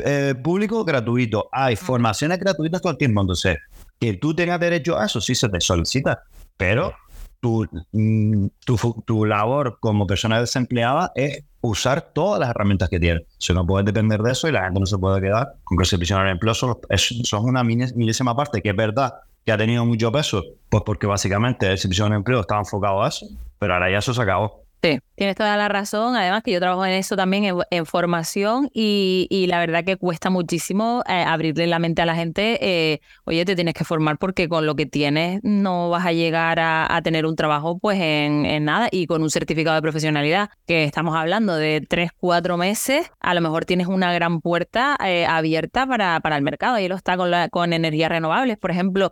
eh, 0.04 0.36
público 0.42 0.84
gratuito, 0.84 1.48
hay 1.52 1.76
formaciones 1.76 2.40
gratuitas 2.40 2.82
todo 2.82 2.92
el 2.92 2.98
tiempo. 2.98 3.22
Entonces, 3.22 3.58
que 4.00 4.14
tú 4.14 4.34
tengas 4.34 4.60
derecho 4.60 4.98
a 4.98 5.06
eso, 5.06 5.22
sí 5.22 5.36
se 5.36 5.50
te 5.50 5.62
solicita, 5.62 6.24
pero 6.58 6.94
tu, 7.40 7.68
mm, 7.92 8.48
tu, 8.66 9.04
tu 9.06 9.26
labor 9.26 9.78
como 9.80 10.06
persona 10.06 10.40
desempleada 10.40 11.12
es 11.16 11.44
usar 11.62 12.02
todas 12.02 12.40
las 12.40 12.50
herramientas 12.50 12.90
que 12.90 13.00
tiene. 13.00 13.26
Si 13.38 13.54
no 13.54 13.66
puedes 13.66 13.86
depender 13.86 14.22
de 14.22 14.32
eso 14.32 14.48
y 14.48 14.52
la 14.52 14.64
gente 14.64 14.80
no 14.80 14.86
se 14.86 14.98
puede 14.98 15.22
quedar 15.22 15.56
con 15.64 15.78
que 15.78 15.86
se 15.86 15.98
prisiona 15.98 16.24
el 16.24 16.30
empleo, 16.30 16.54
son, 16.54 16.78
son 17.24 17.46
una 17.46 17.64
milésima 17.64 18.36
parte, 18.36 18.62
que 18.62 18.70
es 18.70 18.76
verdad 18.76 19.14
que 19.46 19.52
ha 19.52 19.58
tenido 19.58 19.86
mucho 19.86 20.12
peso, 20.12 20.44
pues 20.70 20.84
porque 20.86 21.08
básicamente 21.08 21.72
el 21.72 21.78
servicio 21.78 22.08
de 22.10 22.16
empleo 22.16 22.42
estaba 22.42 22.62
enfocado 22.62 23.04
a 23.04 23.08
eso, 23.08 23.28
pero 23.58 23.74
ahora 23.74 23.90
ya 23.92 24.00
eso 24.00 24.14
se 24.14 24.22
acabó. 24.22 24.64
Sí, 24.82 24.98
tienes 25.16 25.36
toda 25.36 25.58
la 25.58 25.68
razón. 25.68 26.16
Además 26.16 26.42
que 26.42 26.52
yo 26.52 26.60
trabajo 26.62 26.86
en 26.86 26.94
eso 26.94 27.18
también, 27.18 27.54
en, 27.70 27.86
formación, 27.86 28.70
y, 28.74 29.28
y, 29.30 29.48
la 29.48 29.60
verdad 29.60 29.84
que 29.84 29.98
cuesta 29.98 30.30
muchísimo 30.30 31.04
eh, 31.06 31.24
abrirle 31.28 31.68
la 31.68 31.80
mente 31.80 32.02
a 32.02 32.06
la 32.06 32.16
gente. 32.16 32.58
Eh, 32.62 33.02
oye, 33.26 33.44
te 33.44 33.56
tienes 33.56 33.74
que 33.74 33.84
formar 33.84 34.18
porque 34.18 34.48
con 34.48 34.66
lo 34.66 34.76
que 34.76 34.86
tienes 34.86 35.42
no 35.44 35.90
vas 35.90 36.06
a 36.06 36.14
llegar 36.14 36.62
a, 36.62 36.96
a 36.96 37.02
tener 37.02 37.26
un 37.26 37.36
trabajo 37.36 37.78
pues 37.78 38.00
en, 38.00 38.46
en, 38.46 38.64
nada 38.64 38.88
y 38.90 39.06
con 39.06 39.22
un 39.22 39.30
certificado 39.30 39.76
de 39.76 39.82
profesionalidad 39.82 40.50
que 40.66 40.86
estamos 40.86 41.14
hablando 41.14 41.56
de 41.58 41.86
tres, 41.88 42.12
cuatro 42.18 42.56
meses, 42.56 43.12
a 43.20 43.34
lo 43.34 43.42
mejor 43.42 43.66
tienes 43.66 43.88
una 43.88 44.14
gran 44.14 44.40
puerta 44.40 44.96
eh, 45.04 45.26
abierta 45.26 45.88
para, 45.88 46.22
para 46.22 46.38
el 46.38 46.42
mercado. 46.44 46.80
Y 46.80 46.88
lo 46.88 46.96
está 46.96 47.18
con, 47.18 47.32
la, 47.32 47.50
con 47.50 47.74
energías 47.74 48.10
renovables. 48.10 48.58
Por 48.58 48.72
ejemplo, 48.72 49.12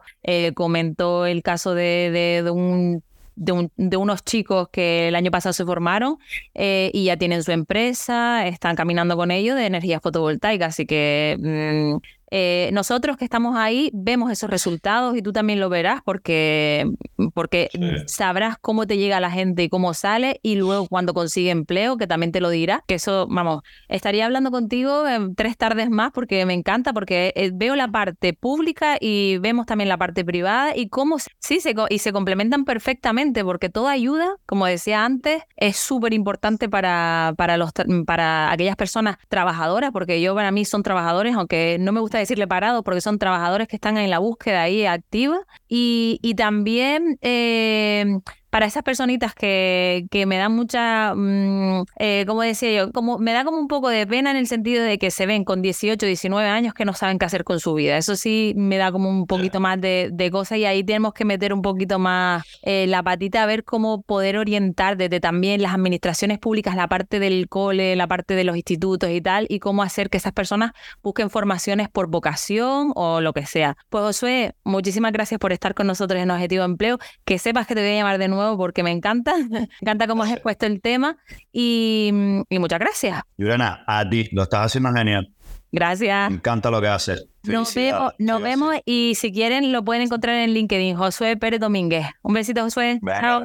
comentó 0.56 1.26
el 1.26 1.44
caso 1.44 1.74
de, 1.74 2.42
de 2.44 2.52
un 2.52 3.04
de, 3.38 3.98
unos 3.98 4.24
chicos 4.24 4.70
que 4.72 5.08
el 5.08 5.16
año 5.16 5.32
pasado 5.32 5.54
se 5.54 5.64
formaron 5.64 6.18
eh, 6.56 6.92
y 6.94 7.06
ya 7.06 7.18
tienen 7.18 7.44
su 7.44 7.52
empresa, 7.52 8.48
están 8.48 8.76
caminando 8.76 9.16
con 9.16 9.32
ellos 9.32 9.56
de 9.56 9.68
energía 9.68 10.00
fotovoltaica, 10.00 10.66
así 10.66 10.86
que 10.86 11.38
mm, 11.40 11.98
eh, 12.30 12.70
nosotros 12.74 13.16
que 13.16 13.24
estamos 13.24 13.56
ahí 13.56 13.90
vemos 13.94 14.32
esos 14.32 14.50
resultados 14.50 15.16
y 15.16 15.22
tú 15.22 15.32
también 15.32 15.60
lo 15.60 15.70
verás 15.70 16.02
porque, 16.04 16.86
porque 17.34 17.70
sabrás 18.08 18.58
cómo 18.60 18.86
te 18.86 18.98
llega 18.98 19.20
la 19.20 19.32
gente 19.32 19.64
y 19.64 19.70
cómo 19.70 19.94
sale 19.94 20.40
y 20.44 20.56
luego 20.56 20.88
cuando 20.88 21.14
consigue 21.14 21.52
empleo, 21.52 21.98
que 21.98 22.08
también 22.08 22.32
te 22.32 22.42
lo 22.42 22.50
dirá, 22.50 22.84
que 22.88 22.96
eso, 22.96 23.28
vamos, 23.30 23.64
estaría 23.88 24.26
hablando 24.26 24.52
contigo 24.52 25.08
en 25.08 25.36
tres 25.36 25.58
tardes 25.58 25.90
más 25.90 26.12
porque 26.12 26.46
me 26.46 26.54
encanta, 26.54 26.94
porque 26.94 27.32
eh, 27.36 27.52
veo 27.54 27.76
la 27.76 27.88
parte 27.88 28.34
pública 28.34 28.98
y 29.00 29.38
vemos 29.38 29.66
también 29.66 29.88
la 29.88 29.98
parte 29.98 30.26
privada 30.26 30.76
y 30.76 30.90
cómo 30.90 31.18
sí 31.40 31.60
se, 31.62 31.76
y 31.90 32.00
se 32.00 32.12
complementan 32.12 32.66
perfectamente 32.66 33.44
porque 33.44 33.70
toda 33.70 33.92
ayuda, 33.92 34.36
como 34.46 34.66
decía 34.66 35.06
antes, 35.06 35.44
es 35.56 35.78
súper 35.78 36.14
importante 36.14 36.68
para, 36.68 37.34
para, 37.38 37.58
los, 37.58 37.72
para 38.06 38.52
aquellas 38.52 38.76
personas 38.76 39.18
trabajadoras, 39.30 39.92
porque 39.92 40.22
yo 40.22 40.36
para 40.36 40.52
mí 40.52 40.66
son 40.66 40.84
trabajadores, 40.84 41.36
aunque 41.36 41.78
no 41.80 41.92
me 41.92 42.00
gusta 42.00 42.17
decirle 42.18 42.48
parado 42.48 42.84
porque 42.84 43.02
son 43.02 43.20
trabajadores 43.20 43.68
que 43.68 43.76
están 43.76 43.98
en 43.98 44.10
la 44.10 44.20
búsqueda 44.20 44.64
ahí 44.64 44.86
activa. 44.86 45.40
Y, 45.68 46.20
y 46.22 46.36
también 46.36 47.18
eh, 47.22 48.20
para 48.58 48.66
esas 48.66 48.82
personitas 48.82 49.36
que, 49.36 50.08
que 50.10 50.26
me 50.26 50.40
dan 50.40 50.52
mucha, 50.52 51.14
mm, 51.14 51.84
eh, 52.00 52.24
como 52.26 52.42
decía 52.42 52.72
yo, 52.72 52.92
como 52.92 53.20
me 53.20 53.32
da 53.32 53.44
como 53.44 53.60
un 53.60 53.68
poco 53.68 53.88
de 53.88 54.08
pena 54.08 54.32
en 54.32 54.38
el 54.38 54.48
sentido 54.48 54.84
de 54.84 54.98
que 54.98 55.12
se 55.12 55.28
ven 55.28 55.44
con 55.44 55.62
18, 55.62 56.04
19 56.04 56.50
años 56.50 56.74
que 56.74 56.84
no 56.84 56.94
saben 56.94 57.20
qué 57.20 57.26
hacer 57.26 57.44
con 57.44 57.60
su 57.60 57.76
vida. 57.76 57.98
Eso 57.98 58.16
sí 58.16 58.56
me 58.58 58.78
da 58.78 58.92
como 58.92 59.12
un 59.12 59.28
poquito 59.28 59.60
más 59.60 59.80
de, 59.80 60.10
de 60.12 60.32
cosas 60.32 60.58
y 60.58 60.66
ahí 60.66 60.84
tenemos 60.84 61.14
que 61.14 61.24
meter 61.24 61.54
un 61.54 61.62
poquito 61.62 62.00
más 62.00 62.46
eh, 62.64 62.88
la 62.88 63.04
patita 63.04 63.44
a 63.44 63.46
ver 63.46 63.64
cómo 63.64 64.02
poder 64.02 64.40
orientar 64.40 64.98
desde 64.98 65.20
también 65.20 65.62
las 65.62 65.76
administraciones 65.76 66.40
públicas, 66.40 66.76
la 66.76 66.88
parte 66.88 67.20
del 67.20 67.50
cole, 67.50 67.96
la 67.96 68.08
parte 68.08 68.34
de 68.34 68.44
los 68.44 68.56
institutos 68.56 69.12
y 69.12 69.22
tal, 69.22 69.46
y 69.50 69.60
cómo 69.60 69.84
hacer 69.84 70.10
que 70.10 70.18
esas 70.18 70.34
personas 70.34 70.72
busquen 71.04 71.30
formaciones 71.30 71.90
por 71.90 72.08
vocación 72.08 72.92
o 72.96 73.22
lo 73.22 73.34
que 73.34 73.46
sea. 73.46 73.78
Pues 73.90 74.04
Josué, 74.04 74.56
muchísimas 74.64 75.12
gracias 75.12 75.40
por 75.40 75.54
estar 75.54 75.76
con 75.76 75.86
nosotros 75.86 76.20
en 76.20 76.32
Objetivo 76.32 76.64
Empleo. 76.64 76.98
Que 77.24 77.38
sepas 77.38 77.68
que 77.68 77.76
te 77.76 77.82
voy 77.82 77.92
a 77.92 77.94
llamar 77.94 78.18
de 78.18 78.28
nuevo 78.30 78.47
porque 78.56 78.84
me 78.84 78.92
encanta, 78.92 79.34
me 79.50 79.68
encanta 79.82 80.08
cómo 80.08 80.24
has 80.24 80.32
expuesto 80.32 80.66
el 80.66 80.80
tema 80.82 81.18
y, 81.52 82.12
muchas 82.50 82.80
gracias. 82.80 83.22
Yurena, 83.38 83.84
a 83.88 84.08
ti, 84.08 84.30
lo 84.32 84.44
estás 84.44 84.68
haciendo 84.68 84.94
genial. 84.94 85.34
Gracias. 85.72 86.30
Me 86.30 86.38
encanta 86.38 86.72
lo 86.72 86.80
que 86.80 86.88
haces. 86.88 87.28
Nos 87.44 87.74
vemos, 87.76 88.14
nos 88.20 88.42
vemos 88.42 88.76
y 88.86 89.16
si 89.16 89.32
quieren 89.32 89.72
lo 89.72 89.84
pueden 89.84 90.04
encontrar 90.04 90.36
en 90.36 90.54
LinkedIn, 90.54 90.96
Josué 90.96 91.36
Pérez 91.36 91.60
Domínguez. 91.60 92.06
Un 92.22 92.34
besito, 92.34 92.62
Josué. 92.62 93.00
Chao. 93.20 93.44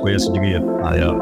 Cuídense, 0.00 0.32
chiquillos. 0.32 0.62
Adiós. 0.84 1.16